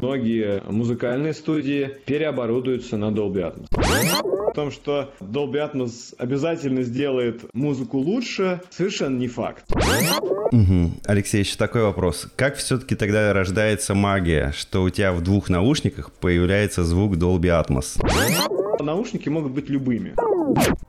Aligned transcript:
Многие 0.00 0.62
музыкальные 0.68 1.32
студии 1.32 1.90
переоборудуются 2.06 2.96
на 2.96 3.06
Dolby 3.06 3.52
Atmos. 3.52 3.66
В 4.50 4.54
том, 4.54 4.70
что 4.70 5.14
Dolby 5.20 5.72
Atmos 5.72 6.14
обязательно 6.18 6.82
сделает 6.82 7.44
музыку 7.54 7.98
лучше, 7.98 8.60
совершенно 8.70 9.16
не 9.16 9.28
факт. 9.28 9.64
Угу. 10.50 10.90
Алексей, 11.06 11.40
еще 11.40 11.56
такой 11.56 11.82
вопрос. 11.82 12.28
Как 12.36 12.56
все-таки 12.56 12.94
тогда 12.94 13.32
рождается 13.32 13.94
магия, 13.94 14.52
что 14.54 14.82
у 14.82 14.90
тебя 14.90 15.12
в 15.12 15.22
двух 15.22 15.48
наушниках 15.48 16.12
появляется 16.12 16.84
звук 16.84 17.14
Dolby 17.14 17.64
Atmos? 17.64 17.98
Наушники 18.82 19.28
могут 19.28 19.52
быть 19.52 19.70
любыми. 19.70 20.14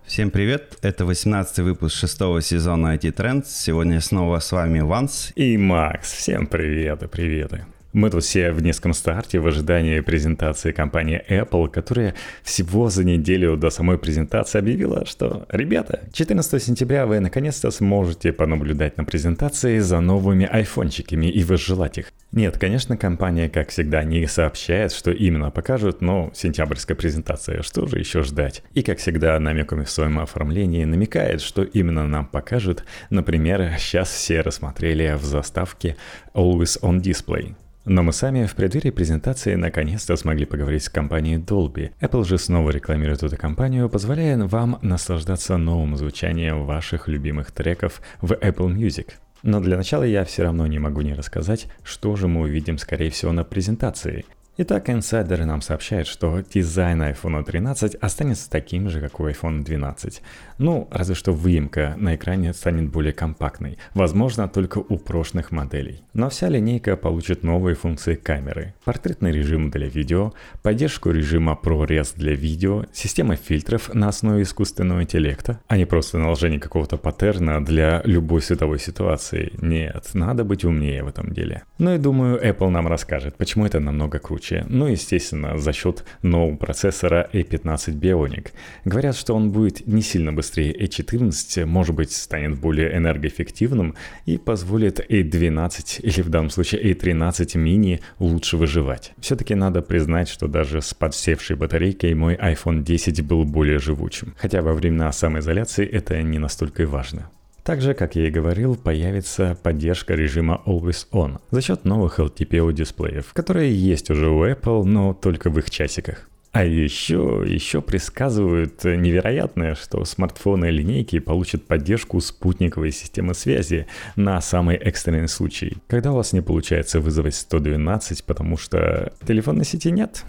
Всем 0.05 0.31
привет, 0.31 0.77
это 0.81 1.05
18 1.05 1.59
выпуск 1.59 1.95
шестого 1.95 2.41
сезона 2.41 2.95
IT 2.95 3.13
Trends. 3.13 3.45
Сегодня 3.47 4.01
снова 4.01 4.39
с 4.39 4.51
вами 4.51 4.81
Ванс 4.81 5.31
и 5.35 5.55
Макс. 5.57 6.11
Всем 6.11 6.47
привет 6.47 7.03
и 7.03 7.07
приветы. 7.07 7.65
Мы 7.93 8.09
тут 8.09 8.23
все 8.23 8.51
в 8.51 8.63
низком 8.63 8.91
старте 8.91 9.39
в 9.39 9.45
ожидании 9.45 9.99
презентации 9.99 10.71
компании 10.71 11.23
Apple, 11.29 11.69
которая 11.69 12.15
всего 12.41 12.89
за 12.89 13.03
неделю 13.03 13.55
до 13.55 13.69
самой 13.69 13.99
презентации 13.99 14.57
объявила, 14.57 15.05
что 15.05 15.45
«Ребята, 15.49 16.01
14 16.11 16.61
сентября 16.61 17.05
вы 17.05 17.19
наконец-то 17.19 17.69
сможете 17.69 18.33
понаблюдать 18.33 18.97
на 18.97 19.03
презентации 19.03 19.77
за 19.77 19.99
новыми 19.99 20.49
айфончиками 20.51 21.27
и 21.27 21.43
возжелать 21.43 21.99
их». 21.99 22.11
Нет, 22.31 22.57
конечно, 22.57 22.97
компания, 22.97 23.47
как 23.47 23.69
всегда, 23.69 24.03
не 24.03 24.25
сообщает, 24.25 24.91
что 24.91 25.11
именно 25.11 25.51
покажут, 25.51 26.01
но 26.01 26.31
сентябрьская 26.33 26.97
презентация, 26.97 27.61
что 27.61 27.85
же 27.85 27.99
еще 27.99 28.23
ждать? 28.23 28.63
И, 28.73 28.81
как 28.81 28.97
всегда, 28.97 29.39
намеками 29.39 29.83
в 29.83 29.91
своем 29.91 30.17
оформлении 30.17 30.83
намекает, 30.83 31.41
что 31.41 31.61
именно 31.61 32.07
нам 32.07 32.25
покажут. 32.25 32.85
Например, 33.11 33.75
сейчас 33.77 34.09
все 34.09 34.41
рассмотрели 34.41 35.13
в 35.13 35.23
заставке 35.23 35.95
Always 36.33 36.81
on 36.81 36.99
Display. 36.99 37.53
Но 37.85 38.01
мы 38.01 38.13
сами 38.13 38.45
в 38.45 38.55
преддверии 38.55 38.91
презентации 38.91 39.55
наконец-то 39.55 40.15
смогли 40.15 40.45
поговорить 40.45 40.83
с 40.83 40.89
компанией 40.89 41.37
Dolby. 41.37 41.91
Apple 41.99 42.23
же 42.23 42.37
снова 42.37 42.69
рекламирует 42.69 43.23
эту 43.23 43.35
компанию, 43.35 43.89
позволяя 43.89 44.37
вам 44.37 44.79
наслаждаться 44.81 45.57
новым 45.57 45.97
звучанием 45.97 46.65
ваших 46.65 47.09
любимых 47.09 47.51
треков 47.51 48.01
в 48.21 48.31
Apple 48.31 48.73
Music. 48.73 49.11
Но 49.43 49.59
для 49.59 49.75
начала 49.75 50.03
я 50.03 50.23
все 50.23 50.43
равно 50.43 50.65
не 50.67 50.79
могу 50.79 51.01
не 51.01 51.13
рассказать, 51.13 51.67
что 51.83 52.15
же 52.15 52.29
мы 52.29 52.41
увидим 52.41 52.77
скорее 52.77 53.09
всего 53.09 53.33
на 53.33 53.43
презентации. 53.43 54.23
Итак, 54.55 54.87
инсайдеры 54.91 55.45
нам 55.45 55.63
сообщают, 55.63 56.07
что 56.07 56.39
дизайн 56.41 57.01
iPhone 57.01 57.43
13 57.43 57.95
останется 57.95 58.47
таким 58.51 58.87
же, 58.87 59.01
как 59.01 59.19
у 59.19 59.27
iPhone 59.27 59.63
12. 59.63 60.21
Ну, 60.59 60.87
разве 60.91 61.15
что 61.15 61.31
выемка 61.31 61.95
на 61.97 62.13
экране 62.13 62.53
станет 62.53 62.91
более 62.91 63.13
компактной, 63.13 63.79
возможно, 63.95 64.47
только 64.47 64.77
у 64.77 64.99
прошлых 64.99 65.49
моделей. 65.49 66.03
Но 66.13 66.29
вся 66.29 66.49
линейка 66.49 66.95
получит 66.97 67.41
новые 67.41 67.73
функции 67.73 68.13
камеры, 68.13 68.75
портретный 68.85 69.31
режим 69.31 69.71
для 69.71 69.87
видео, 69.87 70.33
поддержку 70.61 71.09
режима 71.09 71.59
ProRes 71.59 72.13
для 72.15 72.35
видео, 72.35 72.85
система 72.93 73.35
фильтров 73.37 73.91
на 73.95 74.09
основе 74.09 74.43
искусственного 74.43 75.01
интеллекта, 75.01 75.61
а 75.67 75.77
не 75.77 75.85
просто 75.85 76.19
наложение 76.19 76.59
какого-то 76.59 76.97
паттерна 76.97 77.65
для 77.65 78.03
любой 78.05 78.43
световой 78.43 78.77
ситуации. 78.77 79.51
Нет, 79.59 80.11
надо 80.13 80.43
быть 80.43 80.63
умнее 80.63 81.03
в 81.03 81.07
этом 81.07 81.33
деле. 81.33 81.63
Ну 81.79 81.95
и 81.95 81.97
думаю, 81.97 82.39
Apple 82.39 82.69
нам 82.69 82.87
расскажет, 82.87 83.35
почему 83.35 83.65
это 83.65 83.79
намного 83.79 84.19
круче 84.19 84.42
случае. 84.43 84.65
Ну, 84.69 84.87
естественно, 84.87 85.57
за 85.57 85.73
счет 85.73 86.03
нового 86.21 86.55
процессора 86.55 87.29
A15 87.33 87.99
Bionic. 87.99 88.51
Говорят, 88.85 89.15
что 89.15 89.33
он 89.33 89.51
будет 89.51 89.87
не 89.87 90.01
сильно 90.01 90.33
быстрее 90.33 90.73
A14, 90.73 91.65
может 91.65 91.95
быть, 91.95 92.11
станет 92.11 92.59
более 92.59 92.95
энергоэффективным 92.95 93.95
и 94.25 94.37
позволит 94.37 94.99
A12 94.99 96.01
или 96.01 96.21
в 96.21 96.29
данном 96.29 96.49
случае 96.49 96.93
A13 96.93 97.55
mini 97.55 98.01
лучше 98.19 98.57
выживать. 98.57 99.13
Все-таки 99.19 99.55
надо 99.55 99.81
признать, 99.81 100.29
что 100.29 100.47
даже 100.47 100.81
с 100.81 100.93
подсевшей 100.93 101.55
батарейкой 101.55 102.13
мой 102.13 102.35
iPhone 102.35 102.83
10 102.83 103.21
был 103.25 103.45
более 103.45 103.79
живучим. 103.79 104.33
Хотя 104.37 104.61
во 104.61 104.73
времена 104.73 105.11
самоизоляции 105.11 105.85
это 105.85 106.21
не 106.21 106.39
настолько 106.39 106.83
и 106.83 106.85
важно. 106.85 107.29
Также, 107.63 107.93
как 107.93 108.15
я 108.15 108.27
и 108.27 108.31
говорил, 108.31 108.75
появится 108.75 109.57
поддержка 109.63 110.15
режима 110.15 110.61
Always 110.65 111.07
On 111.11 111.39
за 111.49 111.61
счет 111.61 111.85
новых 111.85 112.19
LTPO 112.19 112.73
дисплеев, 112.73 113.31
которые 113.33 113.73
есть 113.73 114.09
уже 114.09 114.27
у 114.27 114.45
Apple, 114.45 114.83
но 114.83 115.13
только 115.13 115.49
в 115.49 115.57
их 115.57 115.69
часиках. 115.71 116.29
А 116.51 116.65
еще, 116.65 117.43
еще 117.47 117.81
предсказывают 117.81 118.83
невероятное, 118.83 119.73
что 119.73 120.05
смартфоны 120.05 120.65
линейки 120.65 121.17
получат 121.17 121.65
поддержку 121.65 122.19
спутниковой 122.19 122.91
системы 122.91 123.33
связи 123.33 123.87
на 124.15 124.39
самый 124.39 124.75
экстренный 124.75 125.29
случай, 125.29 125.77
когда 125.87 126.11
у 126.11 126.15
вас 126.15 126.31
не 126.31 126.41
получается 126.41 126.99
вызвать 126.99 127.33
112, 127.33 128.23
потому 128.25 128.57
что 128.57 129.13
телефонной 129.25 129.65
сети 129.65 129.89
нет. 129.89 130.25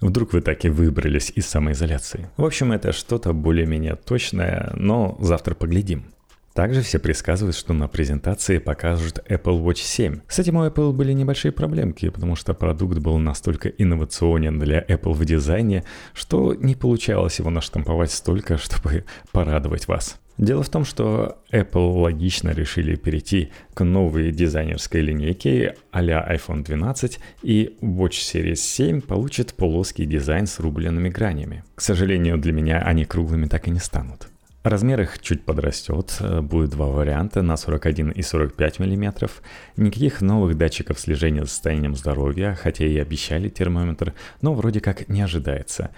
Вдруг 0.00 0.34
вы 0.34 0.40
так 0.40 0.64
и 0.64 0.70
выбрались 0.70 1.32
из 1.34 1.46
самоизоляции. 1.46 2.30
В 2.36 2.44
общем, 2.44 2.72
это 2.72 2.92
что-то 2.92 3.32
более-менее 3.32 3.96
точное, 3.96 4.72
но 4.74 5.18
завтра 5.20 5.54
поглядим. 5.54 6.04
Также 6.56 6.80
все 6.80 6.98
предсказывают, 6.98 7.54
что 7.54 7.74
на 7.74 7.86
презентации 7.86 8.56
покажут 8.56 9.18
Apple 9.28 9.62
Watch 9.62 9.80
7. 9.82 10.20
С 10.26 10.38
этим 10.38 10.56
у 10.56 10.64
Apple 10.64 10.92
были 10.92 11.12
небольшие 11.12 11.52
проблемки, 11.52 12.08
потому 12.08 12.34
что 12.34 12.54
продукт 12.54 12.96
был 12.96 13.18
настолько 13.18 13.68
инновационен 13.68 14.58
для 14.58 14.80
Apple 14.80 15.12
в 15.12 15.22
дизайне, 15.26 15.84
что 16.14 16.54
не 16.54 16.74
получалось 16.74 17.38
его 17.40 17.50
наштамповать 17.50 18.10
столько, 18.10 18.56
чтобы 18.58 19.04
порадовать 19.32 19.86
вас. 19.86 20.18
Дело 20.38 20.62
в 20.62 20.70
том, 20.70 20.86
что 20.86 21.36
Apple 21.52 22.00
логично 22.00 22.50
решили 22.50 22.96
перейти 22.96 23.50
к 23.74 23.84
новой 23.84 24.32
дизайнерской 24.32 25.02
линейке 25.02 25.76
а-ля 25.90 26.26
iPhone 26.26 26.64
12, 26.64 27.20
и 27.42 27.76
Watch 27.82 28.12
Series 28.32 28.56
7 28.56 29.02
получит 29.02 29.52
плоский 29.52 30.06
дизайн 30.06 30.46
с 30.46 30.58
рубленными 30.58 31.10
гранями. 31.10 31.64
К 31.74 31.82
сожалению, 31.82 32.38
для 32.38 32.52
меня 32.52 32.78
они 32.78 33.04
круглыми 33.04 33.44
так 33.44 33.68
и 33.68 33.70
не 33.70 33.78
станут. 33.78 34.28
Размер 34.66 35.00
их 35.00 35.20
чуть 35.20 35.44
подрастет, 35.44 36.16
э, 36.18 36.40
будет 36.40 36.70
два 36.70 36.86
варианта 36.86 37.40
на 37.40 37.56
41 37.56 38.10
и 38.10 38.22
45 38.22 38.80
мм. 38.80 39.30
Никаких 39.76 40.20
новых 40.20 40.58
датчиков 40.58 40.98
слежения 40.98 41.42
за 41.42 41.50
состоянием 41.50 41.94
здоровья, 41.94 42.58
хотя 42.60 42.84
и 42.84 42.98
обещали 42.98 43.48
термометр, 43.48 44.12
но 44.42 44.54
вроде 44.54 44.80
как 44.80 45.08
не 45.08 45.22
ожидается. 45.22 45.90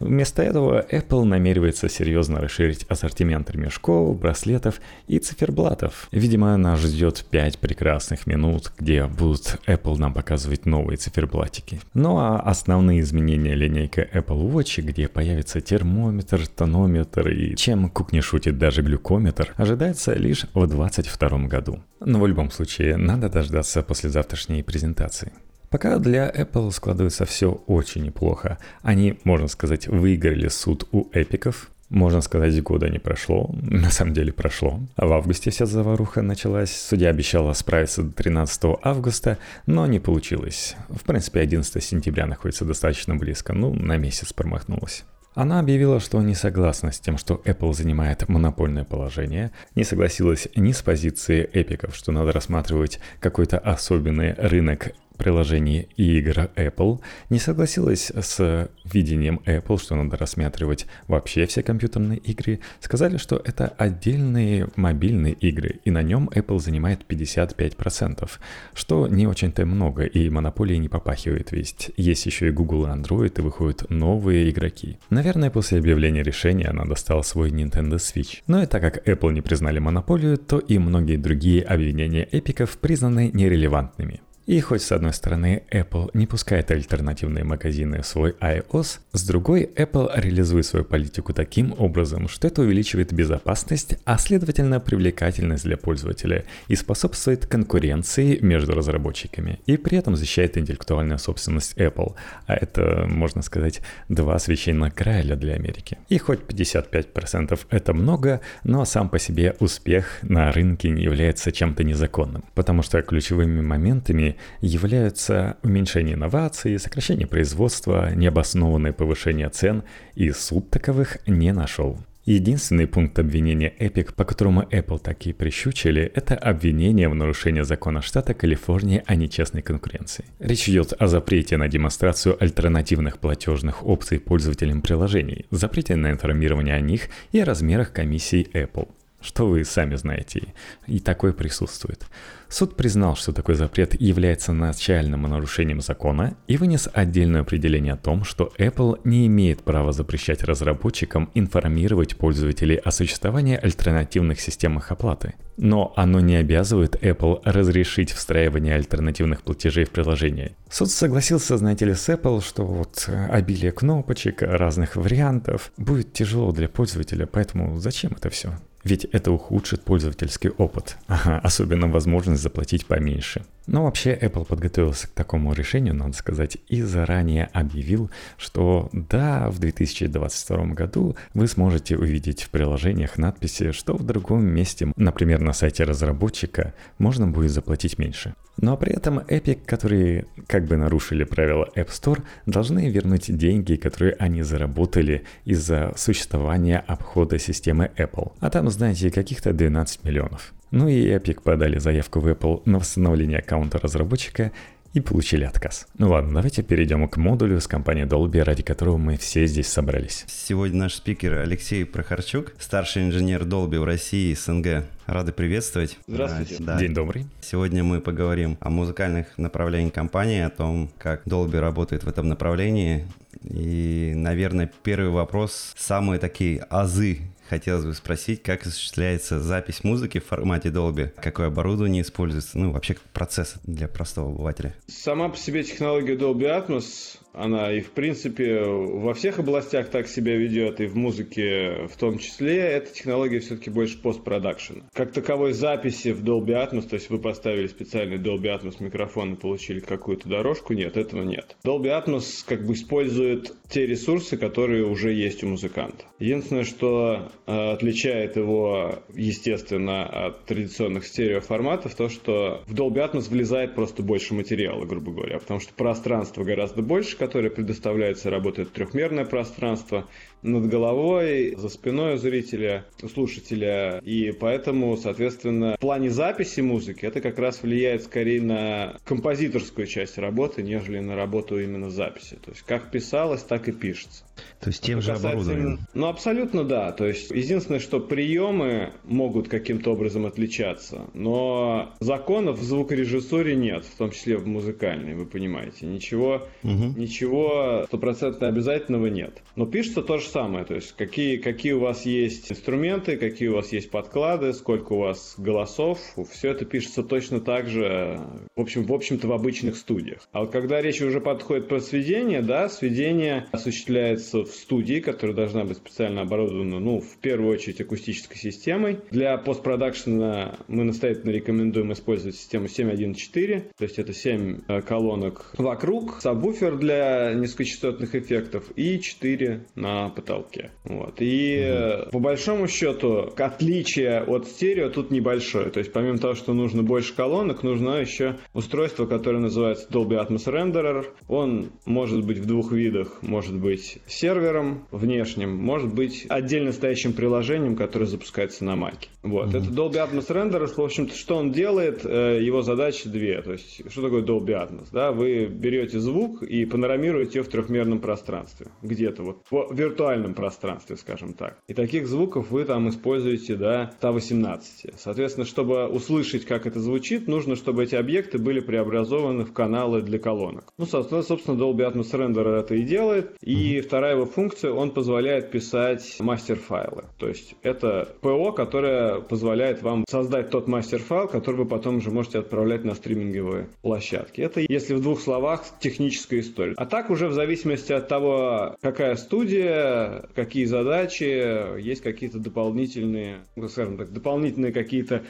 Вместо 0.00 0.42
этого 0.42 0.84
Apple 0.90 1.24
намеревается 1.24 1.88
серьезно 1.88 2.40
расширить 2.40 2.84
ассортимент 2.88 3.50
ремешков, 3.50 4.18
браслетов 4.18 4.80
и 5.06 5.18
циферблатов. 5.18 6.08
Видимо, 6.10 6.56
нас 6.56 6.80
ждет 6.80 7.24
5 7.30 7.58
прекрасных 7.58 8.26
минут, 8.26 8.72
где 8.78 9.06
будут 9.06 9.60
Apple 9.66 9.98
нам 9.98 10.12
показывать 10.12 10.66
новые 10.66 10.96
циферблатики. 10.96 11.80
Ну 11.94 12.18
а 12.18 12.40
основные 12.40 13.00
изменения 13.00 13.54
линейка 13.54 14.02
Apple 14.02 14.50
Watch, 14.50 14.82
где 14.82 15.08
появится 15.08 15.60
термометр, 15.60 16.46
тонометр 16.46 17.28
и, 17.28 17.56
чем 17.56 17.88
Кук 17.88 18.12
не 18.12 18.20
шутит, 18.20 18.58
даже 18.58 18.82
глюкометр, 18.82 19.54
ожидается 19.56 20.14
лишь 20.14 20.46
в 20.54 20.66
2022 20.66 21.38
году. 21.46 21.82
Но 22.00 22.20
в 22.20 22.26
любом 22.26 22.50
случае, 22.50 22.96
надо 22.96 23.28
дождаться 23.28 23.82
после 23.82 24.10
завтрашней 24.10 24.62
презентации. 24.62 25.32
Пока 25.74 25.98
для 25.98 26.30
Apple 26.30 26.70
складывается 26.70 27.24
все 27.24 27.50
очень 27.66 28.04
неплохо. 28.04 28.58
Они, 28.82 29.18
можно 29.24 29.48
сказать, 29.48 29.88
выиграли 29.88 30.46
суд 30.46 30.86
у 30.92 31.08
эпиков, 31.12 31.68
можно 31.88 32.20
сказать, 32.20 32.62
года 32.62 32.88
не 32.88 33.00
прошло. 33.00 33.52
На 33.62 33.90
самом 33.90 34.14
деле 34.14 34.32
прошло. 34.32 34.78
А 34.94 35.06
в 35.08 35.12
августе 35.12 35.50
вся 35.50 35.66
заваруха 35.66 36.22
началась. 36.22 36.70
Судья 36.70 37.10
обещала 37.10 37.52
справиться 37.54 38.04
до 38.04 38.12
13 38.12 38.78
августа, 38.82 39.36
но 39.66 39.84
не 39.86 39.98
получилось. 39.98 40.76
В 40.90 41.02
принципе, 41.02 41.40
11 41.40 41.82
сентября 41.82 42.26
находится 42.26 42.64
достаточно 42.64 43.16
близко. 43.16 43.52
Ну, 43.52 43.74
на 43.74 43.96
месяц 43.96 44.32
промахнулась. 44.32 45.02
Она 45.34 45.58
объявила, 45.58 45.98
что 45.98 46.22
не 46.22 46.36
согласна 46.36 46.92
с 46.92 47.00
тем, 47.00 47.18
что 47.18 47.42
Apple 47.44 47.74
занимает 47.74 48.28
монопольное 48.28 48.84
положение, 48.84 49.50
не 49.74 49.82
согласилась 49.82 50.46
ни 50.54 50.70
с 50.70 50.80
позиции 50.82 51.42
эпиков, 51.52 51.96
что 51.96 52.12
надо 52.12 52.30
рассматривать 52.30 53.00
какой-то 53.18 53.58
особенный 53.58 54.34
рынок 54.34 54.92
приложений 55.16 55.88
и 55.96 56.18
игр 56.18 56.50
Apple 56.56 57.00
не 57.30 57.38
согласилась 57.38 58.10
с 58.14 58.68
видением 58.84 59.40
Apple, 59.46 59.80
что 59.80 59.94
надо 59.94 60.16
рассматривать 60.16 60.86
вообще 61.08 61.46
все 61.46 61.62
компьютерные 61.62 62.18
игры. 62.18 62.60
Сказали, 62.80 63.16
что 63.16 63.36
это 63.36 63.68
отдельные 63.68 64.68
мобильные 64.76 65.34
игры, 65.34 65.80
и 65.84 65.90
на 65.90 66.02
нем 66.02 66.30
Apple 66.34 66.58
занимает 66.58 67.00
55%, 67.08 68.30
что 68.74 69.08
не 69.08 69.26
очень-то 69.26 69.64
много, 69.66 70.04
и 70.04 70.28
монополии 70.28 70.76
не 70.76 70.88
попахивает, 70.88 71.52
ведь 71.52 71.90
есть 71.96 72.26
еще 72.26 72.48
и 72.48 72.52
Google 72.52 72.86
и 72.86 72.90
Android, 72.90 73.38
и 73.38 73.42
выходят 73.42 73.88
новые 73.90 74.50
игроки. 74.50 74.98
Наверное, 75.10 75.50
после 75.50 75.78
объявления 75.78 76.22
решения 76.22 76.66
она 76.66 76.84
достала 76.84 77.22
свой 77.22 77.50
Nintendo 77.50 77.96
Switch. 77.96 78.42
Но 78.46 78.62
и 78.62 78.66
так 78.66 78.82
как 78.82 79.06
Apple 79.08 79.32
не 79.32 79.40
признали 79.40 79.78
монополию, 79.78 80.36
то 80.38 80.58
и 80.58 80.78
многие 80.78 81.16
другие 81.16 81.62
обвинения 81.62 82.28
эпиков 82.30 82.76
признаны 82.78 83.30
нерелевантными. 83.32 84.20
И 84.46 84.60
хоть 84.60 84.82
с 84.82 84.92
одной 84.92 85.14
стороны 85.14 85.62
Apple 85.70 86.10
не 86.12 86.26
пускает 86.26 86.70
альтернативные 86.70 87.44
магазины 87.44 88.02
в 88.02 88.06
свой 88.06 88.32
iOS, 88.40 88.98
с 89.12 89.26
другой 89.26 89.70
Apple 89.74 90.10
реализует 90.14 90.66
свою 90.66 90.84
политику 90.84 91.32
таким 91.32 91.74
образом, 91.78 92.28
что 92.28 92.48
это 92.48 92.60
увеличивает 92.60 93.14
безопасность, 93.14 93.96
а 94.04 94.18
следовательно 94.18 94.80
привлекательность 94.80 95.64
для 95.64 95.78
пользователя 95.78 96.44
и 96.68 96.76
способствует 96.76 97.46
конкуренции 97.46 98.38
между 98.42 98.74
разработчиками. 98.74 99.60
И 99.64 99.78
при 99.78 99.96
этом 99.96 100.14
защищает 100.14 100.58
интеллектуальную 100.58 101.18
собственность 101.18 101.78
Apple, 101.78 102.14
а 102.46 102.54
это, 102.54 103.06
можно 103.08 103.40
сказать, 103.40 103.80
два 104.10 104.38
священных 104.38 104.94
краля 104.94 105.36
для 105.36 105.54
Америки. 105.54 105.96
И 106.10 106.18
хоть 106.18 106.40
55% 106.40 107.58
это 107.70 107.94
много, 107.94 108.42
но 108.62 108.84
сам 108.84 109.08
по 109.08 109.18
себе 109.18 109.56
успех 109.58 110.18
на 110.20 110.52
рынке 110.52 110.90
не 110.90 111.02
является 111.02 111.50
чем-то 111.50 111.82
незаконным, 111.82 112.44
потому 112.54 112.82
что 112.82 113.00
ключевыми 113.00 113.62
моментами 113.62 114.33
являются 114.60 115.56
уменьшение 115.62 116.14
инноваций, 116.14 116.78
сокращение 116.78 117.26
производства, 117.26 118.14
необоснованное 118.14 118.92
повышение 118.92 119.48
цен, 119.48 119.82
и 120.14 120.30
суд 120.30 120.70
таковых 120.70 121.18
не 121.26 121.52
нашел. 121.52 121.98
Единственный 122.26 122.86
пункт 122.86 123.18
обвинения 123.18 123.70
Epic, 123.78 124.14
по 124.14 124.24
которому 124.24 124.62
Apple 124.62 124.98
так 124.98 125.26
и 125.26 125.34
прищучили, 125.34 126.10
это 126.14 126.34
обвинение 126.34 127.10
в 127.10 127.14
нарушении 127.14 127.60
закона 127.60 128.00
штата 128.00 128.32
Калифорния 128.32 129.02
о 129.04 129.14
нечестной 129.14 129.60
конкуренции. 129.60 130.24
Речь 130.38 130.66
идет 130.66 130.94
о 130.98 131.06
запрете 131.06 131.58
на 131.58 131.68
демонстрацию 131.68 132.42
альтернативных 132.42 133.18
платежных 133.18 133.86
опций 133.86 134.18
пользователям 134.20 134.80
приложений, 134.80 135.44
запрете 135.50 135.96
на 135.96 136.12
информирование 136.12 136.74
о 136.74 136.80
них 136.80 137.10
и 137.32 137.42
размерах 137.42 137.92
комиссий 137.92 138.48
Apple 138.54 138.88
что 139.24 139.46
вы 139.48 139.64
сами 139.64 139.96
знаете, 139.96 140.54
и 140.86 141.00
такое 141.00 141.32
присутствует. 141.32 142.06
Суд 142.48 142.76
признал, 142.76 143.16
что 143.16 143.32
такой 143.32 143.56
запрет 143.56 144.00
является 144.00 144.52
начальным 144.52 145.22
нарушением 145.22 145.80
закона 145.80 146.36
и 146.46 146.56
вынес 146.56 146.88
отдельное 146.92 147.40
определение 147.40 147.94
о 147.94 147.96
том, 147.96 148.22
что 148.22 148.52
Apple 148.58 149.00
не 149.02 149.26
имеет 149.26 149.64
права 149.64 149.90
запрещать 149.90 150.44
разработчикам 150.44 151.30
информировать 151.34 152.16
пользователей 152.16 152.76
о 152.76 152.92
существовании 152.92 153.58
альтернативных 153.60 154.40
системах 154.40 154.92
оплаты. 154.92 155.34
Но 155.56 155.92
оно 155.96 156.20
не 156.20 156.36
обязывает 156.36 156.94
Apple 157.02 157.40
разрешить 157.44 158.12
встраивание 158.12 158.76
альтернативных 158.76 159.42
платежей 159.42 159.84
в 159.84 159.90
приложение. 159.90 160.54
Суд 160.70 160.90
согласился, 160.90 161.56
знаете 161.56 161.86
ли, 161.86 161.94
с 161.94 162.08
Apple, 162.08 162.40
что 162.40 162.64
вот 162.64 163.08
обилие 163.30 163.72
кнопочек, 163.72 164.42
разных 164.42 164.96
вариантов 164.96 165.72
будет 165.76 166.12
тяжело 166.12 166.52
для 166.52 166.68
пользователя, 166.68 167.26
поэтому 167.26 167.78
зачем 167.78 168.12
это 168.12 168.30
все? 168.30 168.54
Ведь 168.84 169.04
это 169.06 169.32
ухудшит 169.32 169.82
пользовательский 169.82 170.50
опыт, 170.50 170.98
особенно 171.06 171.88
возможность 171.88 172.42
заплатить 172.42 172.86
поменьше. 172.86 173.44
Но 173.66 173.84
вообще 173.84 174.14
Apple 174.14 174.44
подготовился 174.44 175.08
к 175.08 175.12
такому 175.12 175.52
решению, 175.52 175.94
надо 175.94 176.12
сказать, 176.12 176.58
и 176.68 176.82
заранее 176.82 177.46
объявил, 177.52 178.10
что 178.36 178.90
да, 178.92 179.48
в 179.50 179.58
2022 179.58 180.64
году 180.74 181.16
вы 181.32 181.46
сможете 181.48 181.96
увидеть 181.96 182.42
в 182.42 182.50
приложениях 182.50 183.16
надписи, 183.16 183.72
что 183.72 183.96
в 183.96 184.04
другом 184.04 184.44
месте, 184.44 184.92
например, 184.96 185.40
на 185.40 185.52
сайте 185.52 185.84
разработчика, 185.84 186.74
можно 186.98 187.26
будет 187.26 187.50
заплатить 187.50 187.98
меньше. 187.98 188.34
Но 188.56 188.76
при 188.76 188.92
этом 188.92 189.18
Epic, 189.18 189.60
которые 189.66 190.26
как 190.46 190.66
бы 190.66 190.76
нарушили 190.76 191.24
правила 191.24 191.68
App 191.74 191.88
Store, 191.88 192.22
должны 192.46 192.88
вернуть 192.88 193.36
деньги, 193.36 193.74
которые 193.74 194.12
они 194.18 194.42
заработали 194.42 195.24
из-за 195.44 195.92
существования 195.96 196.78
обхода 196.86 197.38
системы 197.38 197.90
Apple. 197.96 198.32
А 198.40 198.50
там, 198.50 198.70
знаете, 198.70 199.10
каких-то 199.10 199.52
12 199.52 200.04
миллионов. 200.04 200.54
Ну 200.74 200.88
и 200.88 201.06
Epic 201.06 201.40
подали 201.40 201.78
заявку 201.78 202.18
в 202.18 202.26
Apple 202.26 202.62
на 202.64 202.80
восстановление 202.80 203.38
аккаунта 203.38 203.78
разработчика 203.78 204.50
и 204.92 205.00
получили 205.00 205.44
отказ. 205.44 205.86
Ну 205.98 206.10
ладно, 206.10 206.34
давайте 206.34 206.64
перейдем 206.64 207.06
к 207.06 207.16
модулю 207.16 207.60
с 207.60 207.68
компанией 207.68 208.06
Dolby, 208.06 208.42
ради 208.42 208.64
которого 208.64 208.96
мы 208.96 209.16
все 209.16 209.46
здесь 209.46 209.68
собрались. 209.68 210.24
Сегодня 210.26 210.80
наш 210.80 210.94
спикер 210.94 211.34
Алексей 211.34 211.84
Прохорчук, 211.84 212.54
старший 212.58 213.04
инженер 213.04 213.42
Dolby 213.42 213.78
в 213.78 213.84
России 213.84 214.32
и 214.32 214.34
СНГ. 214.34 214.84
Рады 215.06 215.30
приветствовать. 215.30 215.96
Здравствуйте. 216.08 216.56
Да. 216.58 216.76
День 216.76 216.92
добрый. 216.92 217.26
Сегодня 217.40 217.84
мы 217.84 218.00
поговорим 218.00 218.58
о 218.58 218.70
музыкальных 218.70 219.38
направлениях 219.38 219.94
компании, 219.94 220.40
о 220.40 220.50
том, 220.50 220.90
как 220.98 221.24
Dolby 221.24 221.60
работает 221.60 222.02
в 222.02 222.08
этом 222.08 222.28
направлении. 222.28 223.06
И, 223.44 224.12
наверное, 224.16 224.68
первый 224.82 225.10
вопрос, 225.10 225.72
самые 225.76 226.18
такие 226.18 226.66
азы 226.68 227.20
хотелось 227.54 227.84
бы 227.84 227.94
спросить, 227.94 228.42
как 228.42 228.66
осуществляется 228.66 229.40
запись 229.40 229.84
музыки 229.84 230.18
в 230.18 230.26
формате 230.26 230.70
Dolby, 230.70 231.10
какое 231.22 231.46
оборудование 231.46 232.02
используется, 232.02 232.58
ну, 232.58 232.72
вообще 232.72 232.96
процесс 233.12 233.54
для 233.62 233.86
простого 233.86 234.30
обывателя. 234.30 234.74
Сама 234.88 235.28
по 235.28 235.36
себе 235.36 235.62
технология 235.62 236.16
Dolby 236.16 236.42
Atmos 236.42 237.18
она 237.34 237.72
и, 237.72 237.80
в 237.80 237.90
принципе, 237.90 238.62
во 238.62 239.14
всех 239.14 239.38
областях 239.38 239.90
так 239.90 240.06
себя 240.08 240.36
ведет, 240.36 240.80
и 240.80 240.86
в 240.86 240.96
музыке 240.96 241.86
в 241.88 241.96
том 241.96 242.18
числе. 242.18 242.58
Эта 242.58 242.92
технология 242.92 243.40
все-таки 243.40 243.70
больше 243.70 244.00
постпродакшн. 244.00 244.80
Как 244.92 245.12
таковой 245.12 245.52
записи 245.52 246.12
в 246.12 246.22
Dolby 246.22 246.54
Atmos, 246.54 246.88
то 246.88 246.94
есть 246.94 247.10
вы 247.10 247.18
поставили 247.18 247.66
специальный 247.66 248.18
Dolby 248.18 248.44
Atmos 248.44 248.76
микрофон 248.80 249.34
и 249.34 249.36
получили 249.36 249.80
какую-то 249.80 250.28
дорожку, 250.28 250.72
нет, 250.72 250.96
этого 250.96 251.22
нет. 251.22 251.56
Dolby 251.64 251.86
Atmos 251.86 252.44
как 252.46 252.64
бы 252.66 252.74
использует 252.74 253.52
те 253.68 253.86
ресурсы, 253.86 254.36
которые 254.36 254.84
уже 254.84 255.12
есть 255.12 255.42
у 255.42 255.48
музыканта. 255.48 256.04
Единственное, 256.18 256.64
что 256.64 257.30
э, 257.46 257.72
отличает 257.72 258.36
его, 258.36 259.02
естественно, 259.14 260.26
от 260.26 260.44
традиционных 260.44 261.06
стереоформатов, 261.06 261.94
то, 261.94 262.08
что 262.08 262.62
в 262.66 262.74
Dolby 262.74 263.10
Atmos 263.10 263.28
влезает 263.28 263.74
просто 263.74 264.02
больше 264.02 264.34
материала, 264.34 264.84
грубо 264.84 265.12
говоря, 265.12 265.38
потому 265.38 265.60
что 265.60 265.74
пространство 265.74 266.44
гораздо 266.44 266.82
больше, 266.82 267.16
которое 267.24 267.48
предоставляется, 267.48 268.28
работает 268.28 268.74
трехмерное 268.74 269.24
пространство, 269.24 270.06
над 270.44 270.68
головой, 270.68 271.54
за 271.56 271.68
спиной 271.68 272.14
у 272.14 272.16
зрителя, 272.18 272.84
у 273.02 273.08
слушателя. 273.08 273.98
И 274.04 274.30
поэтому, 274.32 274.96
соответственно, 274.96 275.76
в 275.76 275.80
плане 275.80 276.10
записи 276.10 276.60
музыки 276.60 277.06
это 277.06 277.20
как 277.20 277.38
раз 277.38 277.62
влияет 277.62 278.04
скорее 278.04 278.42
на 278.42 278.96
композиторскую 279.04 279.86
часть 279.86 280.18
работы, 280.18 280.62
нежели 280.62 281.00
на 281.00 281.16
работу 281.16 281.58
именно 281.58 281.90
записи. 281.90 282.38
То 282.44 282.50
есть 282.50 282.62
как 282.62 282.90
писалось, 282.90 283.42
так 283.42 283.68
и 283.68 283.72
пишется. 283.72 284.24
То 284.60 284.70
есть 284.70 284.82
тем 284.82 285.00
же 285.00 285.12
оборудованием? 285.12 285.80
Ну, 285.94 286.06
абсолютно 286.06 286.64
да. 286.64 286.92
То 286.92 287.06
есть 287.06 287.30
единственное, 287.30 287.80
что 287.80 288.00
приемы 288.00 288.92
могут 289.04 289.48
каким-то 289.48 289.92
образом 289.92 290.26
отличаться, 290.26 291.06
но 291.14 291.94
законов 292.00 292.58
в 292.58 292.62
звукорежиссуре 292.62 293.56
нет, 293.56 293.84
в 293.84 293.96
том 293.96 294.10
числе 294.10 294.36
в 294.36 294.46
музыкальной, 294.46 295.14
вы 295.14 295.26
понимаете. 295.26 295.86
Ничего, 295.86 296.46
угу. 296.62 296.94
ничего 296.96 297.84
стопроцентно 297.86 298.48
обязательного 298.48 299.06
нет. 299.06 299.42
Но 299.56 299.66
пишется 299.66 300.02
то 300.02 300.18
же 300.18 300.28
самое, 300.34 300.64
то 300.64 300.74
есть 300.74 300.96
какие, 300.96 301.36
какие 301.36 301.72
у 301.72 301.78
вас 301.78 302.04
есть 302.04 302.50
инструменты, 302.50 303.16
какие 303.16 303.46
у 303.48 303.54
вас 303.54 303.72
есть 303.72 303.88
подклады, 303.88 304.52
сколько 304.52 304.94
у 304.94 304.98
вас 304.98 305.36
голосов, 305.38 306.00
все 306.32 306.50
это 306.50 306.64
пишется 306.64 307.04
точно 307.04 307.40
так 307.40 307.68
же, 307.68 308.18
в 308.56 308.60
общем, 308.60 308.82
в 308.82 308.92
общем-то 308.92 309.28
в 309.28 309.32
обычных 309.32 309.76
студиях. 309.76 310.28
А 310.32 310.40
вот 310.40 310.50
когда 310.50 310.82
речь 310.82 311.00
уже 311.00 311.20
подходит 311.20 311.68
про 311.68 311.78
сведение, 311.78 312.42
да, 312.42 312.68
сведение 312.68 313.46
осуществляется 313.52 314.42
в 314.42 314.48
студии, 314.48 314.98
которая 314.98 315.36
должна 315.36 315.64
быть 315.64 315.76
специально 315.76 316.22
оборудована, 316.22 316.80
ну, 316.80 316.98
в 316.98 317.16
первую 317.18 317.52
очередь 317.52 317.80
акустической 317.80 318.36
системой. 318.36 318.98
Для 319.12 319.38
постпродакшена 319.38 320.58
мы 320.66 320.82
настоятельно 320.82 321.30
рекомендуем 321.30 321.92
использовать 321.92 322.34
систему 322.34 322.66
7.1.4, 322.66 323.70
то 323.78 323.84
есть 323.84 324.00
это 324.00 324.12
7 324.12 324.62
э, 324.66 324.82
колонок 324.82 325.52
вокруг, 325.58 326.20
сабвуфер 326.20 326.76
для 326.76 327.34
низкочастотных 327.34 328.16
эффектов 328.16 328.72
и 328.74 328.98
4 328.98 329.66
на 329.76 330.08
потолке. 330.24 330.70
Вот. 330.84 331.16
И 331.18 332.02
угу. 332.02 332.10
по 332.10 332.18
большому 332.18 332.66
счету 332.68 333.32
отличие 333.36 334.20
от 334.20 334.46
стерео 334.46 334.88
тут 334.88 335.10
небольшое. 335.10 335.70
То 335.70 335.78
есть 335.78 335.92
помимо 335.92 336.18
того, 336.18 336.34
что 336.34 336.54
нужно 336.54 336.82
больше 336.82 337.14
колонок, 337.14 337.62
нужно 337.62 338.00
еще 338.00 338.36
устройство, 338.54 339.06
которое 339.06 339.38
называется 339.38 339.86
Dolby 339.90 340.20
Atmos 340.20 340.46
Renderer. 340.46 341.06
Он 341.28 341.70
может 341.84 342.24
быть 342.24 342.38
в 342.38 342.46
двух 342.46 342.72
видах. 342.72 343.18
Может 343.22 343.54
быть 343.54 343.98
сервером 344.06 344.86
внешним, 344.90 345.56
может 345.56 345.94
быть 345.94 346.26
отдельно 346.28 346.72
стоящим 346.72 347.12
приложением, 347.12 347.76
которое 347.76 348.06
запускается 348.06 348.64
на 348.64 348.76
Маке. 348.76 349.08
Вот. 349.22 349.48
Угу. 349.48 349.58
Это 349.58 349.66
Dolby 349.66 350.10
Atmos 350.10 350.28
Renderer. 350.28 350.66
В 350.66 350.80
общем-то, 350.80 351.14
что 351.14 351.36
он 351.36 351.52
делает? 351.52 352.04
Э, 352.04 352.38
его 352.40 352.62
задачи 352.62 353.08
две. 353.08 353.42
То 353.42 353.52
есть, 353.52 353.90
что 353.90 354.02
такое 354.02 354.22
Dolby 354.22 354.54
Atmos? 354.54 354.88
Да? 354.92 355.12
Вы 355.12 355.46
берете 355.46 356.00
звук 356.00 356.42
и 356.42 356.64
панорамируете 356.64 357.38
его 357.38 357.44
в 357.44 357.50
трехмерном 357.50 358.00
пространстве. 358.00 358.68
Где-то 358.82 359.22
вот 359.22 359.42
в 359.50 359.74
виртуальном 360.04 360.34
пространстве, 360.34 360.96
скажем 360.96 361.32
так. 361.32 361.56
И 361.66 361.74
таких 361.74 362.06
звуков 362.06 362.50
вы 362.50 362.64
там 362.64 362.88
используете 362.88 363.56
до 363.56 363.90
118. 363.98 364.92
Соответственно, 364.98 365.46
чтобы 365.46 365.86
услышать, 365.86 366.44
как 366.44 366.66
это 366.66 366.80
звучит, 366.80 367.26
нужно, 367.26 367.56
чтобы 367.56 367.84
эти 367.84 367.94
объекты 367.94 368.38
были 368.38 368.60
преобразованы 368.60 369.44
в 369.44 369.52
каналы 369.52 370.02
для 370.02 370.18
колонок. 370.18 370.64
Ну, 370.78 370.86
собственно, 370.86 371.56
Dolby 371.58 371.90
Atmos 371.90 372.12
Renderer 372.12 372.60
это 372.60 372.74
и 372.74 372.82
делает. 372.82 373.36
И 373.40 373.80
вторая 373.80 374.14
его 374.16 374.26
функция, 374.26 374.72
он 374.72 374.90
позволяет 374.90 375.50
писать 375.50 376.16
мастер-файлы. 376.20 376.96
мастер. 376.96 377.10
То 377.18 377.28
есть 377.28 377.54
это 377.62 378.08
ПО, 378.20 378.52
которое 378.52 379.20
позволяет 379.20 379.82
вам 379.82 380.04
создать 380.08 380.50
тот 380.50 380.68
мастер-файл, 380.68 381.28
который 381.28 381.56
вы 381.56 381.66
потом 381.66 381.96
уже 381.96 382.10
можете 382.10 382.38
отправлять 382.38 382.84
на 382.84 382.94
стриминговые 382.94 383.68
площадки. 383.82 384.40
Это, 384.40 384.60
если 384.68 384.94
в 384.94 385.00
двух 385.00 385.20
словах, 385.20 385.64
техническая 385.80 386.40
история. 386.40 386.74
А 386.76 386.86
так 386.86 387.10
уже 387.10 387.28
в 387.28 387.32
зависимости 387.32 387.92
от 387.92 388.08
того, 388.08 388.76
какая 388.82 389.16
студия, 389.16 389.93
какие 390.34 390.64
задачи, 390.64 391.80
есть 391.80 392.02
какие-то 392.02 392.38
дополнительные, 392.38 393.44
ну, 393.56 393.68
скажем 393.68 393.96
так, 393.96 394.12
дополнительные 394.12 394.72
какие-то 394.72 395.22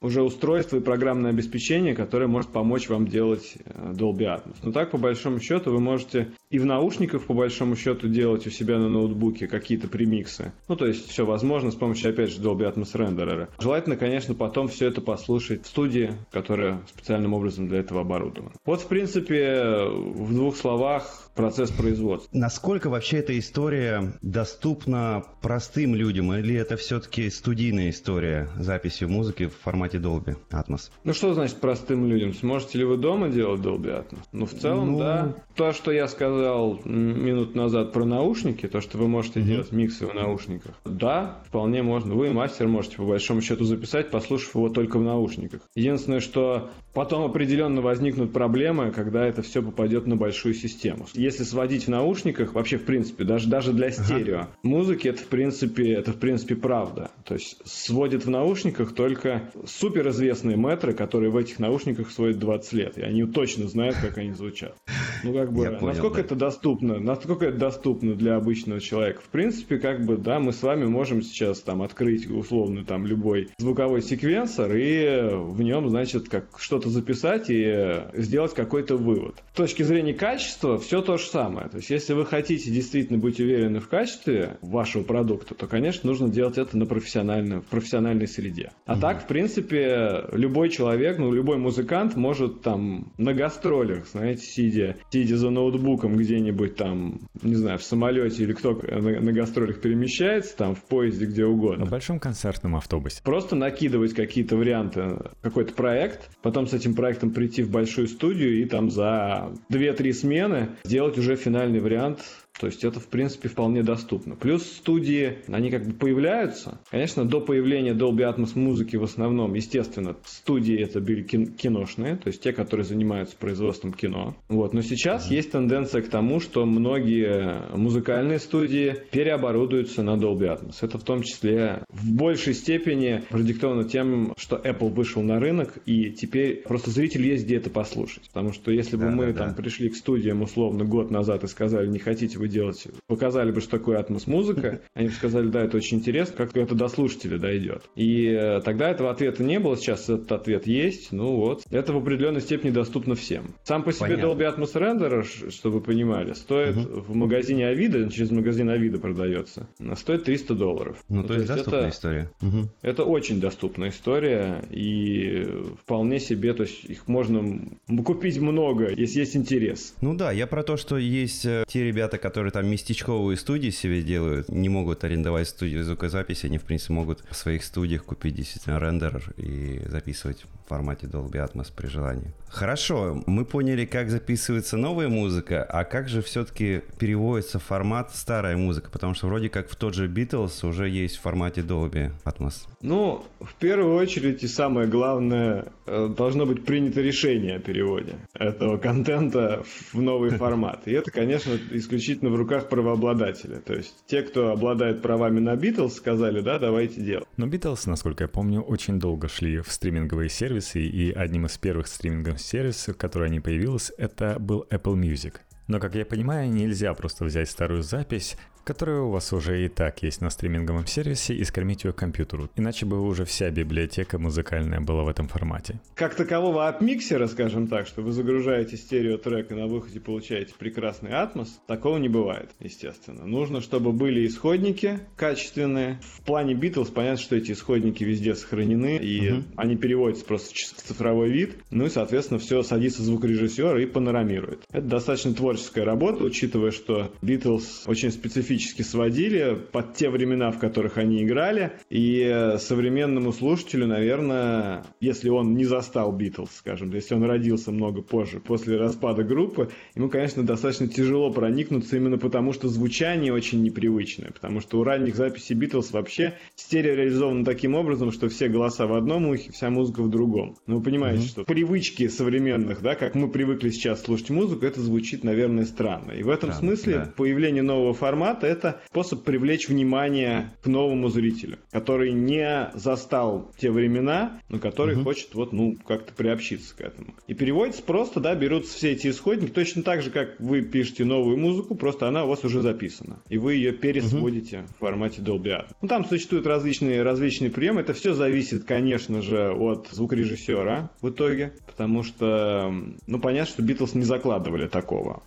уже 0.00 0.22
устройство 0.22 0.76
и 0.76 0.80
программное 0.80 1.30
обеспечение, 1.30 1.94
которое 1.94 2.26
может 2.26 2.50
помочь 2.50 2.88
вам 2.88 3.06
делать 3.06 3.56
э, 3.64 3.92
Dolby 3.92 4.24
Atmos. 4.24 4.56
Но 4.62 4.72
так, 4.72 4.90
по 4.90 4.98
большому 4.98 5.40
счету, 5.40 5.72
вы 5.72 5.80
можете 5.80 6.32
и 6.50 6.58
в 6.58 6.66
наушниках, 6.66 7.24
по 7.24 7.34
большому 7.34 7.76
счету, 7.76 8.08
делать 8.08 8.46
у 8.46 8.50
себя 8.50 8.78
на 8.78 8.88
ноутбуке 8.88 9.48
какие-то 9.48 9.88
премиксы. 9.88 10.52
Ну, 10.68 10.76
то 10.76 10.86
есть, 10.86 11.08
все 11.08 11.24
возможно 11.24 11.70
с 11.70 11.74
помощью, 11.74 12.10
опять 12.10 12.30
же, 12.30 12.40
Dolby 12.40 12.72
Atmos 12.72 12.90
рендерера. 12.92 13.48
Желательно, 13.58 13.96
конечно, 13.96 14.34
потом 14.34 14.68
все 14.68 14.88
это 14.88 15.00
послушать 15.00 15.64
в 15.64 15.68
студии, 15.68 16.12
которая 16.30 16.82
специальным 16.88 17.32
образом 17.32 17.68
для 17.68 17.78
этого 17.78 18.02
оборудована. 18.02 18.52
Вот, 18.64 18.82
в 18.82 18.88
принципе, 18.88 19.86
в 19.88 20.32
двух 20.34 20.56
словах 20.56 21.25
процесс 21.36 21.70
производства. 21.70 22.28
Насколько 22.36 22.88
вообще 22.88 23.18
эта 23.18 23.38
история 23.38 24.14
доступна 24.22 25.24
простым 25.42 25.94
людям, 25.94 26.32
или 26.32 26.54
это 26.54 26.76
все-таки 26.76 27.30
студийная 27.30 27.90
история 27.90 28.48
записи 28.58 29.04
музыки 29.04 29.46
в 29.46 29.54
формате 29.62 29.98
Dolby 29.98 30.36
Atmos? 30.50 30.90
Ну 31.04 31.12
что 31.12 31.34
значит 31.34 31.58
простым 31.58 32.06
людям? 32.06 32.34
Сможете 32.34 32.78
ли 32.78 32.84
вы 32.84 32.96
дома 32.96 33.28
делать 33.28 33.60
Dolby 33.60 34.04
Atmos? 34.04 34.24
Ну 34.32 34.46
в 34.46 34.52
целом, 34.54 34.92
ну... 34.92 34.98
да. 34.98 35.34
То, 35.54 35.72
что 35.72 35.92
я 35.92 36.08
сказал 36.08 36.80
минут 36.84 37.54
назад 37.54 37.92
про 37.92 38.04
наушники, 38.04 38.66
то, 38.66 38.80
что 38.80 38.98
вы 38.98 39.06
можете 39.06 39.40
угу. 39.40 39.48
делать 39.48 39.72
миксы 39.72 40.06
в 40.06 40.14
наушниках, 40.14 40.74
да, 40.84 41.42
вполне 41.46 41.82
можно. 41.82 42.14
Вы 42.14 42.32
мастер 42.32 42.66
можете 42.66 42.96
по 42.96 43.04
большому 43.04 43.42
счету 43.42 43.64
записать, 43.64 44.10
послушав 44.10 44.54
его 44.54 44.68
только 44.70 44.98
в 44.98 45.02
наушниках. 45.02 45.60
Единственное, 45.74 46.20
что 46.20 46.70
потом 46.94 47.24
определенно 47.24 47.82
возникнут 47.82 48.32
проблемы, 48.32 48.90
когда 48.90 49.26
это 49.26 49.42
все 49.42 49.62
попадет 49.62 50.06
на 50.06 50.16
большую 50.16 50.54
систему 50.54 51.06
если 51.26 51.42
сводить 51.42 51.86
в 51.86 51.88
наушниках, 51.88 52.54
вообще 52.54 52.78
в 52.78 52.84
принципе, 52.84 53.24
даже, 53.24 53.48
даже 53.48 53.72
для 53.72 53.90
стерео, 53.90 54.36
ага. 54.36 54.48
музыки 54.62 55.08
это 55.08 55.22
в 55.22 55.26
принципе, 55.26 55.92
это 55.92 56.12
в 56.12 56.18
принципе 56.18 56.54
правда. 56.54 57.10
То 57.24 57.34
есть 57.34 57.58
сводит 57.64 58.24
в 58.24 58.30
наушниках 58.30 58.94
только 58.94 59.50
суперизвестные 59.66 60.56
метры, 60.56 60.94
которые 60.94 61.30
в 61.30 61.36
этих 61.36 61.58
наушниках 61.58 62.10
сводят 62.10 62.38
20 62.38 62.72
лет. 62.74 62.98
И 62.98 63.02
они 63.02 63.24
точно 63.24 63.66
знают, 63.66 63.96
как 63.96 64.18
они 64.18 64.32
звучат. 64.32 64.76
Ну, 65.24 65.32
как 65.32 65.52
бы, 65.52 65.64
понял, 65.64 65.80
насколько 65.80 66.16
да. 66.16 66.20
это 66.22 66.34
доступно? 66.36 67.00
Насколько 67.00 67.46
это 67.46 67.58
доступно 67.58 68.14
для 68.14 68.36
обычного 68.36 68.80
человека? 68.80 69.20
В 69.20 69.28
принципе, 69.28 69.78
как 69.78 70.04
бы, 70.04 70.16
да, 70.16 70.38
мы 70.38 70.52
с 70.52 70.62
вами 70.62 70.84
можем 70.84 71.22
сейчас 71.22 71.60
там 71.60 71.82
открыть 71.82 72.30
условно 72.30 72.84
там 72.84 73.06
любой 73.06 73.48
звуковой 73.58 74.02
секвенсор 74.02 74.74
и 74.76 75.30
в 75.32 75.60
нем, 75.62 75.88
значит, 75.88 76.28
как 76.28 76.46
что-то 76.58 76.90
записать 76.90 77.46
и 77.48 78.02
сделать 78.14 78.54
какой-то 78.54 78.96
вывод. 78.96 79.42
С 79.52 79.56
точки 79.56 79.82
зрения 79.82 80.14
качества 80.14 80.78
все 80.78 81.02
то 81.02 81.15
же 81.18 81.26
самое. 81.26 81.68
То 81.68 81.78
есть, 81.78 81.90
если 81.90 82.14
вы 82.14 82.26
хотите 82.26 82.70
действительно 82.70 83.18
быть 83.18 83.40
уверены 83.40 83.80
в 83.80 83.88
качестве 83.88 84.58
вашего 84.62 85.02
продукта, 85.02 85.54
то, 85.54 85.66
конечно, 85.66 86.08
нужно 86.08 86.28
делать 86.28 86.58
это 86.58 86.76
на 86.76 86.86
профессиональной, 86.86 87.60
в 87.60 87.66
профессиональной 87.66 88.26
среде. 88.26 88.72
А 88.86 88.94
mm-hmm. 88.94 89.00
так, 89.00 89.24
в 89.24 89.26
принципе, 89.26 90.24
любой 90.32 90.70
человек, 90.70 91.18
ну, 91.18 91.32
любой 91.32 91.58
музыкант 91.58 92.16
может 92.16 92.62
там 92.62 93.12
на 93.18 93.32
гастролях, 93.34 94.06
знаете, 94.08 94.42
сидя 94.42 94.96
сидя 95.10 95.36
за 95.36 95.50
ноутбуком 95.50 96.16
где-нибудь 96.16 96.76
там, 96.76 97.20
не 97.42 97.54
знаю, 97.54 97.78
в 97.78 97.82
самолете 97.82 98.42
или 98.42 98.52
кто 98.52 98.74
на, 98.74 99.20
на 99.20 99.32
гастролях 99.32 99.80
перемещается, 99.80 100.56
там 100.56 100.74
в 100.74 100.82
поезде, 100.82 101.26
где 101.26 101.44
угодно. 101.44 101.84
На 101.84 101.90
большом 101.90 102.18
концертном 102.18 102.76
автобусе. 102.76 103.22
Просто 103.22 103.56
накидывать 103.56 104.14
какие-то 104.14 104.56
варианты, 104.56 105.18
какой-то 105.42 105.72
проект, 105.74 106.30
потом 106.42 106.66
с 106.66 106.74
этим 106.74 106.94
проектом 106.94 107.30
прийти 107.30 107.62
в 107.62 107.70
большую 107.70 108.08
студию 108.08 108.60
и 108.60 108.64
там 108.66 108.90
за 108.90 109.52
2-3 109.70 110.12
смены 110.12 110.68
сделать 110.84 111.05
уже 111.14 111.36
финальный 111.36 111.80
вариант 111.80 112.45
то 112.58 112.66
есть 112.66 112.84
это, 112.84 113.00
в 113.00 113.08
принципе, 113.08 113.48
вполне 113.48 113.82
доступно. 113.82 114.34
Плюс 114.34 114.62
студии, 114.64 115.38
они 115.48 115.70
как 115.70 115.86
бы 115.86 115.92
появляются. 115.92 116.80
Конечно, 116.90 117.24
до 117.24 117.40
появления 117.40 117.92
Dolby 117.92 118.34
Atmos 118.34 118.58
музыки 118.58 118.96
в 118.96 119.04
основном, 119.04 119.54
естественно, 119.54 120.16
студии 120.24 120.78
это 120.80 121.00
были 121.00 121.22
киношные, 121.22 122.16
то 122.16 122.28
есть 122.28 122.42
те, 122.42 122.52
которые 122.52 122.84
занимаются 122.84 123.36
производством 123.36 123.92
кино. 123.92 124.36
Вот. 124.48 124.72
Но 124.72 124.82
сейчас 124.82 125.30
mm-hmm. 125.30 125.34
есть 125.34 125.52
тенденция 125.52 126.02
к 126.02 126.08
тому, 126.08 126.40
что 126.40 126.64
многие 126.64 127.76
музыкальные 127.76 128.38
студии 128.38 128.96
переоборудуются 129.10 130.02
на 130.02 130.14
Dolby 130.16 130.56
Atmos. 130.56 130.76
Это 130.80 130.98
в 130.98 131.04
том 131.04 131.22
числе 131.22 131.84
в 131.90 132.12
большей 132.12 132.54
степени 132.54 133.22
продиктовано 133.28 133.84
тем, 133.84 134.34
что 134.36 134.56
Apple 134.56 134.90
вышел 134.90 135.22
на 135.22 135.38
рынок, 135.38 135.78
и 135.84 136.10
теперь 136.10 136.62
просто 136.62 136.90
зритель 136.90 137.26
есть 137.26 137.44
где 137.44 137.56
это 137.56 137.70
послушать. 137.70 138.24
Потому 138.28 138.52
что 138.52 138.70
если 138.70 138.96
бы 138.96 139.04
да, 139.04 139.10
мы 139.10 139.26
да, 139.32 139.44
там 139.44 139.48
да. 139.50 139.54
пришли 139.54 139.88
к 139.88 139.96
студиям 139.96 140.42
условно 140.42 140.84
год 140.84 141.10
назад 141.10 141.44
и 141.44 141.48
сказали, 141.48 141.88
не 141.88 141.98
хотите 141.98 142.38
вы 142.38 142.45
вы 142.46 142.48
делать, 142.48 142.86
показали 143.06 143.50
бы, 143.50 143.60
что 143.60 143.70
такое 143.70 143.98
атмос 143.98 144.26
музыка, 144.26 144.80
они 144.94 145.08
бы 145.08 145.14
сказали, 145.14 145.48
да, 145.48 145.64
это 145.64 145.76
очень 145.76 145.98
интересно, 145.98 146.36
как 146.36 146.56
это 146.56 146.74
до 146.74 146.88
слушателя 146.88 147.38
дойдет. 147.38 147.82
И 147.94 148.26
э, 148.26 148.60
тогда 148.62 148.90
этого 148.90 149.10
ответа 149.10 149.42
не 149.42 149.58
было, 149.58 149.76
сейчас 149.76 150.08
этот 150.08 150.30
ответ 150.32 150.66
есть, 150.66 151.12
ну 151.12 151.36
вот. 151.36 151.62
Это 151.70 151.92
в 151.92 151.96
определенной 151.98 152.40
степени 152.40 152.70
доступно 152.70 153.14
всем. 153.14 153.54
Сам 153.64 153.82
по 153.82 153.92
себе 153.92 154.16
Понятно. 154.16 154.30
Dolby 154.30 154.56
Atmos 154.56 154.74
Render, 154.74 155.50
чтобы 155.50 155.78
вы 155.78 155.80
понимали, 155.82 156.32
стоит 156.32 156.76
угу. 156.76 157.00
в 157.00 157.14
магазине 157.14 157.66
Авида, 157.68 158.10
через 158.10 158.30
магазин 158.30 158.70
Авида 158.70 158.98
продается, 158.98 159.68
стоит 159.96 160.24
300 160.24 160.54
долларов. 160.54 161.04
Ну, 161.08 161.16
ну 161.16 161.22
то, 161.22 161.28
то 161.28 161.34
есть 161.34 161.46
доступная 161.48 161.80
это, 161.80 161.90
история. 161.90 162.30
Угу. 162.40 162.68
Это 162.82 163.04
очень 163.04 163.40
доступная 163.40 163.90
история, 163.90 164.62
и 164.70 165.46
вполне 165.82 166.20
себе, 166.20 166.54
то 166.54 166.62
есть 166.62 166.84
их 166.84 167.08
можно 167.08 167.60
купить 168.04 168.38
много, 168.38 168.90
если 168.90 169.20
есть 169.20 169.36
интерес. 169.36 169.94
Ну 170.00 170.14
да, 170.14 170.32
я 170.32 170.46
про 170.46 170.62
то, 170.62 170.76
что 170.76 170.96
есть 170.98 171.44
э, 171.46 171.64
те 171.68 171.84
ребята, 171.84 172.18
которые 172.18 172.35
которые 172.36 172.52
там 172.52 172.66
местечковые 172.66 173.38
студии 173.38 173.70
себе 173.70 174.02
делают, 174.02 174.50
не 174.50 174.68
могут 174.68 175.04
арендовать 175.04 175.48
студию 175.48 175.82
звукозаписи, 175.82 176.44
они, 176.44 176.58
в 176.58 176.64
принципе, 176.64 176.92
могут 176.92 177.24
в 177.30 177.34
своих 177.34 177.64
студиях 177.64 178.04
купить 178.04 178.34
действительно 178.34 178.78
рендер 178.78 179.32
и 179.38 179.80
записывать 179.86 180.44
в 180.66 180.68
формате 180.68 181.06
Dolby 181.06 181.36
Atmos 181.36 181.72
при 181.74 181.86
желании. 181.86 182.34
Хорошо, 182.48 183.22
мы 183.26 183.44
поняли, 183.44 183.84
как 183.84 184.08
записывается 184.10 184.76
новая 184.76 185.08
музыка, 185.08 185.62
а 185.62 185.84
как 185.84 186.08
же 186.08 186.22
все-таки 186.22 186.82
переводится 186.98 187.58
формат 187.58 188.14
старая 188.14 188.56
музыка, 188.56 188.90
потому 188.90 189.14
что 189.14 189.26
вроде 189.26 189.48
как 189.48 189.68
в 189.68 189.76
тот 189.76 189.94
же 189.94 190.08
Beatles 190.08 190.66
уже 190.66 190.88
есть 190.88 191.16
в 191.16 191.20
формате 191.20 191.60
Dolby 191.60 192.12
Atmos. 192.24 192.66
Ну, 192.80 193.24
в 193.40 193.54
первую 193.54 193.96
очередь 193.96 194.42
и 194.42 194.48
самое 194.48 194.88
главное, 194.88 195.66
э, 195.86 196.08
должно 196.16 196.46
быть 196.46 196.64
принято 196.64 197.00
решение 197.00 197.56
о 197.56 197.58
переводе 197.58 198.14
этого 198.32 198.78
контента 198.78 199.62
в 199.92 200.00
новый 200.00 200.30
формат. 200.38 200.82
И 200.86 200.92
это, 200.92 201.10
конечно, 201.10 201.58
исключительно 201.72 202.30
в 202.30 202.36
руках 202.36 202.68
правообладателя. 202.68 203.60
То 203.60 203.74
есть 203.74 203.94
те, 204.06 204.22
кто 204.22 204.50
обладает 204.52 205.02
правами 205.02 205.40
на 205.40 205.54
Beatles, 205.54 205.90
сказали, 205.90 206.40
да, 206.40 206.58
давайте 206.58 207.00
делать. 207.00 207.26
Но 207.36 207.46
Beatles, 207.46 207.82
насколько 207.86 208.24
я 208.24 208.28
помню, 208.28 208.62
очень 208.62 208.98
долго 208.98 209.28
шли 209.28 209.60
в 209.60 209.70
стриминговые 209.70 210.30
сервисы, 210.30 210.55
и 210.58 211.12
одним 211.12 211.46
из 211.46 211.58
первых 211.58 211.86
стриминговых 211.86 212.40
сервисов, 212.40 212.96
который 212.96 213.28
они 213.28 213.40
появилась, 213.40 213.92
это 213.98 214.38
был 214.38 214.66
Apple 214.70 214.94
Music. 214.94 215.34
Но, 215.66 215.80
как 215.80 215.94
я 215.94 216.06
понимаю, 216.06 216.50
нельзя 216.50 216.94
просто 216.94 217.24
взять 217.24 217.50
старую 217.50 217.82
запись, 217.82 218.36
которая 218.66 219.02
у 219.02 219.10
вас 219.10 219.32
уже 219.32 219.64
и 219.64 219.68
так 219.68 220.02
есть 220.02 220.20
на 220.20 220.28
стриминговом 220.28 220.86
сервисе, 220.88 221.34
и 221.34 221.44
скормить 221.44 221.84
ее 221.84 221.92
к 221.92 221.96
компьютеру. 221.96 222.50
Иначе 222.56 222.84
бы 222.84 223.00
уже 223.00 223.24
вся 223.24 223.48
библиотека 223.50 224.18
музыкальная 224.18 224.80
была 224.80 225.04
в 225.04 225.08
этом 225.08 225.28
формате. 225.28 225.78
Как 225.94 226.16
такового 226.16 226.66
апмиксера, 226.66 227.28
скажем 227.28 227.68
так, 227.68 227.86
что 227.86 228.02
вы 228.02 228.10
загружаете 228.10 228.76
стереотрек 228.76 229.52
и 229.52 229.54
на 229.54 229.68
выходе 229.68 230.00
получаете 230.00 230.52
прекрасный 230.58 231.12
атмос, 231.12 231.60
такого 231.68 231.98
не 231.98 232.08
бывает, 232.08 232.50
естественно. 232.58 233.24
Нужно, 233.24 233.60
чтобы 233.60 233.92
были 233.92 234.26
исходники 234.26 234.98
качественные. 235.16 236.00
В 236.02 236.22
плане 236.22 236.54
Beatles 236.54 236.92
понятно, 236.92 237.22
что 237.22 237.36
эти 237.36 237.52
исходники 237.52 238.02
везде 238.02 238.34
сохранены, 238.34 238.96
и 238.96 239.30
угу. 239.30 239.44
они 239.54 239.76
переводятся 239.76 240.24
просто 240.24 240.52
в 240.52 240.82
цифровой 240.82 241.30
вид. 241.30 241.56
Ну 241.70 241.86
и, 241.86 241.88
соответственно, 241.88 242.40
все 242.40 242.64
садится 242.64 243.04
звукорежиссер 243.04 243.76
и 243.76 243.86
панорамирует. 243.86 244.64
Это 244.72 244.86
достаточно 244.86 245.34
творческая 245.34 245.84
работа, 245.84 246.24
учитывая, 246.24 246.72
что 246.72 247.12
Beatles 247.22 247.84
очень 247.86 248.10
специфичный 248.10 248.55
специфически 248.56 248.82
сводили 248.82 249.58
под 249.72 249.94
те 249.94 250.08
времена, 250.08 250.50
в 250.50 250.58
которых 250.58 250.98
они 250.98 251.22
играли. 251.22 251.72
И 251.90 252.54
современному 252.58 253.32
слушателю, 253.32 253.86
наверное, 253.86 254.84
если 255.00 255.28
он 255.28 255.54
не 255.54 255.64
застал 255.64 256.12
Битлз, 256.12 256.50
скажем, 256.56 256.90
если 256.90 257.14
он 257.14 257.24
родился 257.24 257.70
много 257.70 258.02
позже, 258.02 258.40
после 258.40 258.76
распада 258.76 259.22
группы, 259.24 259.70
ему, 259.94 260.08
конечно, 260.08 260.42
достаточно 260.42 260.88
тяжело 260.88 261.30
проникнуться 261.30 261.96
именно 261.96 262.18
потому, 262.18 262.52
что 262.52 262.68
звучание 262.68 263.32
очень 263.32 263.62
непривычное. 263.62 264.30
Потому 264.30 264.60
что 264.60 264.80
у 264.80 264.84
ранних 264.84 265.16
записей 265.16 265.54
Битлз 265.54 265.92
вообще 265.92 266.34
стерео 266.54 266.94
реализовано 266.94 267.44
таким 267.44 267.74
образом, 267.74 268.12
что 268.12 268.28
все 268.28 268.48
голоса 268.48 268.86
в 268.86 268.94
одном 268.94 269.28
ухе, 269.28 269.52
вся 269.52 269.70
музыка 269.70 270.02
в 270.02 270.10
другом. 270.10 270.56
Ну, 270.66 270.78
вы 270.78 270.82
понимаете, 270.82 271.24
mm-hmm. 271.24 271.28
что 271.28 271.44
привычки 271.44 272.08
современных, 272.08 272.82
да, 272.82 272.94
как 272.94 273.14
мы 273.14 273.28
привыкли 273.28 273.70
сейчас 273.70 274.02
слушать 274.02 274.30
музыку, 274.30 274.64
это 274.64 274.80
звучит, 274.80 275.24
наверное, 275.24 275.64
странно. 275.64 276.12
И 276.12 276.22
в 276.22 276.28
этом 276.28 276.52
странно, 276.52 276.76
смысле 276.76 276.94
да. 276.94 277.12
появление 277.16 277.62
нового 277.62 277.94
формата 277.94 278.45
это 278.46 278.80
способ 278.86 279.24
привлечь 279.24 279.68
внимание 279.68 280.52
к 280.62 280.66
новому 280.66 281.08
зрителю, 281.08 281.58
который 281.70 282.12
не 282.12 282.70
застал 282.74 283.50
те 283.58 283.70
времена, 283.70 284.40
но 284.48 284.58
который 284.58 284.96
угу. 284.96 285.04
хочет 285.04 285.34
вот, 285.34 285.52
ну, 285.52 285.76
как-то 285.86 286.12
приобщиться 286.12 286.76
к 286.76 286.80
этому. 286.80 287.14
И 287.26 287.34
переводится 287.34 287.82
просто, 287.82 288.20
да, 288.20 288.34
берутся 288.34 288.74
все 288.74 288.92
эти 288.92 289.08
исходники, 289.08 289.50
точно 289.50 289.82
так 289.82 290.02
же, 290.02 290.10
как 290.10 290.38
вы 290.38 290.62
пишете 290.62 291.04
новую 291.04 291.36
музыку, 291.36 291.74
просто 291.74 292.08
она 292.08 292.24
у 292.24 292.28
вас 292.28 292.44
уже 292.44 292.62
записана. 292.62 293.20
И 293.28 293.38
вы 293.38 293.54
ее 293.54 293.72
пересводите 293.72 294.60
угу. 294.60 294.66
в 294.66 294.78
формате 294.78 295.22
Dolby 295.22 295.46
Atmos. 295.46 295.74
Ну, 295.82 295.88
там 295.88 296.04
существуют 296.04 296.46
различные, 296.46 297.02
различные 297.02 297.50
приемы. 297.50 297.80
Это 297.80 297.94
все 297.94 298.14
зависит, 298.14 298.64
конечно 298.64 299.22
же, 299.22 299.52
от 299.52 299.88
звукорежиссера 299.90 300.90
в 301.00 301.10
итоге, 301.10 301.54
потому 301.66 302.02
что, 302.02 302.72
ну, 303.06 303.20
понятно, 303.20 303.52
что 303.52 303.62
Битлз 303.62 303.94
не 303.94 304.04
закладывали 304.04 304.66
такого. 304.66 305.22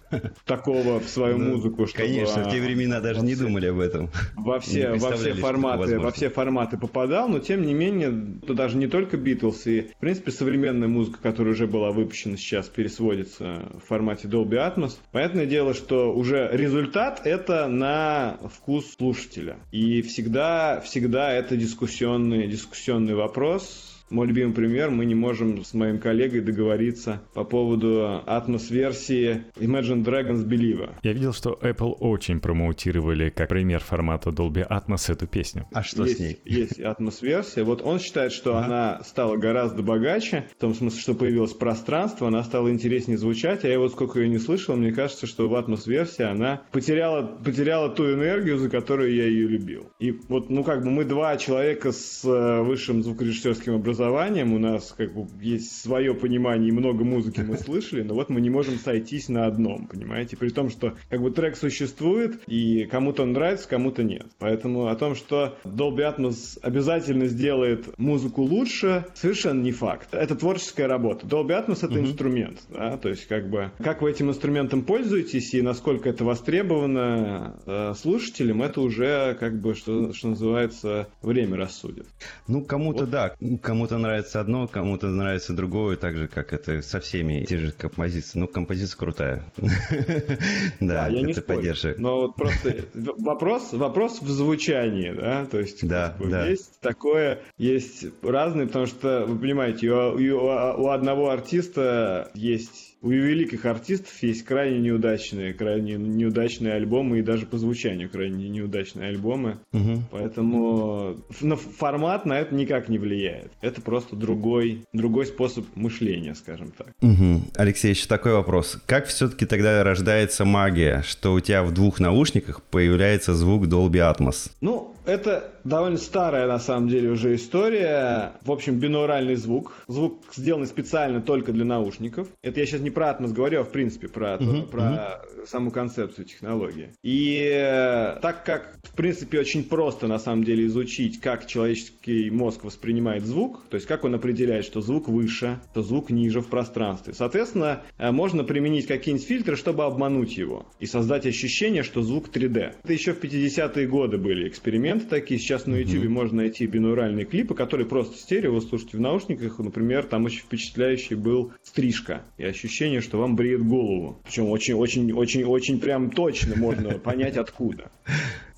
Такого 0.46 1.00
в 1.00 1.08
свою 1.08 1.38
ну, 1.38 1.56
музыку, 1.56 1.88
что 1.88 1.98
Конечно, 1.98 2.44
в 2.44 2.52
те 2.52 2.60
времена 2.62 3.00
даже 3.14 3.26
не 3.26 3.36
думали 3.36 3.68
об 3.68 3.80
этом. 3.80 4.10
Во 4.36 4.60
все, 4.60 4.92
во 4.94 5.12
все 5.14 5.34
форматы, 5.34 6.00
во 6.00 6.12
все 6.12 6.30
форматы 6.30 6.78
попадал, 6.78 7.28
но 7.30 7.40
тем 7.40 7.66
не 7.66 7.74
менее, 7.74 8.40
то 8.46 8.54
даже 8.54 8.78
не 8.78 8.88
только 8.88 9.18
Битлз, 9.18 9.68
и, 9.68 9.82
в 9.82 9.98
принципе, 10.00 10.32
современная 10.32 10.88
музыка, 10.88 11.20
которая 11.22 11.54
уже 11.54 11.68
была 11.68 11.92
выпущена 11.92 12.38
сейчас, 12.38 12.68
пересводится 12.68 13.70
в 13.84 13.88
формате 13.88 14.28
Dolby 14.28 14.56
Atmos. 14.56 14.98
Понятное 15.12 15.46
дело, 15.46 15.74
что 15.74 16.14
уже 16.14 16.50
результат 16.52 17.22
это 17.26 17.68
на 17.68 18.38
вкус 18.54 18.96
слушателя. 18.98 19.58
И 19.72 20.02
всегда, 20.02 20.82
всегда 20.82 21.32
это 21.34 21.58
дискуссионный, 21.58 22.48
дискуссионный 22.48 23.16
вопрос 23.16 23.99
мой 24.10 24.28
любимый 24.28 24.54
пример, 24.54 24.90
мы 24.90 25.06
не 25.06 25.16
можем 25.16 25.64
с 25.64 25.74
моим 25.74 26.00
коллегой 26.00 26.42
договориться 26.42 27.22
по 27.34 27.44
поводу 27.44 28.22
атмос-версии 28.26 29.44
Imagine 29.58 30.04
Dragons 30.04 30.46
Believer. 30.46 30.92
Я 31.04 31.14
видел, 31.14 31.34
что 31.34 31.58
Apple 31.62 31.92
очень 32.00 32.40
промоутировали 32.40 33.30
как 33.30 33.50
пример 33.50 33.82
формата 33.82 34.30
Dolby 34.30 34.68
Atmos 34.68 35.12
эту 35.12 35.28
песню. 35.28 35.68
А 35.74 35.84
что 35.84 36.06
есть, 36.06 36.18
с 36.18 36.20
ней? 36.20 36.40
Есть 36.46 36.80
атмос-версия. 36.80 37.64
Вот 37.64 37.82
он 37.82 38.00
считает, 38.00 38.32
что 38.32 38.58
ага. 38.58 38.66
она 38.66 39.04
стала 39.04 39.38
гораздо 39.38 39.84
богаче, 39.84 40.48
в 40.58 40.62
том 40.62 40.74
смысле, 40.74 41.00
что 41.00 41.14
появилось 41.14 41.54
пространство, 41.54 42.28
она 42.28 42.44
стала 42.44 42.70
интереснее 42.70 43.18
звучать, 43.18 43.64
а 43.64 43.68
я 43.68 43.80
вот 43.80 43.92
сколько 43.92 44.20
ее 44.20 44.30
не 44.30 44.40
слышал, 44.40 44.76
мне 44.76 44.92
кажется, 44.92 45.28
что 45.28 45.48
в 45.48 45.56
атмос-версии 45.56 46.24
она 46.24 46.62
потеряла, 46.72 47.24
потеряла 47.24 47.90
ту 47.90 48.12
энергию, 48.14 48.58
за 48.58 48.70
которую 48.70 49.14
я 49.14 49.26
ее 49.26 49.48
любил. 49.48 49.90
И 50.00 50.12
вот, 50.12 50.50
ну 50.50 50.64
как 50.64 50.84
бы 50.84 50.90
мы 50.90 51.06
два 51.06 51.38
человека 51.38 51.92
с 51.92 52.24
э, 52.24 52.62
высшим 52.62 53.04
звукорежиссерским 53.04 53.76
образованием 53.76 53.99
образованием, 54.00 54.54
у 54.54 54.60
нас 54.60 54.94
как 54.98 55.14
бы 55.14 55.28
есть 55.42 55.82
свое 55.82 56.14
понимание 56.14 56.70
и 56.70 56.72
много 56.72 57.04
музыки 57.04 57.42
мы 57.42 57.58
слышали, 57.58 58.04
но 58.04 58.14
вот 58.14 58.30
мы 58.30 58.42
не 58.42 58.50
можем 58.50 58.78
сойтись 58.78 59.30
на 59.30 59.46
одном, 59.46 59.88
понимаете? 59.88 60.38
При 60.38 60.50
том, 60.50 60.70
что 60.70 60.94
как 61.10 61.22
бы 61.22 61.32
трек 61.32 61.58
существует, 61.58 62.42
и 62.48 62.86
кому-то 62.86 63.24
он 63.24 63.34
нравится, 63.34 63.68
кому-то 63.68 64.04
нет. 64.04 64.28
Поэтому 64.40 64.88
о 64.88 64.96
том, 64.96 65.16
что 65.16 65.58
Dolby 65.66 66.00
Atmos 66.00 66.58
обязательно 66.62 67.28
сделает 67.28 67.98
музыку 67.98 68.42
лучше, 68.44 69.06
совершенно 69.16 69.62
не 69.62 69.72
факт. 69.72 70.14
Это 70.14 70.36
творческая 70.36 70.88
работа. 70.88 71.26
Dolby 71.26 71.50
Atmos 71.50 71.80
это 71.86 71.94
mm-hmm. 71.94 72.00
инструмент, 72.00 72.60
да, 72.70 72.98
то 72.98 73.10
есть 73.10 73.28
как 73.28 73.50
бы 73.50 73.72
как 73.80 74.02
вы 74.02 74.12
этим 74.12 74.30
инструментом 74.30 74.84
пользуетесь 74.84 75.54
и 75.54 75.62
насколько 75.62 76.10
это 76.10 76.24
востребовано 76.24 77.56
э, 77.66 77.94
слушателям, 77.98 78.62
это 78.62 78.82
уже 78.82 79.36
как 79.40 79.60
бы 79.60 79.76
что, 79.76 80.14
что 80.14 80.30
называется 80.30 81.10
время 81.22 81.58
рассудит. 81.58 82.08
Ну 82.48 82.64
кому-то 82.64 83.02
вот. 83.02 83.10
да, 83.10 83.36
кому-то 83.62 83.89
кому-то 83.90 83.98
нравится 83.98 84.40
одно, 84.40 84.68
кому-то 84.68 85.08
нравится 85.08 85.54
другое, 85.54 85.98
так 85.98 86.16
же, 86.16 86.28
как 86.28 86.54
это 86.54 86.82
со 86.82 87.00
всеми 87.00 87.44
те 87.46 87.58
же 87.58 87.72
композиции. 87.72 88.38
Ну, 88.40 88.48
композиция 88.48 88.98
крутая. 88.98 89.44
Да, 90.80 91.08
я 91.08 91.22
не 91.22 91.34
поддерживаю. 91.34 92.00
Но 92.00 92.22
вот 92.22 92.36
просто 92.36 92.86
вопрос, 92.94 93.74
вопрос 93.74 94.22
в 94.22 94.30
звучании, 94.30 95.12
да, 95.12 95.46
то 95.46 95.60
есть 95.60 95.86
да, 95.88 96.16
да. 96.20 96.46
есть 96.48 96.80
такое, 96.80 97.40
есть 97.58 98.06
разные, 98.24 98.68
потому 98.68 98.86
что, 98.86 99.26
вы 99.28 99.38
понимаете, 99.38 99.90
у 99.90 100.88
одного 100.88 101.30
артиста 101.30 102.32
есть 102.34 102.89
у 103.02 103.10
великих 103.10 103.66
артистов 103.66 104.12
есть 104.22 104.44
крайне 104.44 104.80
неудачные, 104.80 105.54
крайне 105.54 105.96
неудачные 105.96 106.74
альбомы 106.74 107.20
и 107.20 107.22
даже 107.22 107.46
по 107.46 107.58
звучанию 107.58 108.10
крайне 108.10 108.50
неудачные 108.50 109.10
альбомы. 109.10 109.60
Угу. 109.74 110.04
Поэтому 110.12 111.18
на 111.42 111.56
формат 111.56 112.26
на 112.26 112.40
это 112.40 112.54
никак 112.54 112.90
не 112.90 112.98
влияет. 112.98 113.52
Это 113.62 113.82
просто 113.82 114.16
другой, 114.16 114.86
другой 114.94 115.26
способ 115.26 115.66
мышления, 115.76 116.36
скажем 116.36 116.72
так. 116.72 116.90
Угу. 117.02 117.42
Алексей, 117.56 117.92
еще 117.92 118.08
такой 118.08 118.34
вопрос. 118.34 118.78
Как 118.86 119.08
все-таки 119.08 119.46
тогда 119.46 119.84
рождается 119.84 120.46
магия, 120.46 121.04
что 121.06 121.34
у 121.34 121.40
тебя 121.40 121.64
в 121.64 121.74
двух 121.74 122.00
наушниках 122.00 122.62
появляется 122.64 123.34
звук 123.34 123.66
Dolby 123.66 124.16
Atmos? 124.16 124.52
Ну, 124.62 124.96
это 125.06 125.52
довольно 125.70 125.98
старая, 125.98 126.48
на 126.48 126.60
самом 126.60 126.90
деле, 126.90 127.12
уже 127.12 127.36
история. 127.36 128.34
В 128.44 128.52
общем, 128.52 128.80
бинауральный 128.80 129.36
звук. 129.36 129.74
Звук 129.88 130.22
сделанный 130.36 130.68
специально 130.68 131.22
только 131.22 131.54
для 131.54 131.66
наушников. 131.66 132.28
Это 132.42 132.60
я 132.60 132.66
сейчас 132.66 132.82
не 132.82 132.90
про 132.90 133.12
Atmos 133.12 133.34
говорю, 133.34 133.62
а 133.62 133.64
в 133.64 133.72
принципе 133.72 134.08
про, 134.08 134.36
uh-huh, 134.36 134.68
про 134.70 134.82
uh-huh. 134.82 135.48
саму 135.48 135.72
концепцию 135.72 136.26
технологии. 136.26 136.90
И 137.04 137.50
э, 137.54 138.20
так 138.22 138.44
как, 138.44 138.78
в 138.84 138.96
принципе, 138.96 139.40
очень 139.40 139.64
просто, 139.64 140.08
на 140.08 140.20
самом 140.20 140.44
деле, 140.44 140.66
изучить, 140.66 141.22
как 141.22 141.48
человеческий 141.48 142.30
мозг 142.30 142.64
воспринимает 142.64 143.26
звук, 143.26 143.62
то 143.70 143.76
есть 143.76 143.88
как 143.88 144.04
он 144.04 144.16
определяет, 144.16 144.66
что 144.66 144.82
звук 144.82 145.08
выше, 145.08 145.60
что 145.72 145.84
звук 145.84 146.10
ниже 146.10 146.42
в 146.42 146.48
пространстве. 146.48 147.14
Соответственно, 147.14 147.84
э, 147.98 148.12
можно 148.12 148.44
применить 148.44 148.88
какие-нибудь 148.88 149.28
фильтры, 149.28 149.56
чтобы 149.56 149.84
обмануть 149.86 150.38
его 150.38 150.66
и 150.80 150.86
создать 150.86 151.26
ощущение, 151.26 151.84
что 151.84 152.02
звук 152.02 152.30
3D. 152.30 152.76
Это 152.84 152.94
еще 152.94 153.14
в 153.14 153.24
50-е 153.24 153.88
годы 153.88 154.18
были 154.18 154.48
эксперименты, 154.48 155.06
такие. 155.06 155.40
Сейчас 155.40 155.59
на 155.68 155.76
YouTube 155.76 156.06
mm-hmm. 156.06 156.10
можно 156.10 156.38
найти 156.38 156.66
бинуральные 156.66 157.26
клипы, 157.26 157.56
которые 157.56 157.88
просто 157.88 158.18
стерео 158.18 158.54
вы 158.54 158.62
слушаете 158.62 158.98
в 158.98 159.02
наушниках. 159.02 159.60
Например, 159.60 160.04
там 160.04 160.26
очень 160.26 160.40
впечатляющий 160.40 161.16
был 161.16 161.52
стрижка 161.64 162.24
и 162.38 162.44
ощущение, 162.44 163.02
что 163.02 163.18
вам 163.18 163.36
бреет 163.36 163.66
голову. 163.66 164.20
Причем 164.24 164.50
очень-очень-очень-очень 164.50 165.80
прям 165.80 166.12
точно 166.12 166.56
можно 166.56 167.00
понять 167.00 167.38
откуда. 167.38 167.92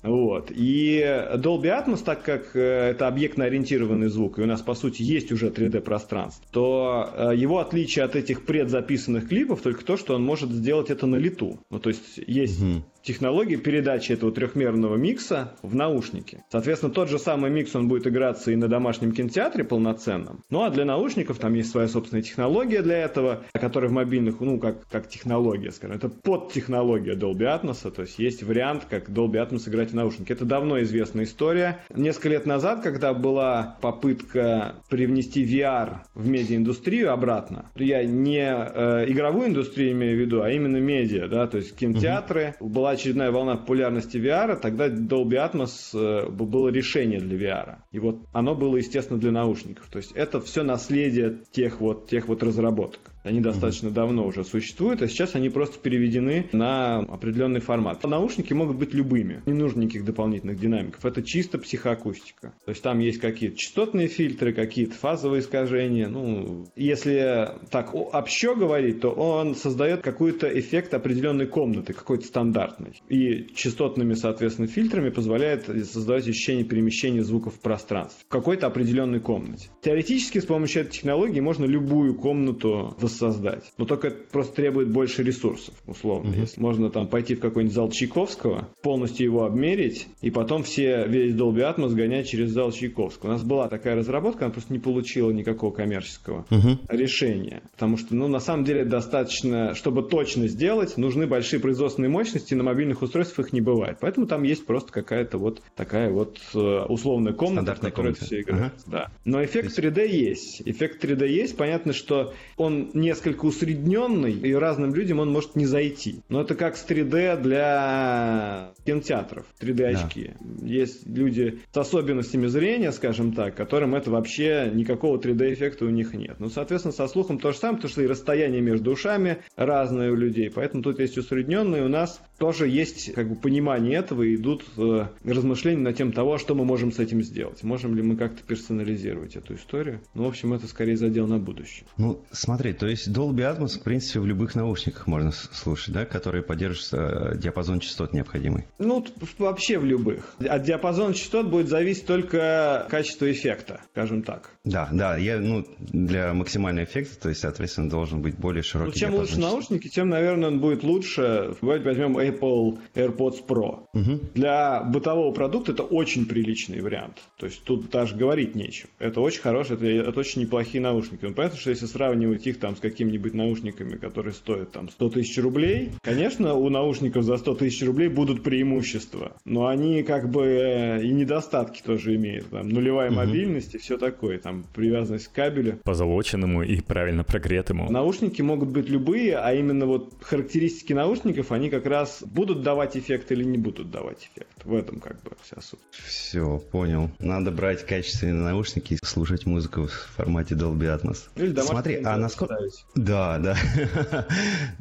Вот. 0.02 0.50
И 0.50 1.00
Dolby 1.34 1.66
Atmos, 1.66 2.02
так 2.04 2.24
как 2.24 2.56
э, 2.56 2.90
это 2.90 3.06
объектно-ориентированный 3.06 4.08
звук, 4.08 4.38
и 4.38 4.42
у 4.42 4.46
нас, 4.46 4.60
по 4.60 4.74
сути, 4.74 5.02
есть 5.02 5.30
уже 5.30 5.50
3D-пространство, 5.50 6.44
то 6.50 7.08
э, 7.14 7.36
его 7.36 7.60
отличие 7.60 8.04
от 8.04 8.16
этих 8.16 8.44
предзаписанных 8.44 9.28
клипов 9.28 9.62
только 9.62 9.84
то, 9.84 9.96
что 9.96 10.16
он 10.16 10.24
может 10.24 10.50
сделать 10.50 10.90
это 10.90 11.06
на 11.06 11.16
лету. 11.16 11.60
Ну, 11.70 11.78
то 11.78 11.90
есть 11.90 12.18
есть 12.26 12.60
угу. 12.60 12.82
Технология 13.02 13.56
передачи 13.56 14.12
этого 14.12 14.32
трехмерного 14.32 14.96
микса 14.96 15.54
в 15.62 15.74
наушники. 15.74 16.44
Соответственно, 16.50 16.92
тот 16.92 17.08
же 17.08 17.18
самый 17.18 17.50
микс, 17.50 17.74
он 17.74 17.88
будет 17.88 18.06
играться 18.06 18.50
и 18.50 18.56
на 18.56 18.68
домашнем 18.68 19.12
кинотеатре 19.12 19.64
полноценном. 19.64 20.42
Ну, 20.50 20.62
а 20.62 20.70
для 20.70 20.84
наушников 20.84 21.38
там 21.38 21.54
есть 21.54 21.70
своя 21.70 21.88
собственная 21.88 22.22
технология 22.22 22.82
для 22.82 22.98
этого, 22.98 23.44
которая 23.52 23.90
в 23.90 23.92
мобильных, 23.92 24.40
ну, 24.40 24.58
как, 24.58 24.86
как 24.88 25.08
технология, 25.08 25.70
скажем. 25.72 25.96
Это 25.96 26.08
подтехнология 26.08 27.14
Dolby 27.14 27.60
Atmos, 27.60 27.90
то 27.90 28.02
есть 28.02 28.18
есть 28.18 28.42
вариант, 28.42 28.86
как 28.88 29.08
Dolby 29.08 29.46
Atmos 29.46 29.68
играть 29.68 29.90
в 29.90 29.94
наушники. 29.94 30.32
Это 30.32 30.44
давно 30.44 30.80
известная 30.82 31.24
история. 31.24 31.80
Несколько 31.94 32.30
лет 32.30 32.46
назад, 32.46 32.82
когда 32.82 33.12
была 33.14 33.76
попытка 33.80 34.76
привнести 34.88 35.44
VR 35.44 35.98
в 36.14 36.28
медиаиндустрию 36.28 37.12
обратно, 37.12 37.70
я 37.76 38.04
не 38.04 38.40
э, 38.40 39.10
игровую 39.10 39.48
индустрию 39.48 39.92
имею 39.92 40.16
в 40.16 40.20
виду, 40.20 40.42
а 40.42 40.50
именно 40.50 40.76
медиа, 40.76 41.28
да, 41.28 41.46
то 41.46 41.58
есть 41.58 41.76
кинотеатры. 41.76 42.54
Угу. 42.60 42.70
Была 42.70 42.91
очередная 42.92 43.30
волна 43.30 43.56
популярности 43.56 44.16
VR, 44.16 44.56
тогда 44.56 44.88
Dolby 44.88 45.36
Atmos 45.36 45.90
э, 45.94 46.28
было 46.28 46.68
решение 46.68 47.20
для 47.20 47.38
VR. 47.38 47.76
И 47.92 47.98
вот 47.98 48.26
оно 48.32 48.54
было, 48.54 48.76
естественно, 48.76 49.18
для 49.18 49.32
наушников. 49.32 49.86
То 49.90 49.98
есть 49.98 50.12
это 50.12 50.40
все 50.40 50.62
наследие 50.62 51.38
тех 51.52 51.80
вот, 51.80 52.08
тех 52.08 52.28
вот 52.28 52.42
разработок. 52.42 53.11
Они 53.22 53.40
достаточно 53.40 53.88
mm-hmm. 53.88 53.92
давно 53.92 54.26
уже 54.26 54.44
существуют, 54.44 55.02
а 55.02 55.08
сейчас 55.08 55.34
они 55.34 55.48
просто 55.48 55.78
переведены 55.78 56.48
на 56.52 56.98
определенный 56.98 57.60
формат. 57.60 58.02
Наушники 58.04 58.52
могут 58.52 58.76
быть 58.76 58.94
любыми, 58.94 59.42
не 59.46 59.54
нужно 59.54 59.80
никаких 59.82 60.04
дополнительных 60.04 60.58
динамиков. 60.58 61.04
Это 61.04 61.22
чисто 61.22 61.58
психоакустика. 61.58 62.54
То 62.64 62.70
есть 62.70 62.82
там 62.82 62.98
есть 62.98 63.18
какие-то 63.18 63.56
частотные 63.56 64.08
фильтры, 64.08 64.52
какие-то 64.52 64.94
фазовые 64.94 65.40
искажения. 65.40 66.08
Ну, 66.08 66.66
если 66.76 67.48
так 67.70 67.94
общо 67.94 68.54
говорить, 68.54 69.00
то 69.00 69.10
он 69.10 69.54
создает 69.54 70.02
какой-то 70.02 70.46
эффект 70.46 70.94
определенной 70.94 71.46
комнаты, 71.46 71.92
какой-то 71.92 72.26
стандартный. 72.26 73.00
И 73.08 73.46
частотными, 73.54 74.14
соответственно, 74.14 74.68
фильтрами 74.68 75.10
позволяет 75.10 75.66
создавать 75.66 76.28
ощущение 76.28 76.64
перемещения 76.64 77.22
звуков 77.22 77.54
в 77.54 77.60
пространстве 77.60 78.24
в 78.26 78.32
какой-то 78.32 78.66
определенной 78.66 79.20
комнате. 79.20 79.68
Теоретически 79.82 80.38
с 80.38 80.46
помощью 80.46 80.82
этой 80.82 80.92
технологии 80.92 81.40
можно 81.40 81.64
любую 81.64 82.14
комнату 82.14 82.94
воссоздать. 83.12 83.72
Но 83.78 83.84
только 83.84 84.08
это 84.08 84.16
просто 84.30 84.56
требует 84.56 84.90
больше 84.90 85.22
ресурсов, 85.22 85.74
условно. 85.86 86.30
Угу. 86.30 86.40
Если 86.40 86.60
можно 86.60 86.90
там 86.90 87.08
пойти 87.08 87.34
в 87.34 87.40
какой-нибудь 87.40 87.74
зал 87.74 87.90
Чайковского, 87.90 88.68
полностью 88.82 89.26
его 89.26 89.44
обмерить, 89.44 90.08
и 90.20 90.30
потом 90.30 90.62
все 90.62 91.06
весь 91.06 91.34
Dolby 91.34 91.60
Atmos 91.60 91.94
гонять 91.94 92.28
через 92.28 92.50
зал 92.50 92.72
Чайковского. 92.72 93.30
У 93.30 93.32
нас 93.32 93.42
была 93.42 93.68
такая 93.68 93.94
разработка, 93.96 94.44
она 94.44 94.52
просто 94.52 94.72
не 94.72 94.78
получила 94.78 95.30
никакого 95.30 95.72
коммерческого 95.72 96.46
угу. 96.50 96.78
решения. 96.88 97.62
Потому 97.72 97.96
что, 97.96 98.14
ну, 98.14 98.28
на 98.28 98.40
самом 98.40 98.64
деле, 98.64 98.84
достаточно, 98.84 99.74
чтобы 99.74 100.02
точно 100.02 100.48
сделать, 100.48 100.96
нужны 100.96 101.26
большие 101.26 101.60
производственные 101.60 102.10
мощности, 102.10 102.54
на 102.54 102.62
мобильных 102.62 103.02
устройствах 103.02 103.46
их 103.46 103.52
не 103.52 103.60
бывает. 103.60 103.98
Поэтому 104.00 104.26
там 104.26 104.42
есть 104.42 104.66
просто 104.66 104.92
какая-то 104.92 105.38
вот 105.38 105.62
такая 105.76 106.10
вот 106.10 106.38
э, 106.54 106.58
условная 106.88 107.32
комната, 107.32 107.74
в 107.74 107.80
которой 107.80 108.14
все 108.14 108.40
играют. 108.40 108.62
Ага. 108.62 108.72
Да. 108.86 109.10
Но 109.24 109.44
эффект 109.44 109.78
3D 109.78 110.06
есть. 110.06 110.62
Эффект 110.64 111.04
3D 111.04 111.26
есть. 111.28 111.56
Понятно, 111.56 111.92
что 111.92 112.32
он 112.56 112.90
несколько 113.02 113.44
усредненный, 113.44 114.32
и 114.32 114.54
разным 114.54 114.94
людям 114.94 115.18
он 115.18 115.30
может 115.30 115.56
не 115.56 115.66
зайти. 115.66 116.22
Но 116.28 116.40
это 116.40 116.54
как 116.54 116.76
с 116.76 116.86
3D 116.86 117.42
для 117.42 118.72
кинотеатров. 118.86 119.44
3D-очки. 119.60 120.32
Да. 120.40 120.66
Есть 120.66 121.06
люди 121.06 121.60
с 121.72 121.76
особенностями 121.76 122.46
зрения, 122.46 122.92
скажем 122.92 123.34
так, 123.34 123.54
которым 123.54 123.94
это 123.94 124.10
вообще 124.10 124.70
никакого 124.72 125.18
3D-эффекта 125.18 125.84
у 125.84 125.90
них 125.90 126.14
нет. 126.14 126.36
Ну, 126.38 126.48
соответственно, 126.48 126.92
со 126.92 127.06
слухом 127.08 127.38
то 127.38 127.52
же 127.52 127.58
самое, 127.58 127.76
потому 127.76 127.92
что 127.92 128.02
и 128.02 128.06
расстояние 128.06 128.62
между 128.62 128.92
ушами 128.92 129.38
разное 129.56 130.10
у 130.10 130.14
людей. 130.14 130.50
Поэтому 130.50 130.82
тут 130.82 130.98
есть 131.00 131.18
усредненные. 131.18 131.84
У 131.84 131.88
нас 131.88 132.20
тоже 132.38 132.68
есть 132.68 133.12
как 133.12 133.28
бы 133.28 133.34
понимание 133.36 133.98
этого 133.98 134.22
и 134.22 134.36
идут 134.36 134.64
э, 134.76 135.06
размышления 135.24 135.82
на 135.82 135.92
тему 135.92 136.12
того, 136.12 136.38
что 136.38 136.54
мы 136.54 136.64
можем 136.64 136.92
с 136.92 136.98
этим 136.98 137.22
сделать. 137.22 137.62
Можем 137.62 137.94
ли 137.94 138.02
мы 138.02 138.16
как-то 138.16 138.42
персонализировать 138.42 139.36
эту 139.36 139.54
историю. 139.54 140.00
Ну, 140.14 140.24
в 140.24 140.28
общем, 140.28 140.52
это 140.52 140.66
скорее 140.66 140.96
задел 140.96 141.26
на 141.26 141.38
будущее. 141.38 141.86
Ну, 141.96 142.20
смотри, 142.30 142.72
то 142.72 142.86
есть 142.92 143.08
Dolby 143.08 143.40
Atmos, 143.40 143.78
в 143.78 143.82
принципе, 143.82 144.20
в 144.20 144.26
любых 144.26 144.54
наушниках 144.54 145.06
можно 145.06 145.32
слушать, 145.32 145.92
да, 145.92 146.04
которые 146.04 146.42
поддерживают 146.42 147.36
э, 147.36 147.38
диапазон 147.38 147.80
частот 147.80 148.12
необходимый? 148.12 148.66
Ну, 148.78 149.04
вообще 149.38 149.78
в 149.78 149.84
любых. 149.84 150.34
От 150.38 150.62
диапазона 150.62 151.14
частот 151.14 151.48
будет 151.48 151.68
зависеть 151.68 152.06
только 152.06 152.86
качество 152.88 153.30
эффекта, 153.30 153.80
скажем 153.92 154.22
так. 154.22 154.50
Да, 154.64 154.88
да, 154.92 155.16
я, 155.16 155.40
ну, 155.40 155.66
для 155.78 156.32
максимального 156.34 156.84
эффекта, 156.84 157.20
то 157.20 157.28
есть, 157.30 157.40
соответственно, 157.40 157.90
должен 157.90 158.22
быть 158.22 158.36
более 158.36 158.62
широкий 158.62 158.92
ну, 158.92 158.96
чем 158.96 159.14
лучше 159.14 159.32
частот. 159.32 159.50
наушники, 159.50 159.88
тем, 159.88 160.08
наверное, 160.08 160.48
он 160.48 160.60
будет 160.60 160.84
лучше. 160.84 161.56
Давайте 161.60 161.84
возьмем 161.84 162.18
Apple 162.18 162.78
AirPods 162.94 163.44
Pro. 163.46 163.86
Угу. 163.92 164.20
Для 164.34 164.82
бытового 164.82 165.32
продукта 165.32 165.72
это 165.72 165.82
очень 165.82 166.26
приличный 166.26 166.80
вариант. 166.80 167.18
То 167.38 167.46
есть 167.46 167.64
тут 167.64 167.90
даже 167.90 168.16
говорить 168.16 168.54
нечего. 168.54 168.88
Это 168.98 169.20
очень 169.20 169.40
хорошие, 169.40 169.76
это, 169.76 170.10
это 170.10 170.20
очень 170.20 170.42
неплохие 170.42 170.80
наушники. 170.80 171.24
Ну, 171.24 171.34
понятно, 171.34 171.58
что 171.58 171.70
если 171.70 171.86
сравнивать 171.86 172.46
их 172.46 172.58
там 172.58 172.76
с 172.76 172.80
какими-нибудь 172.82 173.34
наушниками, 173.34 173.96
которые 173.96 174.34
стоят 174.34 174.72
там 174.72 174.90
100 174.90 175.08
тысяч 175.10 175.38
рублей, 175.38 175.92
конечно, 176.02 176.54
у 176.54 176.68
наушников 176.68 177.24
за 177.24 177.36
100 177.36 177.54
тысяч 177.54 177.86
рублей 177.86 178.08
будут 178.08 178.42
преимущества. 178.42 179.32
Но 179.44 179.66
они 179.66 180.02
как 180.02 180.28
бы 180.28 180.44
э, 180.44 181.02
и 181.02 181.10
недостатки 181.10 181.82
тоже 181.82 182.16
имеют. 182.16 182.50
Там 182.50 182.68
нулевая 182.68 183.08
угу. 183.10 183.16
мобильность 183.16 183.74
и 183.74 183.78
все 183.78 183.96
такое. 183.96 184.38
Там 184.38 184.64
привязанность 184.74 185.28
к 185.28 185.32
кабелю. 185.32 185.78
Позолоченному 185.84 186.62
и 186.62 186.80
правильно 186.80 187.24
прогретому. 187.24 187.90
Наушники 187.90 188.42
могут 188.42 188.70
быть 188.70 188.88
любые, 188.88 189.36
а 189.38 189.54
именно 189.54 189.86
вот 189.86 190.12
характеристики 190.20 190.92
наушников, 190.92 191.52
они 191.52 191.70
как 191.70 191.86
раз 191.86 192.22
будут 192.22 192.62
давать 192.62 192.96
эффект 192.96 193.32
или 193.32 193.44
не 193.44 193.58
будут 193.58 193.90
давать 193.90 194.28
эффект. 194.32 194.61
В 194.64 194.74
этом 194.74 195.00
как 195.00 195.20
бы 195.22 195.32
вся 195.42 195.60
суть. 195.60 195.80
Все, 195.90 196.58
понял. 196.58 197.10
Надо 197.18 197.50
брать 197.50 197.84
качественные 197.84 198.34
наушники 198.34 198.94
и 198.94 198.98
слушать 199.04 199.46
музыку 199.46 199.86
в 199.86 199.92
формате 199.92 200.54
Dolby 200.54 200.96
Atmos. 200.96 201.28
Или 201.36 201.58
Смотри, 201.60 202.02
а 202.04 202.16
насколько... 202.16 202.54
Ставить. 202.54 202.84
Да, 202.94 203.38
да. 203.38 203.56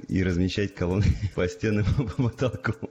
И 0.07 0.23
размещать 0.23 0.75
колонки 0.75 1.09
по 1.35 1.47
стенам 1.47 1.85
по 1.95 2.29
потолку. 2.29 2.89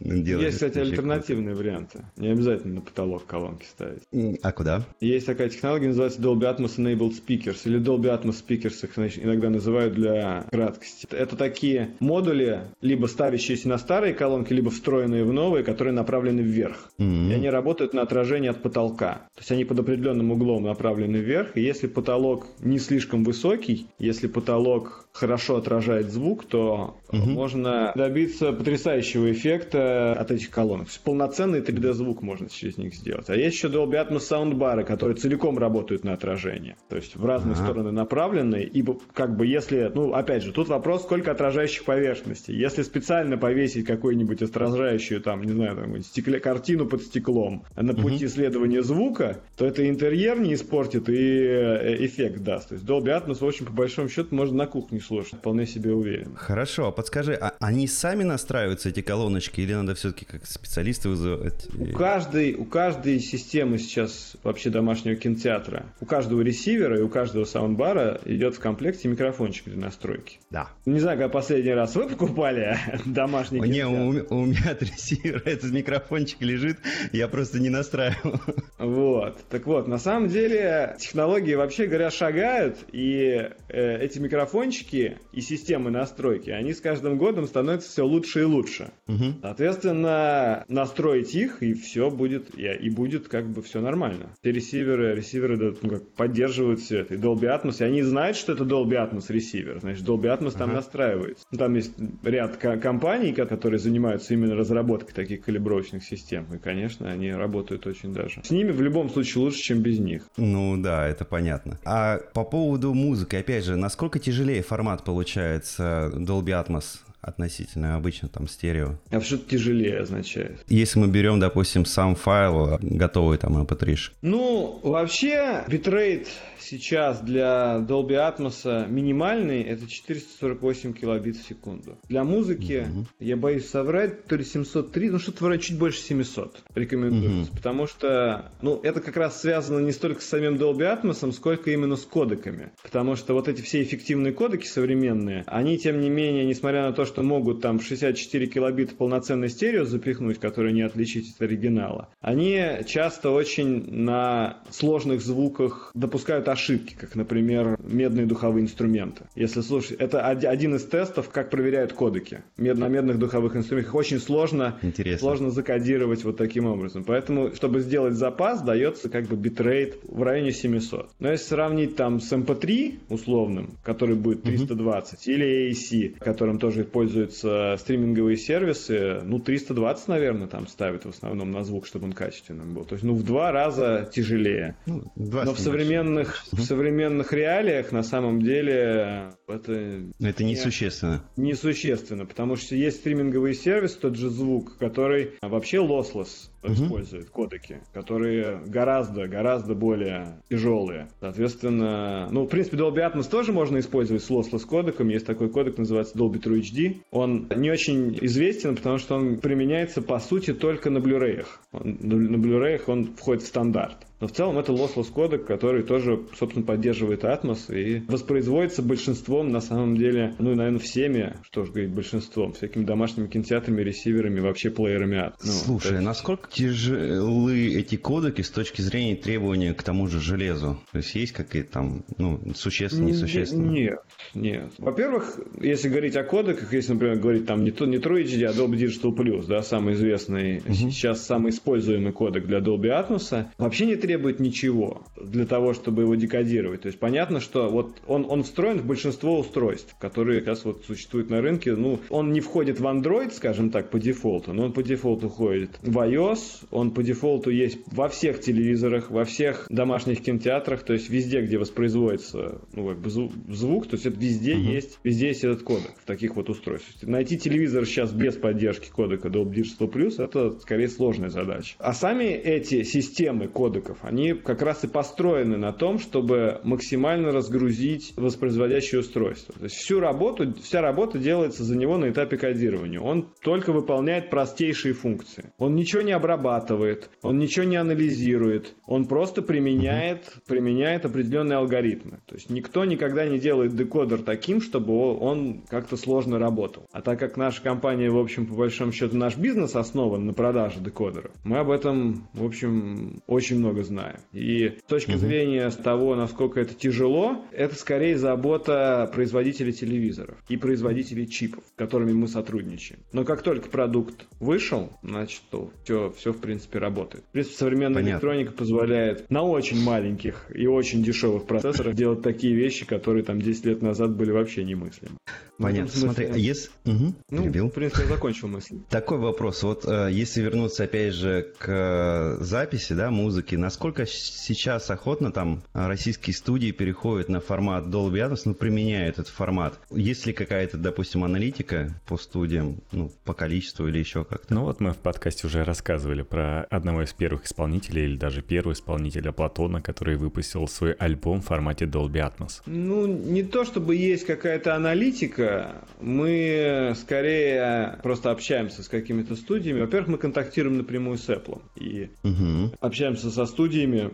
Есть, 0.00 0.54
кстати, 0.54 0.78
альтернативные 0.78 1.54
варианты. 1.54 2.04
Не 2.16 2.28
обязательно 2.28 2.76
на 2.76 2.80
потолок 2.80 3.26
колонки 3.26 3.64
ставить. 3.64 4.02
А 4.42 4.52
куда? 4.52 4.82
Есть 5.00 5.26
такая 5.26 5.48
технология, 5.48 5.88
называется 5.88 6.20
Dolby 6.20 6.56
Atmos 6.56 6.76
Enabled 6.76 7.14
Speakers. 7.20 7.60
Или 7.64 7.80
Dolby 7.80 8.06
Atmos 8.06 8.42
Speakers 8.46 8.84
их 8.84 9.18
иногда 9.18 9.50
называют 9.50 9.94
для 9.94 10.46
краткости. 10.50 11.06
Это 11.10 11.36
такие 11.36 11.94
модули, 12.00 12.62
либо 12.80 13.06
ставящиеся 13.06 13.68
на 13.68 13.78
старые 13.78 14.14
колонки, 14.14 14.52
либо 14.52 14.70
встроенные 14.70 15.24
в 15.24 15.32
новые, 15.32 15.64
которые 15.64 15.94
направлены 16.10 16.40
вверх. 16.40 16.90
Mm-hmm. 16.98 17.30
И 17.30 17.34
они 17.34 17.50
работают 17.50 17.94
на 17.94 18.02
отражение 18.02 18.50
от 18.50 18.62
потолка. 18.62 19.28
То 19.34 19.40
есть 19.40 19.52
они 19.52 19.64
под 19.64 19.78
определенным 19.78 20.32
углом 20.32 20.64
направлены 20.64 21.18
вверх. 21.18 21.56
И 21.56 21.60
если 21.60 21.86
потолок 21.86 22.46
не 22.60 22.78
слишком 22.78 23.22
высокий, 23.24 23.86
если 24.00 24.26
потолок 24.26 25.08
хорошо 25.12 25.56
отражает 25.56 26.10
звук, 26.10 26.44
то 26.44 26.96
угу. 27.08 27.18
можно 27.18 27.92
добиться 27.94 28.52
потрясающего 28.52 29.30
эффекта 29.32 30.12
от 30.12 30.30
этих 30.30 30.50
колонок. 30.50 30.88
Полноценный 31.04 31.60
3D-звук 31.60 32.22
можно 32.22 32.48
через 32.48 32.78
них 32.78 32.94
сделать. 32.94 33.28
А 33.28 33.34
есть 33.34 33.56
еще 33.56 33.68
Dolby 33.68 33.94
Atmos 33.94 34.20
саундбары, 34.20 34.84
которые 34.84 35.16
целиком 35.16 35.58
работают 35.58 36.04
на 36.04 36.12
отражение. 36.12 36.76
То 36.88 36.96
есть 36.96 37.16
в 37.16 37.24
разные 37.24 37.54
ага. 37.54 37.64
стороны 37.64 37.90
направленные. 37.90 38.66
И 38.66 38.84
как 39.12 39.36
бы 39.36 39.46
если, 39.46 39.90
ну 39.94 40.14
опять 40.14 40.44
же, 40.44 40.52
тут 40.52 40.68
вопрос, 40.68 41.02
сколько 41.02 41.32
отражающих 41.32 41.84
поверхностей. 41.84 42.54
Если 42.56 42.82
специально 42.82 43.36
повесить 43.36 43.86
какую-нибудь 43.86 44.42
отражающую, 44.42 45.20
там, 45.20 45.42
не 45.42 45.52
знаю, 45.52 45.76
там, 45.76 46.00
стекле, 46.02 46.40
картину 46.40 46.86
под 46.86 47.02
стеклом 47.02 47.64
на 47.76 47.94
пути 47.94 48.16
угу. 48.16 48.24
исследования 48.26 48.82
звука, 48.82 49.40
то 49.56 49.66
это 49.66 49.88
интерьер 49.88 50.40
не 50.40 50.54
испортит 50.54 51.08
и 51.08 51.12
э, 51.14 52.04
эффект 52.06 52.42
даст. 52.42 52.68
То 52.68 52.74
есть 52.74 52.86
Dolby 52.86 53.08
Atmos, 53.08 53.38
в 53.40 53.46
общем, 53.46 53.66
по 53.66 53.72
большому 53.72 54.08
счету, 54.08 54.34
можно 54.34 54.56
на 54.56 54.66
кухне 54.66 54.99
слушать, 55.00 55.34
вполне 55.34 55.66
себе 55.66 55.92
уверен. 55.92 56.34
Хорошо, 56.36 56.88
а 56.88 56.92
подскажи, 56.92 57.34
а 57.34 57.54
они 57.60 57.86
сами 57.86 58.22
настраиваются, 58.22 58.88
эти 58.88 59.02
колоночки, 59.02 59.60
или 59.60 59.74
надо 59.74 59.94
все-таки 59.94 60.24
как 60.24 60.46
специалисты 60.46 61.08
вызывать? 61.08 61.68
У 61.78 61.92
каждой, 61.96 62.54
у 62.54 62.64
каждой 62.64 63.20
системы 63.20 63.78
сейчас 63.78 64.36
вообще 64.42 64.70
домашнего 64.70 65.16
кинотеатра, 65.16 65.86
у 66.00 66.06
каждого 66.06 66.40
ресивера 66.42 66.98
и 66.98 67.02
у 67.02 67.08
каждого 67.08 67.44
саундбара 67.44 68.20
идет 68.24 68.54
в 68.54 68.60
комплекте 68.60 69.08
микрофончик 69.08 69.64
для 69.66 69.76
настройки. 69.76 70.38
Да. 70.50 70.68
Не 70.86 71.00
знаю, 71.00 71.18
как 71.18 71.32
последний 71.32 71.72
раз 71.72 71.94
вы 71.94 72.08
покупали 72.08 72.76
домашний 73.06 73.60
Не, 73.60 73.86
у, 73.86 74.26
у 74.34 74.44
меня 74.46 74.70
от 74.70 74.82
ресивера 74.82 75.42
этот 75.44 75.70
микрофончик 75.70 76.40
лежит, 76.40 76.78
я 77.12 77.28
просто 77.28 77.58
не 77.58 77.70
настраивал. 77.70 78.40
Вот. 78.78 79.38
Так 79.50 79.66
вот, 79.66 79.88
на 79.88 79.98
самом 79.98 80.28
деле 80.28 80.96
технологии 80.98 81.54
вообще 81.54 81.86
говоря 81.86 82.10
шагают, 82.10 82.78
и 82.92 83.50
э, 83.68 83.98
эти 84.00 84.18
микрофончики 84.18 84.89
и 84.94 85.40
системы 85.40 85.90
настройки, 85.90 86.50
они 86.50 86.72
с 86.72 86.80
каждым 86.80 87.18
годом 87.18 87.46
становятся 87.46 87.88
все 87.90 88.06
лучше 88.06 88.40
и 88.40 88.44
лучше. 88.44 88.90
Угу. 89.08 89.40
Соответственно, 89.42 90.64
настроить 90.68 91.34
их, 91.34 91.62
и 91.62 91.74
все 91.74 92.10
будет, 92.10 92.54
и, 92.56 92.90
будет 92.90 93.28
как 93.28 93.48
бы 93.48 93.62
все 93.62 93.80
нормально. 93.80 94.30
Все 94.40 94.52
ресиверы, 94.52 95.14
ресиверы 95.14 95.76
ну, 95.82 95.88
как, 95.88 96.08
поддерживают 96.12 96.80
все 96.80 96.98
это. 96.98 97.14
И 97.14 97.18
Dolby 97.18 97.44
Atmos, 97.44 97.76
и 97.80 97.84
они 97.84 98.02
знают, 98.02 98.36
что 98.36 98.52
это 98.52 98.64
Dolby 98.64 98.92
Atmos 98.92 99.26
ресивер. 99.28 99.80
Значит, 99.80 100.04
Dolby 100.04 100.36
Atmos 100.36 100.48
ага. 100.48 100.58
там 100.58 100.74
настраивается. 100.74 101.46
Ну, 101.50 101.58
там 101.58 101.74
есть 101.74 101.92
ряд 102.22 102.56
компаний, 102.56 103.32
которые 103.32 103.78
занимаются 103.78 104.34
именно 104.34 104.54
разработкой 104.54 105.14
таких 105.14 105.44
калибровочных 105.44 106.04
систем. 106.04 106.46
И, 106.54 106.58
конечно, 106.58 107.10
они 107.10 107.32
работают 107.32 107.86
очень 107.86 108.12
даже. 108.12 108.42
С 108.44 108.50
ними 108.50 108.70
в 108.70 108.80
любом 108.80 109.10
случае 109.10 109.44
лучше, 109.44 109.60
чем 109.60 109.80
без 109.80 109.98
них. 109.98 110.28
Ну 110.36 110.76
да, 110.80 111.06
это 111.06 111.24
понятно. 111.24 111.78
А 111.84 112.18
по 112.34 112.44
поводу 112.44 112.94
музыки, 112.94 113.36
опять 113.36 113.64
же, 113.64 113.76
насколько 113.76 114.18
тяжелее 114.18 114.62
формат 114.62 114.79
получается 115.04 116.10
Dolby 116.14 116.52
Atmos 116.52 117.00
относительно 117.20 117.96
обычно 117.96 118.28
там 118.28 118.48
стерео. 118.48 118.98
А 119.10 119.20
что 119.20 119.38
тяжелее 119.38 120.00
означает? 120.00 120.64
Если 120.68 120.98
мы 120.98 121.08
берем, 121.08 121.40
допустим, 121.40 121.84
сам 121.84 122.14
файл, 122.14 122.78
готовый 122.80 123.38
там 123.38 123.56
MP3. 123.62 123.96
Ну, 124.22 124.80
вообще, 124.82 125.64
битрейт 125.68 126.28
сейчас 126.70 127.20
для 127.20 127.84
Dolby 127.86 128.16
Atmos 128.16 128.88
минимальный 128.88 129.62
это 129.62 129.88
448 129.88 130.92
килобит 130.92 131.36
в 131.36 131.46
секунду. 131.46 131.98
Для 132.08 132.24
музыки, 132.24 132.86
угу. 132.88 133.06
я 133.18 133.36
боюсь 133.36 133.68
соврать, 133.68 134.24
то 134.26 134.36
ли 134.36 134.44
703, 134.44 135.10
ну 135.10 135.18
что-то 135.18 135.44
вроде 135.44 135.62
чуть 135.62 135.78
больше 135.78 136.00
700 136.00 136.62
рекомендуется. 136.74 137.50
Угу. 137.50 137.56
Потому 137.56 137.86
что, 137.86 138.52
ну, 138.62 138.80
это 138.82 139.00
как 139.00 139.16
раз 139.16 139.40
связано 139.40 139.80
не 139.80 139.92
столько 139.92 140.22
с 140.22 140.26
самим 140.26 140.54
Dolby 140.54 141.02
Atmos, 141.02 141.30
сколько 141.32 141.70
именно 141.70 141.96
с 141.96 142.04
кодеками. 142.04 142.70
Потому 142.82 143.16
что 143.16 143.34
вот 143.34 143.48
эти 143.48 143.62
все 143.62 143.82
эффективные 143.82 144.32
кодеки 144.32 144.66
современные, 144.66 145.44
они, 145.46 145.78
тем 145.78 146.00
не 146.00 146.08
менее, 146.08 146.44
несмотря 146.44 146.82
на 146.82 146.92
то, 146.92 147.04
что 147.10 147.22
могут 147.22 147.60
там 147.60 147.80
64 147.80 148.46
килобита 148.46 148.94
полноценной 148.94 149.48
стерео 149.48 149.84
запихнуть, 149.84 150.38
которые 150.38 150.72
не 150.72 150.82
отличить 150.82 151.34
от 151.34 151.42
оригинала, 151.42 152.08
они 152.20 152.60
часто 152.86 153.30
очень 153.30 153.92
на 153.92 154.58
сложных 154.70 155.20
звуках 155.20 155.90
допускают 155.94 156.48
ошибки, 156.48 156.94
как, 156.98 157.16
например, 157.16 157.78
медные 157.82 158.26
духовые 158.26 158.64
инструменты. 158.64 159.24
Если 159.34 159.60
слушать, 159.60 159.96
это 159.98 160.26
один 160.26 160.76
из 160.76 160.84
тестов, 160.84 161.30
как 161.30 161.50
проверяют 161.50 161.92
кодеки. 161.92 162.42
Мед, 162.56 162.78
на 162.78 162.88
медных 162.88 163.18
духовых 163.18 163.56
инструментах 163.56 163.94
очень 163.94 164.20
сложно, 164.20 164.78
сложно 165.18 165.50
закодировать 165.50 166.24
вот 166.24 166.36
таким 166.36 166.66
образом. 166.66 167.04
Поэтому, 167.04 167.52
чтобы 167.54 167.80
сделать 167.80 168.14
запас, 168.14 168.62
дается 168.62 169.08
как 169.08 169.26
бы 169.26 169.36
битрейт 169.36 169.98
в 170.04 170.22
районе 170.22 170.52
700. 170.52 171.10
Но 171.18 171.30
если 171.30 171.46
сравнить 171.46 171.96
там 171.96 172.20
с 172.20 172.32
MP3 172.32 173.00
условным, 173.08 173.76
который 173.82 174.14
будет 174.14 174.42
320, 174.42 175.18
mm-hmm. 175.18 175.32
или 175.32 175.70
AAC, 175.70 176.18
которым 176.18 176.58
тоже 176.58 176.84
пользуются 176.84 176.99
стриминговые 177.08 178.36
сервисы, 178.36 179.20
ну 179.22 179.38
320, 179.38 180.08
наверное, 180.08 180.46
там 180.46 180.66
ставят 180.66 181.04
в 181.04 181.08
основном 181.10 181.50
на 181.50 181.64
звук, 181.64 181.86
чтобы 181.86 182.06
он 182.06 182.12
качественным 182.12 182.74
был. 182.74 182.84
То 182.84 182.94
есть, 182.94 183.04
ну 183.04 183.14
в 183.14 183.22
два 183.24 183.52
раза 183.52 184.08
тяжелее. 184.12 184.76
Ну, 184.86 185.04
Но 185.16 185.54
в 185.54 185.58
современных, 185.58 186.44
в 186.52 186.60
современных 186.60 187.32
реалиях 187.32 187.92
на 187.92 188.02
самом 188.02 188.42
деле 188.42 189.32
это... 189.48 190.02
Это 190.20 190.44
несущественно. 190.44 191.24
Несущественно, 191.36 192.26
потому 192.26 192.56
что 192.56 192.74
есть 192.76 192.98
стриминговые 192.98 193.54
сервисы, 193.54 193.98
тот 193.98 194.16
же 194.16 194.30
звук, 194.30 194.76
который 194.78 195.32
вообще 195.42 195.78
lossless 195.78 196.50
использует 196.62 197.30
кодеки, 197.30 197.80
которые 197.92 198.60
гораздо, 198.66 199.26
гораздо 199.28 199.74
более 199.74 200.40
тяжелые. 200.48 201.08
Соответственно, 201.20 202.28
ну, 202.30 202.44
в 202.44 202.48
принципе, 202.48 202.76
Dolby 202.76 202.98
Atmos 202.98 203.28
тоже 203.30 203.52
можно 203.52 203.78
использовать 203.78 204.22
с 204.22 204.30
lossless 204.30 204.66
кодеком. 204.66 205.08
Есть 205.08 205.26
такой 205.26 205.50
кодек, 205.50 205.78
называется 205.78 206.16
Dolby 206.16 206.40
True 206.40 206.60
HD. 206.60 207.02
Он 207.10 207.48
не 207.54 207.70
очень 207.70 208.18
известен, 208.20 208.76
потому 208.76 208.98
что 208.98 209.16
он 209.16 209.38
применяется, 209.38 210.02
по 210.02 210.18
сути, 210.18 210.52
только 210.52 210.90
на 210.90 210.98
Blu-ray. 210.98 211.46
На 211.72 212.36
Blu-ray 212.36 212.82
он 212.86 213.14
входит 213.16 213.42
в 213.42 213.46
стандарт. 213.46 214.06
Но 214.20 214.26
в 214.26 214.32
целом 214.32 214.58
это 214.58 214.72
lossless 214.72 215.10
кодек, 215.10 215.46
который 215.46 215.82
тоже, 215.82 216.20
собственно, 216.38 216.64
поддерживает 216.64 217.24
Atmos 217.24 217.74
и 217.74 218.00
воспроизводится 218.06 218.82
большинством, 218.82 219.50
на 219.50 219.60
самом 219.60 219.96
деле, 219.96 220.34
ну, 220.38 220.54
наверное, 220.54 220.78
всеми, 220.78 221.36
что 221.42 221.64
же 221.64 221.72
говорить, 221.72 221.92
большинством, 221.92 222.52
всякими 222.52 222.84
домашними 222.84 223.28
кинотеатрами, 223.28 223.80
ресиверами, 223.80 224.40
вообще 224.40 224.70
плеерами 224.70 225.16
Atmos. 225.16 225.40
Ну, 225.44 225.52
Слушай, 225.52 225.92
есть... 225.92 226.04
насколько 226.04 226.50
тяжелы 226.50 227.74
эти 227.74 227.96
кодеки 227.96 228.42
с 228.42 228.50
точки 228.50 228.82
зрения 228.82 229.16
требования 229.16 229.72
к 229.72 229.82
тому 229.82 230.06
же 230.06 230.20
железу? 230.20 230.78
То 230.92 230.98
есть 230.98 231.14
есть 231.14 231.32
какие-то 231.32 231.72
там, 231.72 232.04
ну, 232.18 232.40
существенные, 232.54 233.12
несущественные? 233.12 233.70
Нет, 233.70 233.98
нет. 234.34 234.72
Во-первых, 234.76 235.40
если 235.62 235.88
говорить 235.88 236.16
о 236.16 236.24
кодеках, 236.24 236.74
если, 236.74 236.92
например, 236.92 237.18
говорить 237.18 237.46
там 237.46 237.64
не, 237.64 237.70
не 237.70 237.96
True 237.96 238.22
HD, 238.22 238.44
а 238.44 238.52
Dolby 238.52 238.76
Digital 238.76 239.16
Plus, 239.16 239.46
да, 239.46 239.62
самый 239.62 239.94
известный, 239.94 240.58
угу. 240.58 240.74
сейчас 240.74 241.24
самый 241.24 241.52
используемый 241.52 242.12
кодек 242.12 242.46
для 242.46 242.58
Dolby 242.58 242.90
Atmos, 242.90 243.46
вообще 243.56 243.86
не 243.86 243.96
требует 243.96 244.09
ничего 244.16 245.02
для 245.20 245.46
того, 245.46 245.74
чтобы 245.74 246.02
его 246.02 246.14
декодировать. 246.14 246.82
То 246.82 246.86
есть 246.88 246.98
понятно, 246.98 247.40
что 247.40 247.68
вот 247.68 248.00
он, 248.06 248.26
он 248.28 248.42
встроен 248.42 248.78
в 248.78 248.86
большинство 248.86 249.38
устройств, 249.38 249.94
которые 249.98 250.42
раз 250.42 250.64
вот 250.64 250.84
существуют 250.86 251.30
на 251.30 251.40
рынке. 251.40 251.74
Ну, 251.74 251.98
он 252.08 252.32
не 252.32 252.40
входит 252.40 252.80
в 252.80 252.84
Android, 252.84 253.32
скажем 253.32 253.70
так, 253.70 253.90
по 253.90 253.98
дефолту, 253.98 254.52
но 254.52 254.66
он 254.66 254.72
по 254.72 254.82
дефолту 254.82 255.28
входит 255.28 255.78
в 255.82 255.96
iOS, 255.98 256.66
он 256.70 256.92
по 256.92 257.02
дефолту 257.02 257.50
есть 257.50 257.78
во 257.86 258.08
всех 258.08 258.40
телевизорах, 258.40 259.10
во 259.10 259.24
всех 259.24 259.66
домашних 259.68 260.22
кинотеатрах, 260.22 260.82
то 260.82 260.92
есть 260.92 261.08
везде, 261.08 261.42
где 261.42 261.58
воспроизводится 261.58 262.60
ну, 262.72 262.88
как 262.88 262.98
бы 262.98 263.10
звук, 263.10 263.86
то 263.86 263.94
есть 263.94 264.06
это 264.06 264.18
везде 264.18 264.54
uh-huh. 264.54 264.74
есть, 264.74 264.98
везде 265.04 265.28
есть 265.28 265.44
этот 265.44 265.62
кодек 265.62 265.92
в 266.02 266.06
таких 266.06 266.36
вот 266.36 266.48
устройствах. 266.48 267.02
Найти 267.02 267.38
телевизор 267.38 267.86
сейчас 267.86 268.12
без 268.12 268.34
поддержки 268.34 268.90
кодека 268.90 269.28
Dolby 269.28 269.62
Digital 269.62 269.90
Plus 269.90 270.22
это 270.22 270.58
скорее 270.60 270.88
сложная 270.88 271.30
задача. 271.30 271.74
А 271.78 271.92
сами 271.92 272.24
эти 272.24 272.82
системы 272.82 273.48
кодеков, 273.48 273.98
они 274.02 274.34
как 274.34 274.62
раз 274.62 274.84
и 274.84 274.88
построены 274.88 275.56
на 275.56 275.72
том, 275.72 275.98
чтобы 275.98 276.60
максимально 276.64 277.32
разгрузить 277.32 278.12
воспроизводящее 278.16 279.00
устройство. 279.00 279.54
То 279.54 279.64
есть 279.64 279.76
всю 279.76 280.00
работу, 280.00 280.54
вся 280.62 280.80
работа 280.80 281.18
делается 281.18 281.64
за 281.64 281.76
него 281.76 281.98
на 281.98 282.10
этапе 282.10 282.36
кодирования. 282.36 283.00
Он 283.00 283.28
только 283.42 283.72
выполняет 283.72 284.30
простейшие 284.30 284.94
функции. 284.94 285.52
Он 285.58 285.74
ничего 285.74 286.02
не 286.02 286.12
обрабатывает, 286.12 287.10
он 287.22 287.38
ничего 287.38 287.64
не 287.64 287.76
анализирует, 287.76 288.74
он 288.86 289.06
просто 289.06 289.42
применяет, 289.42 290.36
применяет 290.46 291.04
определенные 291.04 291.58
алгоритмы. 291.58 292.20
То 292.26 292.34
есть 292.34 292.50
никто 292.50 292.84
никогда 292.84 293.26
не 293.26 293.38
делает 293.38 293.74
декодер 293.74 294.22
таким, 294.22 294.60
чтобы 294.60 295.18
он 295.18 295.62
как-то 295.68 295.96
сложно 295.96 296.38
работал. 296.38 296.86
А 296.92 297.02
так 297.02 297.18
как 297.18 297.36
наша 297.36 297.62
компания, 297.62 298.10
в 298.10 298.18
общем, 298.18 298.46
по 298.46 298.54
большому 298.54 298.92
счету, 298.92 299.16
наш 299.16 299.36
бизнес 299.36 299.76
основан 299.76 300.26
на 300.26 300.32
продаже 300.32 300.80
декодеров, 300.80 301.32
мы 301.44 301.58
об 301.58 301.70
этом, 301.70 302.28
в 302.32 302.44
общем, 302.44 303.22
очень 303.26 303.58
много 303.58 303.82
знаем. 303.82 303.89
И 304.32 304.78
с 304.78 304.88
точки 304.88 305.12
угу. 305.12 305.18
зрения 305.18 305.70
того, 305.70 306.14
насколько 306.14 306.60
это 306.60 306.74
тяжело, 306.74 307.44
это 307.52 307.74
скорее 307.74 308.16
забота 308.18 309.10
производителей 309.12 309.72
телевизоров 309.72 310.36
и 310.48 310.56
производителей 310.56 311.26
чипов, 311.26 311.64
с 311.66 311.78
которыми 311.78 312.12
мы 312.12 312.28
сотрудничаем. 312.28 313.00
Но 313.12 313.24
как 313.24 313.42
только 313.42 313.68
продукт 313.68 314.26
вышел, 314.38 314.90
значит, 315.02 315.42
то 315.50 315.70
все, 315.84 316.12
все 316.16 316.32
в 316.32 316.38
принципе 316.38 316.78
работает. 316.78 317.24
В 317.24 317.32
принципе, 317.32 317.56
современная 317.56 318.02
Понятно. 318.02 318.10
электроника 318.12 318.52
позволяет 318.52 319.30
на 319.30 319.42
очень 319.42 319.82
маленьких 319.82 320.46
и 320.54 320.66
очень 320.66 321.02
дешевых 321.02 321.46
процессорах 321.46 321.94
делать 321.94 322.22
такие 322.22 322.54
вещи, 322.54 322.86
которые 322.86 323.24
там 323.24 323.40
10 323.40 323.64
лет 323.66 323.82
назад 323.82 324.16
были 324.16 324.30
вообще 324.30 324.64
немыслимы. 324.64 325.16
Понятно. 325.58 325.90
Смысле... 325.90 326.26
Смотри, 326.26 326.42
если... 326.42 326.70
Угу, 326.86 327.14
ну, 327.30 327.42
перебил. 327.42 327.68
в 327.68 327.72
принципе, 327.72 328.02
я 328.04 328.08
закончил 328.08 328.48
мысль. 328.48 328.78
Такой 328.88 329.18
вопрос. 329.18 329.62
Вот 329.62 329.84
э, 329.86 330.08
если 330.10 330.40
вернуться, 330.40 330.84
опять 330.84 331.14
же, 331.14 331.52
к 331.58 331.68
э, 331.68 332.42
записи, 332.42 332.94
да, 332.94 333.10
музыки, 333.10 333.56
насколько 333.56 333.79
сейчас 334.06 334.90
охотно 334.90 335.32
там 335.32 335.62
российские 335.72 336.34
студии 336.34 336.70
переходят 336.70 337.28
на 337.28 337.40
формат 337.40 337.86
Dolby 337.86 338.28
Atmos, 338.28 338.42
ну, 338.44 338.54
применяют 338.54 339.18
этот 339.18 339.28
формат? 339.28 339.78
Есть 339.90 340.26
ли 340.26 340.32
какая-то, 340.32 340.76
допустим, 340.76 341.24
аналитика 341.24 341.94
по 342.06 342.16
студиям, 342.16 342.82
ну, 342.92 343.10
по 343.24 343.34
количеству 343.34 343.88
или 343.88 343.98
еще 343.98 344.24
как-то? 344.24 344.54
Ну, 344.54 344.62
вот 344.64 344.80
мы 344.80 344.92
в 344.92 344.98
подкасте 344.98 345.46
уже 345.46 345.64
рассказывали 345.64 346.22
про 346.22 346.64
одного 346.64 347.02
из 347.02 347.12
первых 347.12 347.46
исполнителей, 347.46 348.04
или 348.04 348.16
даже 348.16 348.42
первого 348.42 348.72
исполнителя 348.72 349.32
Платона, 349.32 349.80
который 349.80 350.16
выпустил 350.16 350.68
свой 350.68 350.92
альбом 350.92 351.40
в 351.40 351.46
формате 351.46 351.86
Dolby 351.86 352.20
Atmos. 352.20 352.62
Ну, 352.66 353.06
не 353.06 353.42
то 353.42 353.64
чтобы 353.64 353.96
есть 353.96 354.26
какая-то 354.26 354.74
аналитика, 354.74 355.84
мы 356.00 356.94
скорее 356.96 357.98
просто 358.02 358.30
общаемся 358.30 358.82
с 358.82 358.88
какими-то 358.88 359.36
студиями. 359.36 359.80
Во-первых, 359.80 360.08
мы 360.08 360.18
контактируем 360.18 360.78
напрямую 360.78 361.18
с 361.18 361.28
Apple. 361.28 361.62
И 361.76 362.10
угу. 362.22 362.74
общаемся 362.80 363.30
со 363.30 363.46
студиями, 363.46 363.59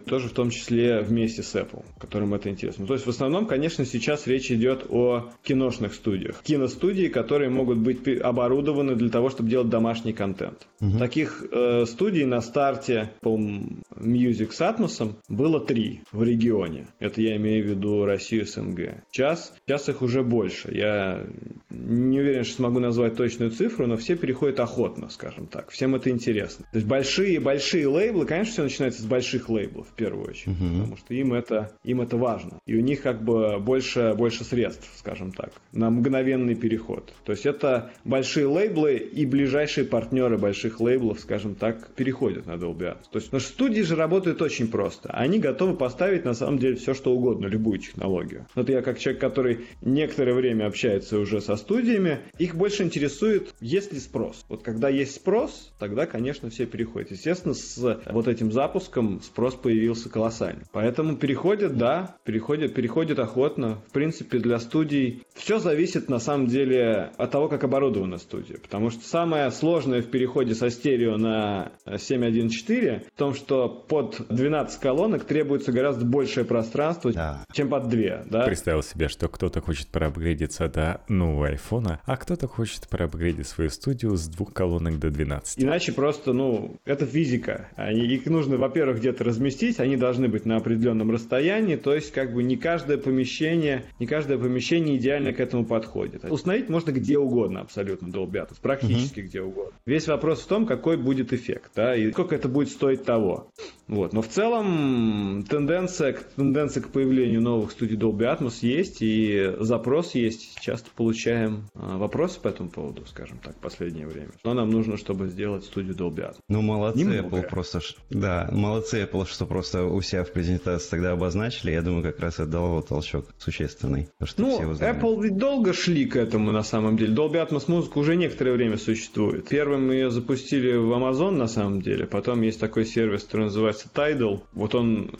тоже 0.06 0.28
в 0.28 0.32
том 0.32 0.50
числе 0.50 1.00
вместе 1.00 1.42
с 1.42 1.54
Apple, 1.54 1.84
которым 1.98 2.34
это 2.34 2.48
интересно. 2.50 2.86
То 2.86 2.94
есть 2.94 3.06
в 3.06 3.10
основном, 3.10 3.46
конечно, 3.46 3.84
сейчас 3.84 4.26
речь 4.26 4.50
идет 4.50 4.86
о 4.88 5.30
киношных 5.42 5.94
студиях. 5.94 6.42
Киностудии, 6.42 7.08
которые 7.08 7.50
могут 7.50 7.78
быть 7.78 8.06
оборудованы 8.20 8.94
для 8.94 9.10
того, 9.10 9.30
чтобы 9.30 9.50
делать 9.50 9.68
домашний 9.68 10.12
контент. 10.12 10.66
Угу. 10.80 10.98
Таких 10.98 11.44
э, 11.50 11.84
студий 11.86 12.24
на 12.24 12.40
старте 12.40 13.12
по 13.20 13.36
Music 13.36 14.52
с 14.52 14.60
Atmos 14.60 15.14
было 15.28 15.60
три 15.60 16.00
в 16.12 16.22
регионе. 16.22 16.88
Это 16.98 17.20
я 17.20 17.36
имею 17.36 17.64
в 17.64 17.68
виду 17.68 18.04
Россию 18.04 18.46
СНГ. 18.46 19.02
Сейчас, 19.10 19.54
сейчас 19.66 19.88
их 19.88 20.02
уже 20.02 20.22
больше. 20.22 20.74
Я 20.74 21.26
не 21.70 22.20
уверен, 22.20 22.44
что 22.44 22.56
смогу 22.56 22.78
назвать 22.78 23.16
точную 23.16 23.50
цифру, 23.50 23.86
но 23.86 23.96
все 23.96 24.16
переходят 24.16 24.60
охотно, 24.60 25.08
скажем 25.08 25.46
так. 25.46 25.70
Всем 25.70 25.94
это 25.94 26.10
интересно. 26.10 26.64
То 26.72 26.78
есть 26.78 26.88
большие-большие 26.88 27.86
лейблы, 27.86 28.26
конечно, 28.26 28.52
все 28.52 28.62
начинается 28.62 29.02
с 29.02 29.06
больших 29.06 29.35
лейблов 29.48 29.88
в 29.88 29.92
первую 29.92 30.28
очередь, 30.28 30.56
uh-huh. 30.56 30.72
потому 30.72 30.96
что 30.96 31.14
им 31.14 31.32
это, 31.32 31.72
им 31.84 32.00
это 32.00 32.16
важно. 32.16 32.58
И 32.66 32.76
у 32.76 32.80
них 32.80 33.02
как 33.02 33.22
бы 33.22 33.58
больше, 33.58 34.14
больше 34.16 34.44
средств, 34.44 34.88
скажем 34.96 35.32
так, 35.32 35.52
на 35.72 35.90
мгновенный 35.90 36.54
переход. 36.54 37.12
То 37.24 37.32
есть 37.32 37.46
это 37.46 37.90
большие 38.04 38.46
лейблы 38.46 38.96
и 38.96 39.26
ближайшие 39.26 39.86
партнеры 39.86 40.38
больших 40.38 40.80
лейблов, 40.80 41.20
скажем 41.20 41.54
так, 41.54 41.94
переходят 41.94 42.46
на 42.46 42.52
Dolby 42.52 42.92
Atmos. 42.92 43.06
То 43.10 43.18
есть, 43.18 43.28
что 43.28 43.66
студии 43.66 43.80
же 43.80 43.96
работают 43.96 44.42
очень 44.42 44.68
просто. 44.68 45.10
Они 45.10 45.38
готовы 45.38 45.76
поставить 45.76 46.24
на 46.24 46.34
самом 46.34 46.58
деле 46.58 46.76
все, 46.76 46.94
что 46.94 47.12
угодно, 47.12 47.46
любую 47.46 47.78
технологию. 47.78 48.46
Вот 48.54 48.68
я 48.68 48.82
как 48.82 48.98
человек, 48.98 49.20
который 49.20 49.66
некоторое 49.80 50.34
время 50.34 50.66
общается 50.66 51.18
уже 51.18 51.40
со 51.40 51.56
студиями, 51.56 52.20
их 52.38 52.54
больше 52.54 52.82
интересует, 52.82 53.54
есть 53.60 53.92
ли 53.92 53.98
спрос. 53.98 54.44
Вот 54.48 54.62
когда 54.62 54.88
есть 54.88 55.16
спрос, 55.16 55.72
тогда, 55.78 56.06
конечно, 56.06 56.50
все 56.50 56.66
переходят. 56.66 57.10
Естественно, 57.10 57.54
с 57.54 58.00
вот 58.10 58.28
этим 58.28 58.52
запуском 58.52 59.20
спрос 59.26 59.54
появился 59.54 60.08
колоссальный. 60.08 60.64
Поэтому 60.72 61.16
переходят, 61.16 61.76
да, 61.76 62.16
переходят, 62.24 62.74
переходят 62.74 63.18
охотно. 63.18 63.78
В 63.88 63.92
принципе, 63.92 64.38
для 64.38 64.58
студий 64.58 65.24
все 65.34 65.58
зависит 65.58 66.08
на 66.08 66.18
самом 66.18 66.46
деле 66.46 67.10
от 67.16 67.30
того, 67.30 67.48
как 67.48 67.64
оборудована 67.64 68.18
студия. 68.18 68.58
Потому 68.58 68.90
что 68.90 69.04
самое 69.04 69.50
сложное 69.50 70.02
в 70.02 70.06
переходе 70.06 70.54
со 70.54 70.70
стерео 70.70 71.16
на 71.16 71.72
7.1.4 71.86 73.06
в 73.12 73.18
том, 73.18 73.34
что 73.34 73.68
под 73.68 74.26
12 74.28 74.80
колонок 74.80 75.24
требуется 75.24 75.72
гораздо 75.72 76.04
большее 76.04 76.44
пространство, 76.44 77.12
да. 77.12 77.44
чем 77.52 77.68
под 77.68 77.88
2. 77.88 78.24
Да? 78.26 78.44
Представил 78.44 78.82
себе, 78.82 79.08
что 79.08 79.28
кто-то 79.28 79.60
хочет 79.60 79.88
проапгрейдиться 79.88 80.68
до 80.68 81.00
нового 81.08 81.48
айфона, 81.48 82.00
а 82.04 82.16
кто-то 82.16 82.48
хочет 82.48 82.88
проапгрейдить 82.88 83.46
свою 83.46 83.70
студию 83.70 84.16
с 84.16 84.28
двух 84.28 84.52
колонок 84.52 84.98
до 84.98 85.10
12. 85.10 85.62
Иначе 85.62 85.92
просто, 85.92 86.32
ну, 86.32 86.76
это 86.84 87.06
физика. 87.06 87.68
Они, 87.76 88.06
их 88.06 88.26
нужно, 88.26 88.56
во-первых, 88.56 88.98
где-то 88.98 89.15
разместить, 89.20 89.80
они 89.80 89.96
должны 89.96 90.28
быть 90.28 90.44
на 90.44 90.56
определенном 90.56 91.10
расстоянии, 91.10 91.76
то 91.76 91.94
есть 91.94 92.12
как 92.12 92.32
бы 92.32 92.42
не 92.42 92.56
каждое 92.56 92.98
помещение, 92.98 93.84
не 93.98 94.06
каждое 94.06 94.38
помещение 94.38 94.96
идеально 94.96 95.32
к 95.32 95.40
этому 95.40 95.64
подходит. 95.64 96.24
Установить 96.24 96.68
можно 96.68 96.90
где 96.90 97.18
угодно 97.18 97.60
абсолютно 97.60 98.08
Atmos, 98.08 98.56
практически 98.60 99.20
угу. 99.20 99.28
где 99.28 99.40
угодно. 99.40 99.72
Весь 99.86 100.06
вопрос 100.08 100.42
в 100.42 100.46
том, 100.46 100.66
какой 100.66 100.96
будет 100.96 101.32
эффект, 101.32 101.72
да, 101.74 101.96
и 101.96 102.10
сколько 102.12 102.34
это 102.34 102.48
будет 102.48 102.68
стоить 102.68 103.04
того. 103.04 103.50
Вот. 103.88 104.12
Но 104.12 104.22
в 104.22 104.28
целом 104.28 105.44
тенденция, 105.48 106.16
тенденция 106.34 106.82
к 106.82 106.88
появлению 106.88 107.40
новых 107.40 107.70
студий 107.70 107.96
Dolby 107.96 108.36
Atmos 108.36 108.58
есть, 108.62 108.98
и 109.00 109.54
запрос 109.60 110.14
есть. 110.14 110.58
Часто 110.60 110.90
получаем 110.94 111.68
а, 111.74 111.96
вопросы 111.96 112.40
по 112.40 112.48
этому 112.48 112.68
поводу, 112.68 113.04
скажем 113.06 113.38
так, 113.38 113.54
в 113.54 113.60
последнее 113.60 114.06
время. 114.06 114.30
Что 114.40 114.54
нам 114.54 114.70
нужно, 114.70 114.96
чтобы 114.96 115.28
сделать 115.28 115.64
студию 115.64 115.94
Dolby 115.94 116.30
Atmos? 116.30 116.38
Ну, 116.48 116.62
молодцы 116.62 117.00
Немного. 117.00 117.38
Apple 117.38 117.48
просто, 117.48 117.80
да, 118.10 118.48
молодцы 118.50 119.02
Apple, 119.02 119.26
что 119.26 119.46
просто 119.46 119.84
у 119.84 120.00
себя 120.02 120.24
в 120.24 120.32
презентации 120.32 120.90
тогда 120.90 121.12
обозначили. 121.12 121.70
Я 121.70 121.82
думаю, 121.82 122.02
как 122.02 122.18
раз 122.20 122.34
это 122.34 122.46
дало 122.46 122.82
толчок 122.82 123.26
существенный. 123.38 124.08
Что 124.22 124.42
ну, 124.42 124.72
Apple 124.72 125.22
ведь 125.22 125.36
долго 125.36 125.72
шли 125.72 126.06
к 126.06 126.16
этому 126.16 126.50
на 126.50 126.62
самом 126.62 126.96
деле. 126.96 127.14
Dolby 127.14 127.46
Atmos 127.46 127.64
музыка 127.68 127.98
уже 127.98 128.16
некоторое 128.16 128.52
время 128.52 128.78
существует. 128.78 129.48
Первым 129.48 129.90
ее 129.92 130.10
запустили 130.10 130.74
в 130.76 130.92
Amazon 130.92 131.32
на 131.32 131.46
самом 131.46 131.82
деле. 131.82 132.06
Потом 132.06 132.42
есть 132.42 132.58
такой 132.58 132.84
сервис, 132.84 133.22
который 133.22 133.44
называется 133.44 133.75
Tidal. 133.94 134.40
Вот 134.52 134.74
он 134.74 135.10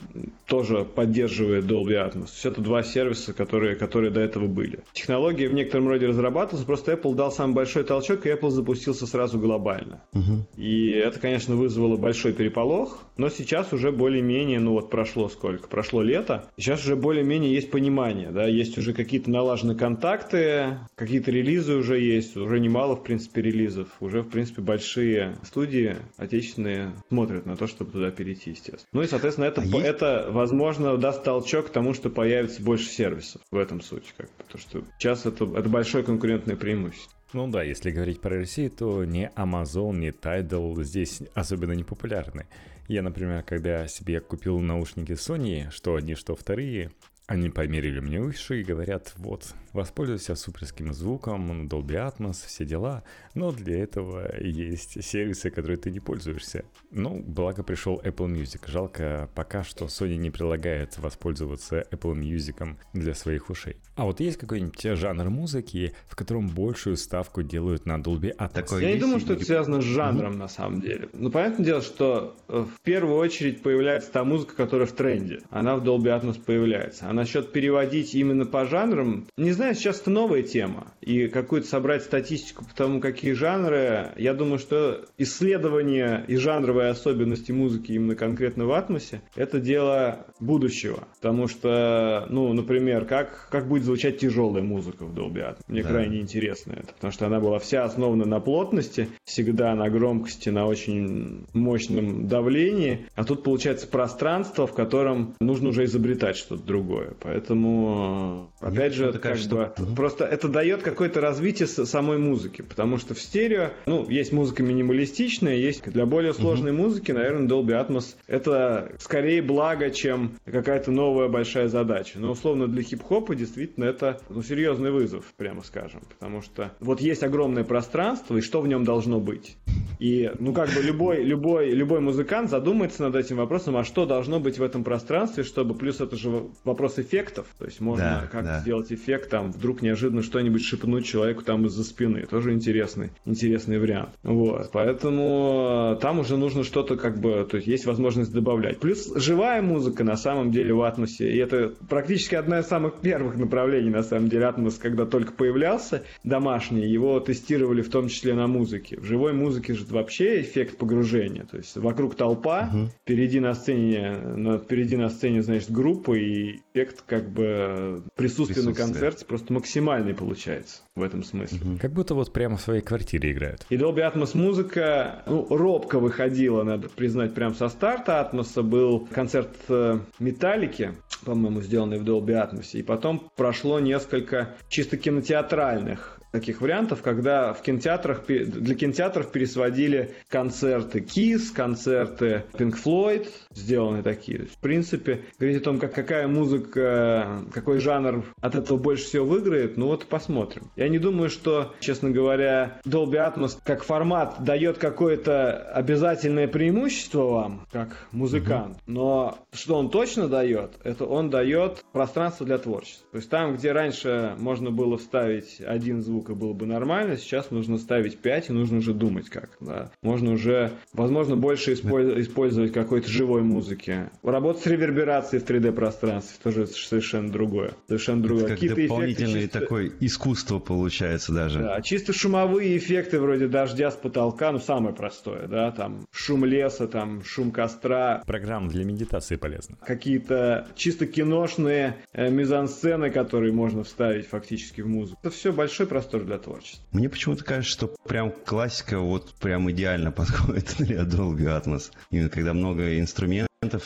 тоже 0.47 0.85
поддерживает 0.85 1.65
Dolby 1.65 1.93
Atmos. 1.93 2.29
То 2.41 2.49
это 2.49 2.61
два 2.61 2.83
сервиса, 2.83 3.33
которые, 3.33 3.75
которые 3.75 4.11
до 4.11 4.21
этого 4.21 4.47
были. 4.47 4.79
Технология 4.93 5.49
в 5.49 5.53
некотором 5.53 5.87
роде 5.89 6.07
разрабатывалась, 6.07 6.65
просто 6.65 6.93
Apple 6.93 7.15
дал 7.15 7.31
самый 7.31 7.53
большой 7.53 7.83
толчок, 7.83 8.25
и 8.25 8.29
Apple 8.29 8.49
запустился 8.49 9.05
сразу 9.05 9.39
глобально. 9.39 10.01
Угу. 10.13 10.47
И 10.57 10.89
это, 10.89 11.19
конечно, 11.19 11.55
вызвало 11.55 11.97
большой 11.97 12.33
переполох, 12.33 13.03
но 13.17 13.29
сейчас 13.29 13.73
уже 13.73 13.91
более-менее, 13.91 14.59
ну 14.59 14.73
вот 14.73 14.89
прошло 14.89 15.29
сколько? 15.29 15.67
Прошло 15.67 16.01
лето. 16.01 16.45
Сейчас 16.57 16.83
уже 16.83 16.95
более-менее 16.95 17.53
есть 17.53 17.71
понимание, 17.71 18.29
да, 18.31 18.45
есть 18.45 18.77
уже 18.77 18.93
какие-то 18.93 19.29
налажены 19.29 19.75
контакты, 19.75 20.79
какие-то 20.95 21.31
релизы 21.31 21.75
уже 21.75 21.99
есть, 21.99 22.37
уже 22.37 22.59
немало, 22.59 22.95
в 22.95 23.03
принципе, 23.03 23.41
релизов. 23.41 23.87
Уже, 23.99 24.21
в 24.21 24.29
принципе, 24.29 24.61
большие 24.61 25.37
студии 25.43 25.97
отечественные 26.17 26.93
смотрят 27.09 27.45
на 27.45 27.55
то, 27.55 27.67
чтобы 27.67 27.91
туда 27.91 28.11
перейти, 28.11 28.46
естественно. 28.49 28.87
Ну 28.93 29.01
и, 29.01 29.07
соответственно, 29.07 29.45
это, 29.45 29.61
а 29.61 29.77
это 29.79 30.27
возможно, 30.29 30.97
даст 30.97 31.23
толчок 31.23 31.67
к 31.67 31.69
тому, 31.69 31.93
что 31.93 32.09
появится 32.09 32.61
больше 32.61 32.89
сервисов. 32.89 33.41
В 33.51 33.57
этом 33.57 33.81
суть. 33.81 34.13
Как. 34.17 34.29
Потому 34.31 34.59
что 34.59 34.83
сейчас 34.97 35.25
это, 35.25 35.45
это 35.45 35.69
большое 35.69 36.03
конкурентное 36.03 36.55
преимущество. 36.55 37.11
Ну 37.33 37.47
да, 37.49 37.61
если 37.61 37.91
говорить 37.91 38.21
про 38.21 38.37
Россию, 38.37 38.71
то 38.71 39.03
ни 39.03 39.29
Amazon, 39.35 39.97
ни 39.97 40.11
Tidal 40.11 40.81
здесь 40.83 41.21
особенно 41.33 41.73
не 41.73 41.83
популярны. 41.83 42.47
Я, 42.87 43.01
например, 43.01 43.43
когда 43.43 43.85
себе 43.87 44.21
купил 44.21 44.59
наушники 44.59 45.11
Sony, 45.11 45.69
что 45.71 45.95
одни, 45.95 46.15
что 46.15 46.35
вторые, 46.35 46.91
они 47.27 47.49
померили 47.49 47.99
мне 47.99 48.21
уши 48.21 48.61
и 48.61 48.63
говорят, 48.63 49.13
вот, 49.17 49.53
воспользуйся 49.73 50.35
суперским 50.35 50.93
звуком, 50.93 51.67
Dolby 51.67 52.09
Atmos, 52.09 52.45
все 52.45 52.65
дела, 52.65 53.03
но 53.35 53.51
для 53.51 53.83
этого 53.83 54.33
есть 54.39 55.03
сервисы, 55.03 55.49
которые 55.49 55.77
ты 55.77 55.91
не 55.91 55.99
пользуешься. 55.99 56.63
Ну, 56.89 57.21
благо 57.21 57.63
пришел 57.63 58.01
Apple 58.01 58.27
Music. 58.27 58.61
Жалко 58.67 59.29
пока 59.35 59.65
что 59.65 59.85
Sony 59.85 60.15
не 60.15 60.31
предлагает 60.31 60.97
воспользоваться 60.97 61.85
Apple 61.91 62.15
Music 62.15 62.77
для 62.93 63.13
своих 63.13 63.49
ушей. 63.49 63.75
А 63.95 64.05
вот 64.05 64.21
есть 64.21 64.37
какой-нибудь 64.37 64.81
жанр 64.97 65.29
музыки, 65.29 65.93
в 66.07 66.15
котором 66.15 66.47
большую 66.47 66.95
ставку 66.95 67.43
делают 67.43 67.85
на 67.85 67.97
Dolby 67.97 68.35
Atmos? 68.37 68.53
Такое 68.53 68.81
Я 68.81 68.93
не 68.93 68.99
думаю, 68.99 69.19
что 69.19 69.33
это 69.33 69.43
связано 69.43 69.81
с 69.81 69.83
жанром 69.83 70.33
mm-hmm. 70.33 70.37
на 70.37 70.47
самом 70.47 70.81
деле. 70.81 71.09
Ну, 71.11 71.29
понятное 71.29 71.65
дело, 71.65 71.81
что 71.81 72.37
э, 72.47 72.59
в 72.59 72.81
первую 72.83 73.17
очередь 73.17 73.61
появляется 73.61 74.11
та 74.11 74.23
музыка, 74.23 74.55
которая 74.55 74.87
в 74.87 74.93
тренде. 74.93 75.41
Она 75.49 75.75
в 75.75 75.83
Dolby 75.83 76.17
Atmos 76.17 76.41
появляется 76.41 77.09
насчет 77.17 77.51
переводить 77.51 78.15
именно 78.15 78.45
по 78.45 78.65
жанрам, 78.65 79.27
не 79.35 79.51
знаю, 79.51 79.75
сейчас 79.75 79.99
это 80.01 80.11
новая 80.11 80.43
тема. 80.43 80.87
И 81.01 81.27
какую-то 81.27 81.67
собрать 81.67 82.03
статистику 82.03 82.63
по 82.63 82.73
тому, 82.75 83.01
какие 83.01 83.33
жанры, 83.33 84.11
я 84.15 84.33
думаю, 84.33 84.59
что 84.59 85.05
исследование 85.17 86.23
и 86.27 86.37
жанровые 86.37 86.89
особенности 86.89 87.51
музыки 87.51 87.91
именно 87.91 88.15
конкретно 88.15 88.65
в 88.65 88.71
атмосе, 88.71 89.21
это 89.35 89.59
дело 89.59 90.27
будущего. 90.39 91.07
Потому 91.19 91.47
что, 91.47 92.27
ну, 92.29 92.53
например, 92.53 93.05
как, 93.05 93.49
как 93.49 93.67
будет 93.67 93.83
звучать 93.83 94.19
тяжелая 94.19 94.63
музыка 94.63 95.05
в 95.05 95.17
Dolby 95.17 95.37
Atmos. 95.37 95.63
Мне 95.67 95.83
да. 95.83 95.89
крайне 95.89 96.19
интересно 96.19 96.73
это. 96.73 96.93
Потому 96.93 97.11
что 97.11 97.25
она 97.25 97.39
была 97.39 97.59
вся 97.59 97.83
основана 97.83 98.25
на 98.25 98.39
плотности, 98.39 99.09
всегда 99.23 99.73
на 99.75 99.89
громкости, 99.89 100.49
на 100.49 100.67
очень 100.67 101.45
мощном 101.53 102.27
давлении. 102.27 103.07
А 103.15 103.23
тут 103.23 103.43
получается 103.43 103.87
пространство, 103.87 104.67
в 104.67 104.73
котором 104.73 105.35
нужно 105.39 105.69
уже 105.69 105.85
изобретать 105.85 106.37
что-то 106.37 106.63
другое 106.63 107.06
такое. 107.07 107.15
Поэтому, 107.19 108.51
опять 108.59 108.93
же, 108.93 109.05
это 109.05 109.19
как 109.19 109.37
бы, 109.37 109.71
просто 109.95 110.25
это 110.25 110.47
дает 110.47 110.81
какое-то 110.81 111.21
развитие 111.21 111.67
самой 111.67 112.17
музыки, 112.17 112.61
потому 112.61 112.97
что 112.97 113.13
в 113.13 113.19
стерео, 113.19 113.71
ну, 113.85 114.07
есть 114.09 114.31
музыка 114.31 114.63
минималистичная, 114.63 115.55
есть 115.55 115.83
для 115.89 116.05
более 116.05 116.33
сложной 116.33 116.71
угу. 116.71 116.83
музыки, 116.83 117.11
наверное, 117.11 117.47
Dolby 117.47 117.87
Atmos 117.87 118.15
это 118.27 118.91
скорее 118.99 119.41
благо, 119.41 119.89
чем 119.89 120.33
какая-то 120.45 120.91
новая 120.91 121.27
большая 121.27 121.67
задача. 121.67 122.19
Но 122.19 122.31
условно 122.31 122.67
для 122.67 122.83
хип-хопа 122.83 123.35
действительно 123.35 123.85
это 123.85 124.19
ну, 124.29 124.41
серьезный 124.41 124.91
вызов, 124.91 125.25
прямо 125.37 125.63
скажем, 125.63 126.01
потому 126.09 126.41
что 126.41 126.71
вот 126.79 127.01
есть 127.01 127.23
огромное 127.23 127.63
пространство, 127.63 128.37
и 128.37 128.41
что 128.41 128.61
в 128.61 128.67
нем 128.67 128.83
должно 128.83 129.19
быть? 129.19 129.57
И, 129.99 130.31
ну, 130.39 130.53
как 130.53 130.69
бы 130.69 130.81
любой, 130.81 131.23
любой, 131.23 131.71
любой 131.71 132.01
музыкант 132.01 132.49
задумается 132.49 133.01
над 133.03 133.15
этим 133.15 133.37
вопросом, 133.37 133.77
а 133.77 133.83
что 133.83 134.05
должно 134.05 134.39
быть 134.39 134.59
в 134.59 134.63
этом 134.63 134.83
пространстве, 134.83 135.43
чтобы, 135.43 135.73
плюс 135.73 136.01
это 136.01 136.15
же 136.15 136.49
вопрос 136.63 136.96
эффектов, 136.99 137.47
то 137.57 137.65
есть 137.65 137.79
можно 137.79 138.21
да, 138.21 138.27
как 138.31 138.45
да. 138.45 138.59
сделать 138.59 138.91
эффект, 138.91 139.29
там, 139.29 139.51
вдруг 139.51 139.81
неожиданно 139.81 140.23
что-нибудь 140.23 140.63
шипнуть 140.63 141.05
человеку 141.05 141.43
там 141.43 141.65
из-за 141.65 141.83
спины, 141.83 142.25
тоже 142.25 142.53
интересный, 142.53 143.11
интересный 143.25 143.79
вариант. 143.79 144.09
Вот, 144.23 144.69
поэтому 144.71 145.95
э, 145.95 146.01
там 146.01 146.19
уже 146.19 146.37
нужно 146.37 146.63
что-то 146.63 146.95
как 146.97 147.19
бы, 147.19 147.47
то 147.49 147.57
есть 147.57 147.67
есть 147.67 147.85
возможность 147.85 148.31
добавлять. 148.31 148.79
Плюс 148.79 149.11
живая 149.15 149.61
музыка 149.61 150.03
на 150.03 150.17
самом 150.17 150.51
деле 150.51 150.73
в 150.73 150.81
Атмосе, 150.81 151.31
и 151.31 151.37
это 151.37 151.73
практически 151.89 152.35
одна 152.35 152.59
из 152.59 152.67
самых 152.67 152.99
первых 152.99 153.35
направлений, 153.37 153.89
на 153.89 154.03
самом 154.03 154.29
деле, 154.29 154.45
Атмос, 154.45 154.77
когда 154.77 155.05
только 155.05 155.33
появлялся, 155.33 156.03
домашний, 156.23 156.87
его 156.87 157.19
тестировали 157.19 157.81
в 157.81 157.89
том 157.89 158.07
числе 158.07 158.33
на 158.33 158.47
музыке. 158.47 158.97
В 158.99 159.05
живой 159.05 159.33
музыке 159.33 159.73
же 159.73 159.85
вообще 159.85 160.41
эффект 160.41 160.77
погружения. 160.77 161.45
То 161.45 161.57
есть 161.57 161.75
вокруг 161.75 162.15
толпа, 162.15 162.69
угу. 162.73 162.89
впереди 163.03 163.39
на 163.39 163.53
сцене, 163.53 164.17
на, 164.17 164.57
впереди 164.57 164.97
на 164.97 165.09
сцене, 165.09 165.41
значит, 165.41 165.71
группа, 165.71 166.13
и 166.13 166.59
эффект 166.87 167.03
как 167.05 167.29
бы 167.29 168.03
присутствия 168.15 168.63
на 168.63 168.73
концерте 168.73 169.25
просто 169.25 169.53
максимальный 169.53 170.13
получается 170.13 170.81
в 170.95 171.03
этом 171.03 171.23
смысле. 171.23 171.59
Угу. 171.59 171.77
Как 171.79 171.91
будто 171.91 172.15
вот 172.15 172.31
прямо 172.33 172.57
в 172.57 172.61
своей 172.61 172.81
квартире 172.81 173.31
играют. 173.31 173.65
И 173.69 173.77
Dolby 173.77 173.99
Atmos 173.99 174.35
музыка, 174.35 175.23
ну, 175.27 175.47
робко 175.49 175.99
выходила, 175.99 176.63
надо 176.63 176.89
признать, 176.89 177.33
прямо 177.33 177.53
со 177.53 177.69
старта 177.69 178.19
Атмоса. 178.19 178.63
Был 178.63 179.07
концерт 179.11 179.55
э, 179.69 179.99
Металлики, 180.19 180.93
по-моему, 181.25 181.61
сделанный 181.61 181.99
в 181.99 182.03
Dolby 182.03 182.33
Atmos. 182.33 182.71
И 182.73 182.83
потом 182.83 183.29
прошло 183.35 183.79
несколько 183.79 184.55
чисто 184.69 184.97
кинотеатральных 184.97 186.17
таких 186.31 186.61
вариантов, 186.61 187.01
когда 187.01 187.53
в 187.53 187.61
кинотеатрах, 187.61 188.25
для 188.27 188.75
кинотеатров 188.75 189.31
пересводили 189.31 190.13
концерты 190.29 190.99
Kiss, 190.99 191.53
концерты 191.53 192.43
Pink 192.53 192.75
Floyd, 192.83 193.27
сделаны 193.57 194.03
такие. 194.03 194.45
В 194.45 194.57
принципе, 194.57 195.21
говорить 195.39 195.61
о 195.61 195.63
том, 195.63 195.79
как, 195.79 195.93
какая 195.93 196.27
музыка, 196.27 197.43
какой 197.53 197.79
жанр 197.79 198.25
от 198.41 198.55
этого 198.55 198.77
больше 198.77 199.05
всего 199.05 199.25
выиграет, 199.25 199.77
ну 199.77 199.87
вот 199.87 200.05
посмотрим. 200.05 200.69
Я 200.75 200.89
не 200.89 200.99
думаю, 200.99 201.29
что, 201.29 201.73
честно 201.79 202.09
говоря, 202.09 202.79
Dolby 202.85 203.15
Atmos 203.15 203.57
как 203.63 203.83
формат 203.83 204.43
дает 204.43 204.77
какое-то 204.77 205.53
обязательное 205.73 206.47
преимущество 206.47 207.23
вам, 207.23 207.67
как 207.71 208.07
музыкант, 208.11 208.77
но 208.85 209.39
что 209.53 209.75
он 209.75 209.89
точно 209.89 210.27
дает, 210.27 210.71
это 210.83 211.05
он 211.05 211.29
дает 211.29 211.83
пространство 211.91 212.45
для 212.45 212.57
творчества. 212.57 213.07
То 213.11 213.17
есть 213.17 213.29
там, 213.29 213.55
где 213.55 213.71
раньше 213.71 214.35
можно 214.37 214.71
было 214.71 214.97
вставить 214.97 215.61
один 215.61 216.01
звук 216.01 216.17
звука 216.17 216.33
было 216.33 216.53
бы 216.53 216.65
нормально, 216.65 217.15
сейчас 217.17 217.51
нужно 217.51 217.77
ставить 217.77 218.17
5 218.17 218.49
и 218.49 218.53
нужно 218.53 218.79
уже 218.79 218.93
думать 218.93 219.29
как. 219.29 219.51
Да. 219.59 219.91
Можно 220.01 220.31
уже, 220.31 220.71
возможно, 220.93 221.35
больше 221.35 221.73
использовать 221.73 222.73
какой-то 222.73 223.07
живой 223.07 223.43
музыки. 223.47 224.09
Работа 224.23 224.61
с 224.61 224.65
реверберацией 224.65 225.41
в 225.41 225.45
3D-пространстве 225.45 226.37
тоже 226.43 226.67
совершенно 226.67 227.31
другое. 227.31 227.73
Совершенно 227.87 228.23
другое. 228.23 228.47
Какие-то 228.47 228.81
дополнительное 228.81 229.41
чисто... 229.43 229.59
такое 229.59 229.91
искусство 229.99 230.59
получается 230.59 231.33
даже. 231.33 231.59
Да, 231.59 231.81
чисто 231.81 232.13
шумовые 232.13 232.77
эффекты 232.77 233.19
вроде 233.19 233.47
дождя 233.47 233.91
с 233.91 233.95
потолка, 233.95 234.51
ну 234.51 234.59
самое 234.59 234.95
простое, 234.95 235.47
да, 235.47 235.71
там 235.71 236.05
шум 236.11 236.45
леса, 236.45 236.87
там 236.87 237.23
шум 237.23 237.51
костра. 237.51 238.21
Программа 238.25 238.69
для 238.69 238.83
медитации 238.83 239.35
полезна. 239.35 239.77
Какие-то 239.85 240.67
чисто 240.75 241.05
киношные 241.05 241.97
э, 242.13 242.29
мизансцены, 242.29 243.09
которые 243.09 243.53
можно 243.53 243.83
вставить 243.83 244.27
фактически 244.27 244.81
в 244.81 244.87
музыку. 244.87 245.19
Это 245.23 245.33
все 245.33 245.51
большой 245.51 245.87
простор 245.87 246.23
для 246.23 246.37
творчества. 246.37 246.83
Мне 246.91 247.09
почему-то 247.09 247.43
кажется, 247.43 247.71
что 247.71 247.95
прям 248.07 248.31
классика 248.31 248.99
вот 248.99 249.33
прям 249.35 249.69
идеально 249.71 250.11
подходит 250.17 250.75
для 250.79 251.03
Dolby 251.03 251.45
Atmos. 251.45 251.91
Именно 252.11 252.29
когда 252.29 252.53
много 252.53 252.99
инструментов 252.99 253.36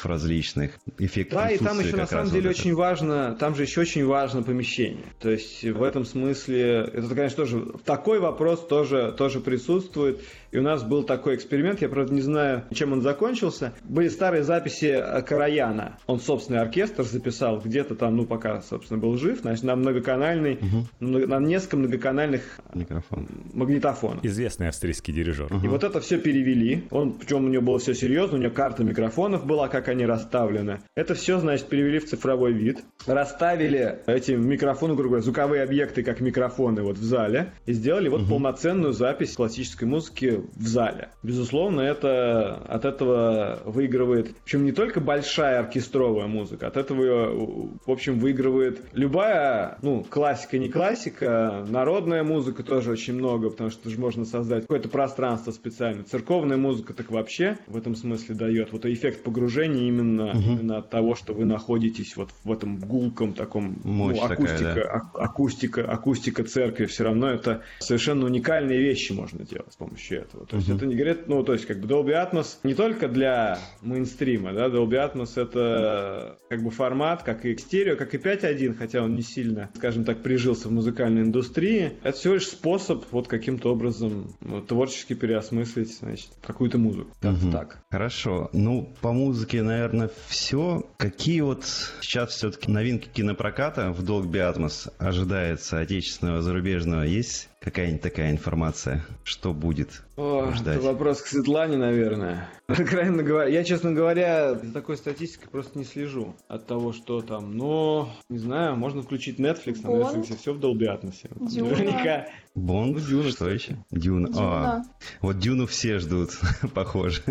различных, 0.04 0.80
эффектов 0.98 1.40
Да, 1.40 1.50
и 1.50 1.58
там 1.58 1.80
еще 1.80 1.96
на 1.96 2.06
самом 2.06 2.30
деле 2.30 2.50
вот 2.50 2.60
очень 2.60 2.76
важно, 2.76 3.38
там 3.40 3.56
же 3.56 3.64
еще 3.64 3.82
очень 3.82 4.06
важно 4.06 4.44
помещение. 4.44 5.06
То 5.20 5.30
есть 5.30 5.64
в 5.64 5.82
этом 5.82 6.04
смысле, 6.04 6.90
это, 6.94 7.08
конечно, 7.16 7.38
тоже, 7.38 7.66
такой 7.86 8.20
вопрос 8.20 8.68
тоже, 8.68 9.16
тоже 9.18 9.40
присутствует. 9.40 10.20
И 10.52 10.58
у 10.58 10.62
нас 10.62 10.84
был 10.84 11.04
такой 11.04 11.36
эксперимент, 11.36 11.82
я, 11.82 11.88
правда, 11.88 12.14
не 12.14 12.20
знаю, 12.20 12.66
чем 12.74 12.92
он 12.92 13.02
закончился. 13.02 13.74
Были 13.86 14.10
старые 14.10 14.44
записи 14.44 15.02
Караяна. 15.26 15.98
Он 16.06 16.20
собственный 16.20 16.60
оркестр 16.60 17.04
записал 17.04 17.62
где-то 17.62 17.96
там, 17.96 18.18
ну, 18.18 18.26
пока, 18.26 18.62
собственно, 18.62 19.00
был 19.00 19.16
жив, 19.16 19.40
значит, 19.40 19.64
на 19.64 19.78
многоканальный, 19.78 20.56
угу. 20.56 20.88
на 21.00 21.40
несколько 21.40 21.78
многоканальных 21.78 22.60
Микрофон. 22.74 23.30
магнитофонов. 23.54 24.26
Известный 24.26 24.68
австрийский 24.68 25.14
дирижер. 25.14 25.46
Угу. 25.46 25.66
И 25.66 25.70
вот 25.70 25.86
это 25.86 26.02
все 26.02 26.18
перевели. 26.18 26.84
Он, 26.92 27.14
причем 27.14 27.46
у 27.46 27.48
него 27.48 27.64
было 27.64 27.80
все 27.80 27.94
серьезно, 27.94 28.38
у 28.38 28.42
него 28.42 28.52
карта 28.52 28.84
микрофонов 28.84 29.46
была, 29.46 29.61
как 29.68 29.88
они 29.88 30.06
расставлены. 30.06 30.82
Это 30.96 31.14
все, 31.14 31.40
значит, 31.40 31.68
перевели 31.68 32.00
в 32.00 32.06
цифровой 32.06 32.54
вид. 32.54 32.84
Расставили 33.06 34.00
эти 34.08 34.32
микрофоны, 34.32 34.94
грубо 34.94 35.10
говоря, 35.10 35.24
звуковые 35.24 35.64
объекты, 35.64 36.04
как 36.04 36.22
микрофоны 36.22 36.82
вот 36.84 36.98
в 36.98 37.04
зале. 37.04 37.54
И 37.66 37.74
сделали 37.74 38.10
вот 38.10 38.22
угу. 38.22 38.32
полноценную 38.32 38.94
запись 38.94 39.34
классической 39.34 39.86
музыки 39.86 40.42
в 40.56 40.68
зале. 40.68 41.10
Безусловно, 41.24 41.82
это 41.82 42.56
от 42.68 42.86
этого 42.86 43.62
выигрывает, 43.66 44.36
причем 44.44 44.66
не 44.66 44.72
только 44.72 45.00
большая 45.00 45.60
оркестровая 45.60 46.28
музыка, 46.28 46.68
от 46.68 46.78
этого, 46.78 47.78
в 47.86 47.92
общем, 47.92 48.20
выигрывает 48.20 48.82
любая, 48.94 49.78
ну, 49.82 50.06
классика, 50.08 50.58
не 50.58 50.70
классика, 50.70 51.66
народная 51.68 52.24
музыка 52.24 52.64
тоже 52.64 52.92
очень 52.92 53.14
много, 53.14 53.50
потому 53.50 53.70
что 53.70 53.90
же 53.90 54.00
можно 54.00 54.26
создать 54.26 54.64
какое-то 54.64 54.90
пространство 54.90 55.52
специально. 55.52 56.04
Церковная 56.04 56.58
музыка 56.58 56.94
так 56.94 57.12
вообще 57.12 57.58
в 57.68 57.78
этом 57.78 57.96
смысле 57.96 58.36
дает 58.36 58.72
вот 58.72 58.86
эффект 58.86 59.24
погружения 59.24 59.51
именно, 59.60 60.32
угу. 60.32 60.40
именно 60.40 60.78
от 60.78 60.90
того, 60.90 61.16
что 61.16 61.34
вы 61.34 61.46
находитесь 61.46 62.16
вот 62.16 62.30
в 62.44 62.52
этом 62.52 62.78
гулком 62.80 63.34
таком, 63.34 63.78
Мощь 63.84 64.18
ну, 64.18 64.26
акустика, 64.26 64.58
такая, 64.58 64.76
да. 64.76 65.10
а, 65.14 65.24
акустика, 65.24 65.84
акустика 65.84 66.44
церкви, 66.44 66.86
все 66.86 67.04
равно 67.04 67.30
это 67.30 67.62
совершенно 67.80 68.26
уникальные 68.26 68.80
вещи 68.80 69.14
можно 69.14 69.46
делать 69.46 69.74
с 69.74 69.76
помощью 69.76 70.22
этого. 70.22 70.46
То 70.46 70.58
есть 70.58 70.70
uh-huh. 70.70 70.76
это 70.78 70.86
не 70.86 70.96
говорит, 70.96 71.28
ну, 71.28 71.44
то 71.44 71.54
есть 71.54 71.66
как 71.66 71.80
бы 71.80 71.88
Dolby 71.88 72.14
Atmos 72.14 72.58
не 72.64 72.74
только 72.74 73.08
для 73.08 73.60
мейнстрима, 73.82 74.54
да, 74.54 74.68
Dolby 74.68 75.14
Atmos 75.14 75.42
это 75.42 76.38
как 76.50 76.64
бы 76.64 76.72
формат, 76.72 77.24
как 77.24 77.46
и 77.46 77.58
стерео, 77.58 77.96
как 77.96 78.14
и 78.14 78.18
5.1, 78.18 78.76
хотя 78.76 79.04
он 79.04 79.16
не 79.16 79.22
сильно, 79.22 79.70
скажем 79.76 80.04
так, 80.04 80.22
прижился 80.22 80.68
в 80.68 80.72
музыкальной 80.72 81.22
индустрии. 81.22 81.94
Это 82.04 82.18
всего 82.18 82.36
лишь 82.36 82.48
способ 82.48 83.06
вот 83.12 83.28
каким-то 83.28 83.72
образом 83.72 84.36
ну, 84.42 84.62
творчески 84.62 85.14
переосмыслить, 85.14 85.98
значит, 85.98 86.30
какую-то 86.42 86.78
музыку. 86.78 87.12
Uh-huh. 87.22 87.52
Так. 87.52 87.84
Хорошо. 87.90 88.50
Ну, 88.54 88.94
по 89.02 89.12
музыке, 89.12 89.41
наверное, 89.62 90.10
все. 90.28 90.90
Какие 90.98 91.42
вот 91.42 91.66
сейчас 92.02 92.32
все-таки 92.32 92.72
новинки 92.72 93.08
кинопроката 93.08 93.92
в 93.92 94.04
Dolby 94.04 94.34
Atmos 94.34 94.92
ожидается 94.98 95.80
отечественного, 95.80 96.42
зарубежного? 96.42 97.04
Есть 97.04 97.51
какая-нибудь 97.62 98.02
такая 98.02 98.32
информация, 98.32 99.06
что 99.24 99.54
будет 99.54 100.02
О, 100.18 100.52
ждать? 100.52 100.78
Это 100.78 100.88
вопрос 100.88 101.22
к 101.22 101.28
Светлане, 101.28 101.78
наверное. 101.78 102.50
Откровенно 102.68 103.22
говоря, 103.22 103.50
я, 103.50 103.64
честно 103.64 103.92
говоря, 103.92 104.56
за 104.56 104.74
такой 104.74 104.98
статистикой 104.98 105.50
просто 105.50 105.78
не 105.78 105.86
слежу 105.86 106.36
от 106.48 106.66
того, 106.66 106.92
что 106.92 107.22
там. 107.22 107.56
Но, 107.56 108.10
не 108.30 108.40
знаю, 108.40 108.76
можно 108.76 109.04
включить 109.04 109.40
Netflix, 109.40 109.84
на 109.84 109.90
Netflix 109.90 110.38
все 110.38 110.54
в 110.54 110.60
Dolby 110.60 110.88
Atmos. 110.88 111.14
Наверняка. 111.40 112.28
Бонд? 112.56 112.96
Ну, 112.96 113.00
Дюна, 113.00 113.30
что 113.30 113.50
еще? 113.50 113.78
Дюна. 113.92 114.28
Дюна. 114.28 114.42
А, 114.42 114.82
вот 115.22 115.40
Дюну 115.40 115.68
все 115.68 116.00
ждут, 116.00 116.32
похоже. 116.74 117.22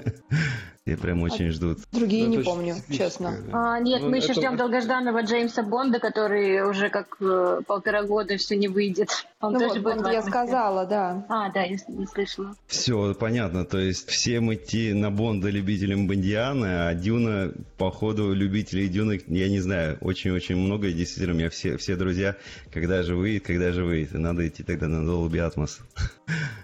Я 0.86 0.96
прям 0.96 1.22
очень 1.22 1.48
а 1.48 1.52
ждут. 1.52 1.78
Другие 1.92 2.26
ну, 2.26 2.36
не 2.36 2.42
помню, 2.42 2.74
честно. 2.90 3.36
Да. 3.46 3.74
А, 3.74 3.80
нет, 3.80 4.00
ну, 4.02 4.08
мы 4.08 4.16
еще 4.16 4.32
ждем 4.32 4.56
долгожданного 4.56 5.22
Джеймса 5.22 5.62
Бонда, 5.62 6.00
который 6.00 6.68
уже 6.68 6.88
как 6.88 7.16
э, 7.20 7.60
полтора 7.66 8.02
года 8.04 8.36
все 8.38 8.56
не 8.56 8.66
выйдет. 8.68 9.10
Он 9.40 9.52
ну 9.52 9.58
тоже 9.58 9.80
вот, 9.80 9.96
будет 9.96 10.12
я 10.12 10.19
сказала, 10.22 10.86
да. 10.86 11.24
А, 11.28 11.50
да, 11.50 11.62
я 11.62 11.76
не 11.88 12.06
слышала. 12.06 12.54
Все, 12.66 13.14
понятно. 13.14 13.64
То 13.64 13.78
есть 13.78 14.08
всем 14.08 14.52
идти 14.54 14.92
на 14.92 15.10
Бонда 15.10 15.50
любителям 15.50 16.06
Бондиана, 16.06 16.88
а 16.88 16.94
Дюна, 16.94 17.52
походу, 17.78 18.32
любителей 18.32 18.88
Дюны, 18.88 19.20
я 19.26 19.48
не 19.48 19.60
знаю, 19.60 19.98
очень-очень 20.00 20.56
много. 20.56 20.88
И 20.88 20.92
действительно, 20.92 21.34
у 21.34 21.38
меня 21.38 21.50
все, 21.50 21.76
все 21.76 21.96
друзья, 21.96 22.36
когда 22.72 23.02
же 23.02 23.16
выйдет, 23.16 23.44
когда 23.44 23.72
же 23.72 23.84
выйдет. 23.84 24.12
Надо 24.14 24.46
идти 24.46 24.62
тогда 24.62 24.88
на 24.88 25.08
Dolby 25.08 25.48
Atmos. 25.48 25.80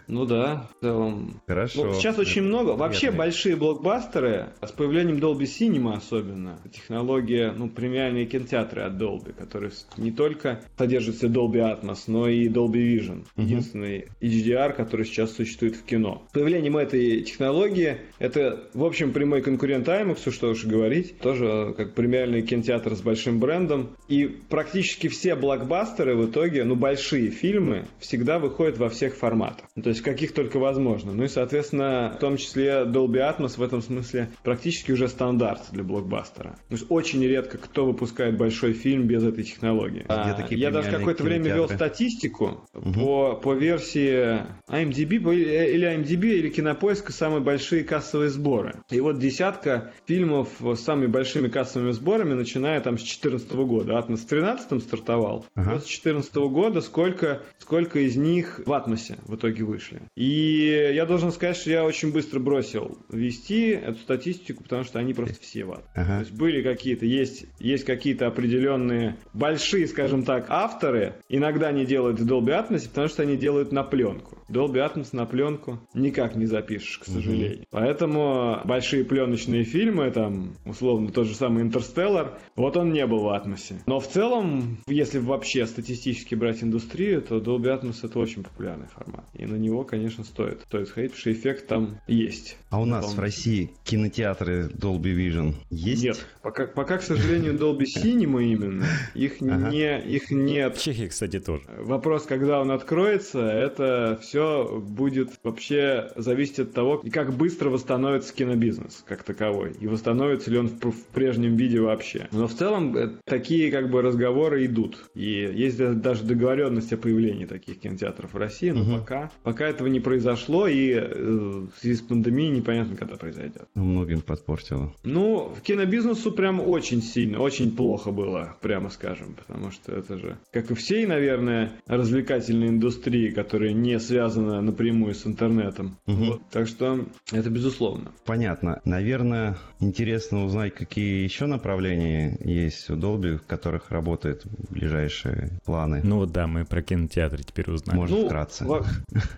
Ну 0.09 0.25
да, 0.25 0.69
в 0.77 0.81
целом. 0.81 1.41
Хорошо. 1.47 1.87
Ну, 1.87 1.95
сейчас 1.95 2.19
очень 2.19 2.43
много. 2.43 2.71
Вообще 2.71 3.11
большие 3.11 3.57
блокбастеры, 3.57 4.51
с 4.63 4.71
появлением 4.71 5.17
Dolby 5.17 5.45
Cinema 5.45 5.97
особенно, 5.97 6.59
технология, 6.73 7.53
ну, 7.53 7.69
премиальные 7.69 8.27
кинотеатры 8.27 8.83
от 8.83 8.95
Dolby, 8.95 9.33
которые 9.33 9.73
не 9.97 10.13
только 10.13 10.61
содержат 10.79 11.17
все 11.17 11.27
Dolby 11.27 11.57
Atmos, 11.57 12.05
но 12.07 12.29
и 12.29 12.49
Dolby 12.49 12.97
Vision. 12.97 13.27
Угу. 13.37 13.46
Единственный 13.47 14.07
HDR, 14.21 14.73
который 14.73 15.07
сейчас 15.07 15.33
существует 15.33 15.77
в 15.77 15.85
кино. 15.85 16.23
Появлением 16.33 16.77
этой 16.77 17.23
технологии, 17.23 17.99
это, 18.19 18.69
в 18.75 18.85
общем, 18.85 19.13
прямой 19.13 19.43
конкурент 19.43 19.89
IMAX, 19.89 20.33
что 20.33 20.51
уж 20.51 20.65
говорить, 20.65 21.19
тоже 21.19 21.75
как 21.77 21.95
премиальный 21.95 22.43
кинотеатр 22.43 22.95
с 22.95 23.01
большим 23.01 23.39
брендом. 23.41 23.97
И 24.09 24.27
практически 24.27 25.09
все 25.09 25.35
блокбастеры 25.35 26.17
в 26.17 26.31
итоге, 26.31 26.65
ну, 26.65 26.75
большие 26.75 27.31
фильмы, 27.31 27.87
всегда 27.99 28.39
выходят 28.39 28.79
во 28.79 28.89
всех 28.89 29.17
форматах. 29.17 29.67
Ну, 29.75 29.83
то 29.83 29.91
есть 29.91 30.03
каких 30.03 30.33
только 30.33 30.59
возможно. 30.59 31.13
Ну 31.13 31.25
и, 31.25 31.29
соответственно, 31.29 32.13
в 32.17 32.21
том 32.21 32.37
числе 32.37 32.85
Dolby 32.87 33.19
Atmos 33.19 33.57
в 33.57 33.63
этом 33.63 33.83
смысле 33.83 34.29
практически 34.43 34.93
уже 34.93 35.09
стандарт 35.09 35.63
для 35.73 35.83
блокбастера. 35.83 36.59
То 36.69 36.75
есть 36.75 36.87
очень 36.89 37.23
редко 37.25 37.59
кто 37.59 37.87
выпускает 37.87 38.37
большой 38.37 38.73
фильм 38.73 39.07
без 39.07 39.25
этой 39.25 39.45
технологии. 39.45 40.05
А, 40.09 40.47
я 40.51 40.71
даже 40.71 40.91
какое-то 40.91 41.23
время 41.25 41.53
вел 41.53 41.69
статистику 41.69 42.67
угу. 42.75 42.93
по, 42.93 43.36
по 43.37 43.55
версии 43.55 44.41
IMDb 44.69 45.17
или 45.35 45.97
IMDb 45.97 46.27
или 46.39 46.49
Кинопоиска 46.51 47.13
самые 47.13 47.41
большие 47.41 47.85
кассовые 47.85 48.31
сборы. 48.31 48.77
И 48.91 49.01
вот 49.01 49.19
десятка 49.19 49.93
фильмов 50.07 50.49
с 50.61 50.81
самыми 50.81 51.07
большими 51.07 51.49
кассовыми 51.49 51.93
сборами, 51.93 52.35
начиная 52.35 52.81
там 52.81 52.99
с 52.99 53.03
2014 53.03 53.53
года. 53.53 53.99
Атмос 53.99 54.21
в 54.21 54.29
2013 54.29 54.83
стартовал. 54.83 55.47
Ага. 55.55 55.73
Вот 55.75 55.83
с 55.83 55.87
2014 55.87 56.35
года 56.37 56.81
сколько, 56.81 57.43
сколько 57.59 58.01
из 58.01 58.17
них 58.17 58.61
в 58.65 58.73
Атмосе 58.73 59.19
в 59.27 59.37
итоге 59.37 59.65
вышли. 59.65 60.03
И 60.17 60.91
я 60.95 61.07
должен 61.07 61.33
сказать, 61.33 61.57
что 61.57 61.71
я 61.71 61.85
очень 61.85 62.13
быстро 62.13 62.41
бросил 62.41 62.99
вести 63.11 63.69
эту 63.69 63.99
статистику, 63.99 64.63
потому 64.63 64.85
что 64.85 64.99
они 64.99 65.15
просто 65.15 65.41
все 65.41 65.65
в 65.65 65.73
Атмосе. 65.73 65.91
Ага. 65.95 66.15
То 66.15 66.21
есть 66.21 66.33
были 66.33 66.63
какие-то, 66.63 67.07
есть, 67.07 67.47
есть 67.59 67.85
какие-то 67.85 68.27
определенные 68.27 69.17
большие, 69.33 69.87
скажем 69.87 70.25
так, 70.25 70.47
авторы. 70.49 71.15
Иногда 71.29 71.69
они 71.69 71.85
делают 71.85 72.21
в 72.21 72.27
Dolby 72.27 72.49
Atmos, 72.49 72.89
потому 72.89 73.09
что 73.09 73.23
они 73.27 73.37
делают 73.37 73.73
на 73.73 73.83
пленку. 73.83 74.39
Dolby 74.49 74.77
Atmos 74.77 75.09
на 75.13 75.27
пленку 75.27 75.79
никак 75.95 76.37
не 76.37 76.47
запишешь, 76.47 76.99
к 76.99 77.05
сожалению. 77.05 77.59
Угу. 77.59 77.67
Поэтому 77.71 78.61
большие 78.65 79.05
пленочные 79.05 79.65
фильмы, 79.65 80.11
там, 80.11 80.55
условно, 80.65 81.11
тот 81.13 81.27
же 81.27 81.35
самый 81.35 81.63
Интерстеллар, 81.63 82.39
вот 82.57 82.77
он 82.77 82.93
не 82.93 83.07
был 83.07 83.21
в 83.21 83.29
Атмосе. 83.29 83.83
Но 83.87 84.01
в 84.01 84.09
целом, 84.09 84.79
если 84.87 85.19
вообще 85.19 85.67
статистически 85.67 86.35
брать 86.35 86.63
индустрию, 86.63 87.23
то 87.23 87.39
Dolby 87.39 87.81
Atmos 87.81 87.99
это 88.03 88.19
очень 88.19 88.43
популярный 88.43 88.87
формат. 88.89 89.25
И 89.35 89.47
на 89.47 89.57
него 89.57 89.77
его, 89.77 89.85
конечно, 89.85 90.25
стоит. 90.25 90.63
Стоит 90.63 90.89
сходить, 90.89 91.13
потому 91.13 91.21
что 91.21 91.33
эффект 91.33 91.67
там 91.67 92.01
есть. 92.07 92.57
А 92.71 92.81
у 92.81 92.87
нас 92.87 93.15
в 93.15 93.21
России 93.21 93.71
кинотеатры 93.85 94.69
Dolby 94.69 95.15
Vision 95.15 95.55
есть? 95.71 96.03
Нет. 96.03 96.27
Пока, 96.43 96.67
пока 96.67 96.99
к 96.99 97.03
сожалению, 97.03 97.55
Dolby 97.55 97.85
Cinema 97.85 98.43
именно. 98.43 98.87
Их, 99.15 99.41
не, 99.43 100.01
их 100.01 100.31
нет. 100.31 100.77
В 100.77 100.83
Чехии, 100.83 101.09
кстати, 101.09 101.41
тоже. 101.41 101.63
Вопрос, 101.79 102.23
когда 102.23 102.61
он 102.61 102.71
откроется, 103.17 103.41
это 103.41 104.19
все 104.21 104.81
будет 104.81 105.31
вообще 105.43 106.11
зависеть 106.17 106.59
от 106.61 106.73
того, 106.73 107.03
как 107.13 107.35
быстро 107.35 107.71
восстановится 107.71 108.35
кинобизнес 108.35 109.05
как 109.07 109.23
таковой. 109.23 109.73
И 109.81 109.87
восстановится 109.87 110.51
ли 110.51 110.59
он 110.59 110.69
в, 110.69 110.91
в 110.91 111.05
прежнем 111.07 111.57
виде 111.57 111.81
вообще. 111.81 112.29
Но 112.33 112.47
в 112.47 112.55
целом 112.55 112.97
э, 112.97 113.11
такие 113.25 113.71
как 113.71 113.91
бы 113.91 114.03
разговоры 114.03 114.67
идут. 114.67 114.99
И 115.15 115.51
есть 115.55 115.79
даже 115.79 116.25
договоренность 116.25 116.93
о 116.93 116.97
появлении 116.97 117.47
таких 117.47 117.81
кинотеатров 117.81 118.35
в 118.35 118.37
России, 118.37 118.71
но 118.71 118.83
угу. 118.83 119.01
пока, 119.01 119.31
пока 119.43 119.67
этого 119.67 119.89
не 119.89 120.01
произошло, 120.01 120.67
и 120.67 120.91
э, 120.91 121.07
в 121.15 121.81
связи 121.81 121.97
с 121.97 122.01
пандемией 122.01 122.51
непонятно, 122.51 122.97
когда 122.97 123.17
произойдет. 123.17 123.69
Ну, 123.75 123.85
многим 123.85 124.21
подпортило. 124.21 124.93
Ну, 125.05 125.53
в 125.57 125.61
кинобизнесу 125.63 126.33
прям 126.33 126.61
очень 126.61 127.03
сильно, 127.03 127.41
очень 127.41 127.75
плохо 127.75 128.11
было, 128.11 128.57
прямо 128.61 128.91
скажем, 128.91 129.35
потому 129.35 129.71
что 129.71 129.93
это 129.93 130.19
же, 130.19 130.39
как 130.53 130.71
и 130.71 130.75
всей, 130.75 131.07
наверное, 131.07 131.73
развлекательной 131.87 132.69
индустрии, 132.69 132.96
которая 133.31 133.73
не 133.73 133.99
связана 134.01 134.61
напрямую 134.61 135.15
с 135.15 135.27
интернетом. 135.27 135.99
Угу. 136.07 136.25
Вот. 136.25 136.41
Так 136.51 136.67
что 136.67 137.07
это 137.33 137.51
безусловно. 137.51 138.13
Понятно. 138.25 138.81
Наверное, 138.85 139.57
интересно 139.81 140.45
узнать, 140.45 140.75
какие 140.75 141.23
еще 141.23 141.47
направления 141.47 142.37
есть 142.41 142.89
у 142.91 142.97
Dolby, 142.97 143.39
в 143.39 143.47
которых 143.47 143.91
работают 143.91 144.45
ближайшие 144.71 145.51
планы. 145.65 146.01
Ну 146.03 146.17
вот 146.17 146.33
да, 146.33 146.47
мы 146.47 146.65
про 146.65 146.83
кинотеатры 146.83 147.43
теперь 147.43 147.71
узнаем. 147.71 148.01
Может, 148.01 148.19
ну, 148.19 148.27
вкратце. 148.27 148.65
Во- 148.65 148.85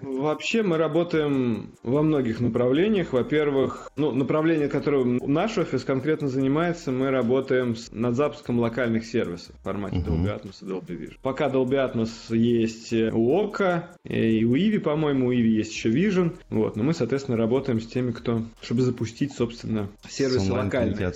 вообще 0.02 0.62
мы 0.62 0.76
работаем 0.76 1.70
во 1.82 2.02
многих 2.02 2.40
направлениях. 2.40 3.12
Во-первых, 3.12 3.90
ну, 3.96 4.12
направление, 4.12 4.68
которым 4.68 5.18
наш 5.26 5.58
офис 5.58 5.84
конкретно 5.84 6.28
занимается, 6.28 6.92
мы 6.92 7.10
работаем 7.10 7.76
с, 7.76 7.90
над 7.92 8.14
запуском 8.16 8.58
локальных 8.58 9.04
сервисов 9.04 9.54
в 9.56 9.62
формате 9.62 9.98
uh-huh. 9.98 10.06
Dolby 10.06 10.40
Atmos 10.40 10.56
и 10.62 10.64
Dolby 10.64 10.98
Vision. 10.98 11.16
Пока 11.22 11.48
Dolby 11.48 11.94
Atmos 11.94 12.34
есть 12.36 12.92
у 12.92 13.32
Oka 13.48 13.84
и 14.04 14.44
у 14.44 14.56
Иви, 14.56 14.78
по-моему, 14.78 15.28
у 15.28 15.32
Иви 15.32 15.50
есть 15.56 15.72
еще 15.72 15.90
Vision. 15.90 16.36
Вот, 16.50 16.76
но 16.76 16.82
мы, 16.82 16.94
соответственно, 16.94 17.36
работаем 17.36 17.80
с 17.80 17.86
теми, 17.86 18.12
кто, 18.12 18.42
чтобы 18.60 18.82
запустить, 18.82 19.32
собственно, 19.32 19.88
сервисы 20.08 20.52
локальные. 20.52 21.10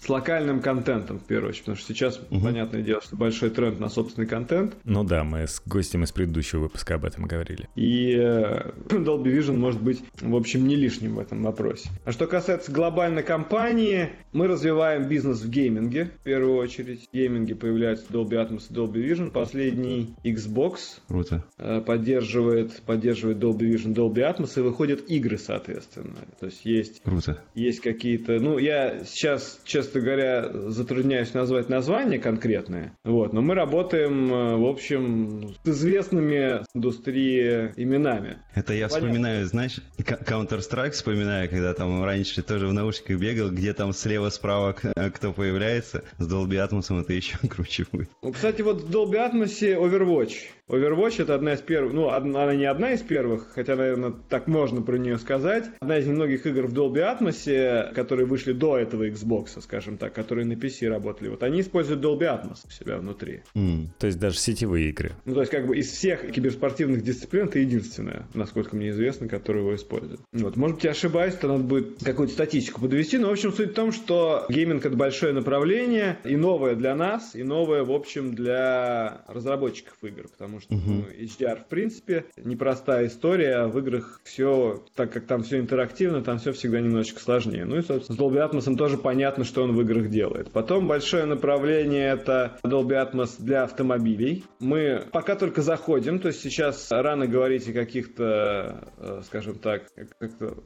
С 0.00 0.08
локальным 0.08 0.60
контентом, 0.60 1.18
в 1.18 1.24
первую 1.24 1.50
очередь, 1.50 1.64
потому 1.64 1.76
что 1.76 1.92
сейчас, 1.92 2.18
uh-huh. 2.18 2.42
понятное 2.42 2.82
дело, 2.82 3.00
что 3.00 3.16
большой 3.16 3.50
тренд 3.50 3.80
на 3.80 3.88
собственный 3.88 4.26
контент. 4.28 4.76
Ну 4.84 5.02
да, 5.02 5.24
мы 5.24 5.46
с 5.46 5.60
гостем 5.66 6.04
из 6.04 6.12
предыдущего 6.12 6.60
выпуска 6.60 6.94
об 6.94 7.04
этом 7.04 7.24
говорили. 7.24 7.68
И 7.74 8.14
э, 8.14 8.70
Dolby 8.88 9.36
Vision 9.36 9.56
может 9.56 9.82
быть, 9.82 10.02
в 10.20 10.36
общем, 10.36 10.68
не 10.68 10.76
лишним 10.76 11.16
в 11.16 11.18
этом 11.18 11.42
вопросе. 11.42 11.88
А 12.04 12.12
что 12.12 12.26
касается 12.26 12.70
глобальной 12.70 13.24
компании, 13.24 14.10
мы 14.32 14.46
развиваем 14.46 15.08
бизнес 15.08 15.40
в 15.40 15.50
гейминге, 15.50 16.12
в 16.20 16.22
первую 16.22 16.56
очередь. 16.56 17.08
В 17.10 17.14
гейминге 17.14 17.56
появляются 17.56 18.06
Dolby 18.12 18.34
Atmos 18.34 18.66
и 18.70 18.72
Dolby 18.72 19.04
Vision. 19.04 19.30
Последний 19.32 20.14
Xbox 20.24 21.00
Круто. 21.08 21.44
Э, 21.58 21.80
поддерживает, 21.80 22.80
поддерживает 22.82 23.38
Dolby 23.38 23.74
Vision, 23.74 23.94
Dolby 23.94 24.18
Atmos 24.18 24.52
и 24.56 24.60
выходят 24.60 25.00
игры, 25.10 25.38
соответственно. 25.38 26.16
То 26.38 26.46
есть 26.46 26.64
есть, 26.64 27.02
Круто. 27.02 27.42
есть 27.54 27.80
какие-то... 27.80 28.38
Ну, 28.38 28.58
я 28.58 29.04
сейчас, 29.04 29.60
честно 29.64 29.87
говоря, 29.94 30.50
затрудняюсь 30.70 31.34
назвать 31.34 31.68
названия 31.68 32.18
конкретные. 32.18 32.92
Вот, 33.04 33.32
но 33.32 33.40
мы 33.40 33.54
работаем, 33.54 34.32
э, 34.32 34.56
в 34.56 34.66
общем, 34.66 35.54
с 35.64 35.68
известными 35.68 36.64
индустрии 36.74 37.72
именами. 37.76 38.38
Это 38.54 38.72
я 38.72 38.88
Понятно. 38.88 39.08
вспоминаю, 39.08 39.46
знаешь, 39.46 39.80
Counter-Strike 39.98 40.90
вспоминаю, 40.90 41.48
когда 41.48 41.74
там 41.74 42.04
раньше 42.04 42.42
тоже 42.42 42.66
в 42.66 42.72
наушниках 42.72 43.18
бегал, 43.18 43.50
где 43.50 43.72
там 43.72 43.92
слева-справа 43.92 44.74
э, 44.82 45.10
кто 45.10 45.32
появляется, 45.32 46.04
с 46.18 46.30
Dolby 46.30 46.66
Atmos 46.66 47.00
это 47.00 47.12
еще 47.12 47.38
круче 47.48 47.86
будет. 47.90 48.10
Ну, 48.22 48.32
кстати, 48.32 48.62
вот 48.62 48.82
в 48.82 48.90
Dolby 48.90 49.14
Atmos 49.14 49.60
Overwatch 49.60 50.34
Overwatch 50.68 51.22
это 51.22 51.34
одна 51.34 51.54
из 51.54 51.60
первых, 51.60 51.94
ну, 51.94 52.10
она 52.10 52.54
не 52.54 52.66
одна 52.66 52.92
из 52.92 53.00
первых, 53.00 53.48
хотя, 53.54 53.76
наверное, 53.76 54.14
так 54.28 54.46
можно 54.46 54.82
про 54.82 54.96
нее 54.96 55.18
сказать. 55.18 55.64
Одна 55.80 55.98
из 55.98 56.06
немногих 56.06 56.46
игр 56.46 56.66
в 56.66 56.74
Dolby 56.74 56.98
Atmos, 56.98 57.94
которые 57.94 58.26
вышли 58.26 58.52
до 58.52 58.78
этого 58.78 59.08
Xbox, 59.08 59.60
скажем 59.60 59.96
так, 59.96 60.12
которые 60.12 60.46
на 60.46 60.52
PC 60.52 60.88
работали. 60.88 61.28
Вот 61.28 61.42
они 61.42 61.62
используют 61.62 62.04
Dolby 62.04 62.22
Atmos 62.22 62.58
у 62.66 62.70
себя 62.70 62.98
внутри. 62.98 63.42
Mm. 63.54 63.86
То 63.98 64.06
есть 64.06 64.18
даже 64.18 64.38
сетевые 64.38 64.90
игры. 64.90 65.12
Ну, 65.24 65.34
то 65.34 65.40
есть 65.40 65.50
как 65.50 65.66
бы 65.66 65.76
из 65.76 65.90
всех 65.90 66.30
киберспортивных 66.30 67.02
дисциплин 67.02 67.46
это 67.48 67.58
единственная, 67.58 68.26
насколько 68.34 68.76
мне 68.76 68.90
известно, 68.90 69.28
которая 69.28 69.62
его 69.62 69.74
использует. 69.74 70.20
Вот, 70.32 70.56
может 70.56 70.76
быть, 70.76 70.84
я 70.84 70.90
ошибаюсь, 70.90 71.34
то 71.34 71.48
надо 71.48 71.64
будет 71.64 72.02
какую-то 72.02 72.34
статистику 72.34 72.82
подвести, 72.82 73.18
но, 73.18 73.28
в 73.28 73.32
общем, 73.32 73.52
суть 73.52 73.70
в 73.70 73.74
том, 73.74 73.92
что 73.92 74.44
гейминг 74.48 74.84
это 74.84 74.96
большое 74.96 75.32
направление, 75.32 76.18
и 76.24 76.36
новое 76.36 76.74
для 76.74 76.94
нас, 76.94 77.34
и 77.34 77.42
новое, 77.42 77.84
в 77.84 77.92
общем, 77.92 78.34
для 78.34 79.22
разработчиков 79.28 79.94
игр, 80.02 80.28
потому 80.28 80.57
потому 80.60 80.82
что 80.82 80.90
ну, 80.90 81.04
HDR, 81.24 81.60
в 81.60 81.66
принципе, 81.66 82.24
непростая 82.36 83.06
история, 83.06 83.56
а 83.56 83.68
в 83.68 83.78
играх 83.78 84.20
все, 84.24 84.82
так 84.94 85.12
как 85.12 85.26
там 85.26 85.42
все 85.42 85.58
интерактивно, 85.58 86.22
там 86.22 86.38
все 86.38 86.52
всегда 86.52 86.80
немножечко 86.80 87.20
сложнее. 87.20 87.64
Ну 87.64 87.76
и, 87.76 87.82
собственно, 87.82 88.16
с 88.16 88.20
Dolby 88.20 88.50
Atmos 88.50 88.76
тоже 88.76 88.98
понятно, 88.98 89.44
что 89.44 89.62
он 89.62 89.74
в 89.74 89.80
играх 89.82 90.08
делает. 90.08 90.50
Потом 90.50 90.88
большое 90.88 91.24
направление 91.24 92.08
это 92.08 92.58
Dolby 92.64 93.12
Atmos 93.12 93.36
для 93.38 93.64
автомобилей. 93.64 94.44
Мы 94.60 95.04
пока 95.12 95.36
только 95.36 95.62
заходим, 95.62 96.18
то 96.18 96.28
есть 96.28 96.40
сейчас 96.40 96.88
рано 96.90 97.26
говорить 97.26 97.68
о 97.68 97.72
каких-то, 97.72 98.88
э, 98.98 99.22
скажем 99.24 99.58
так, 99.58 99.84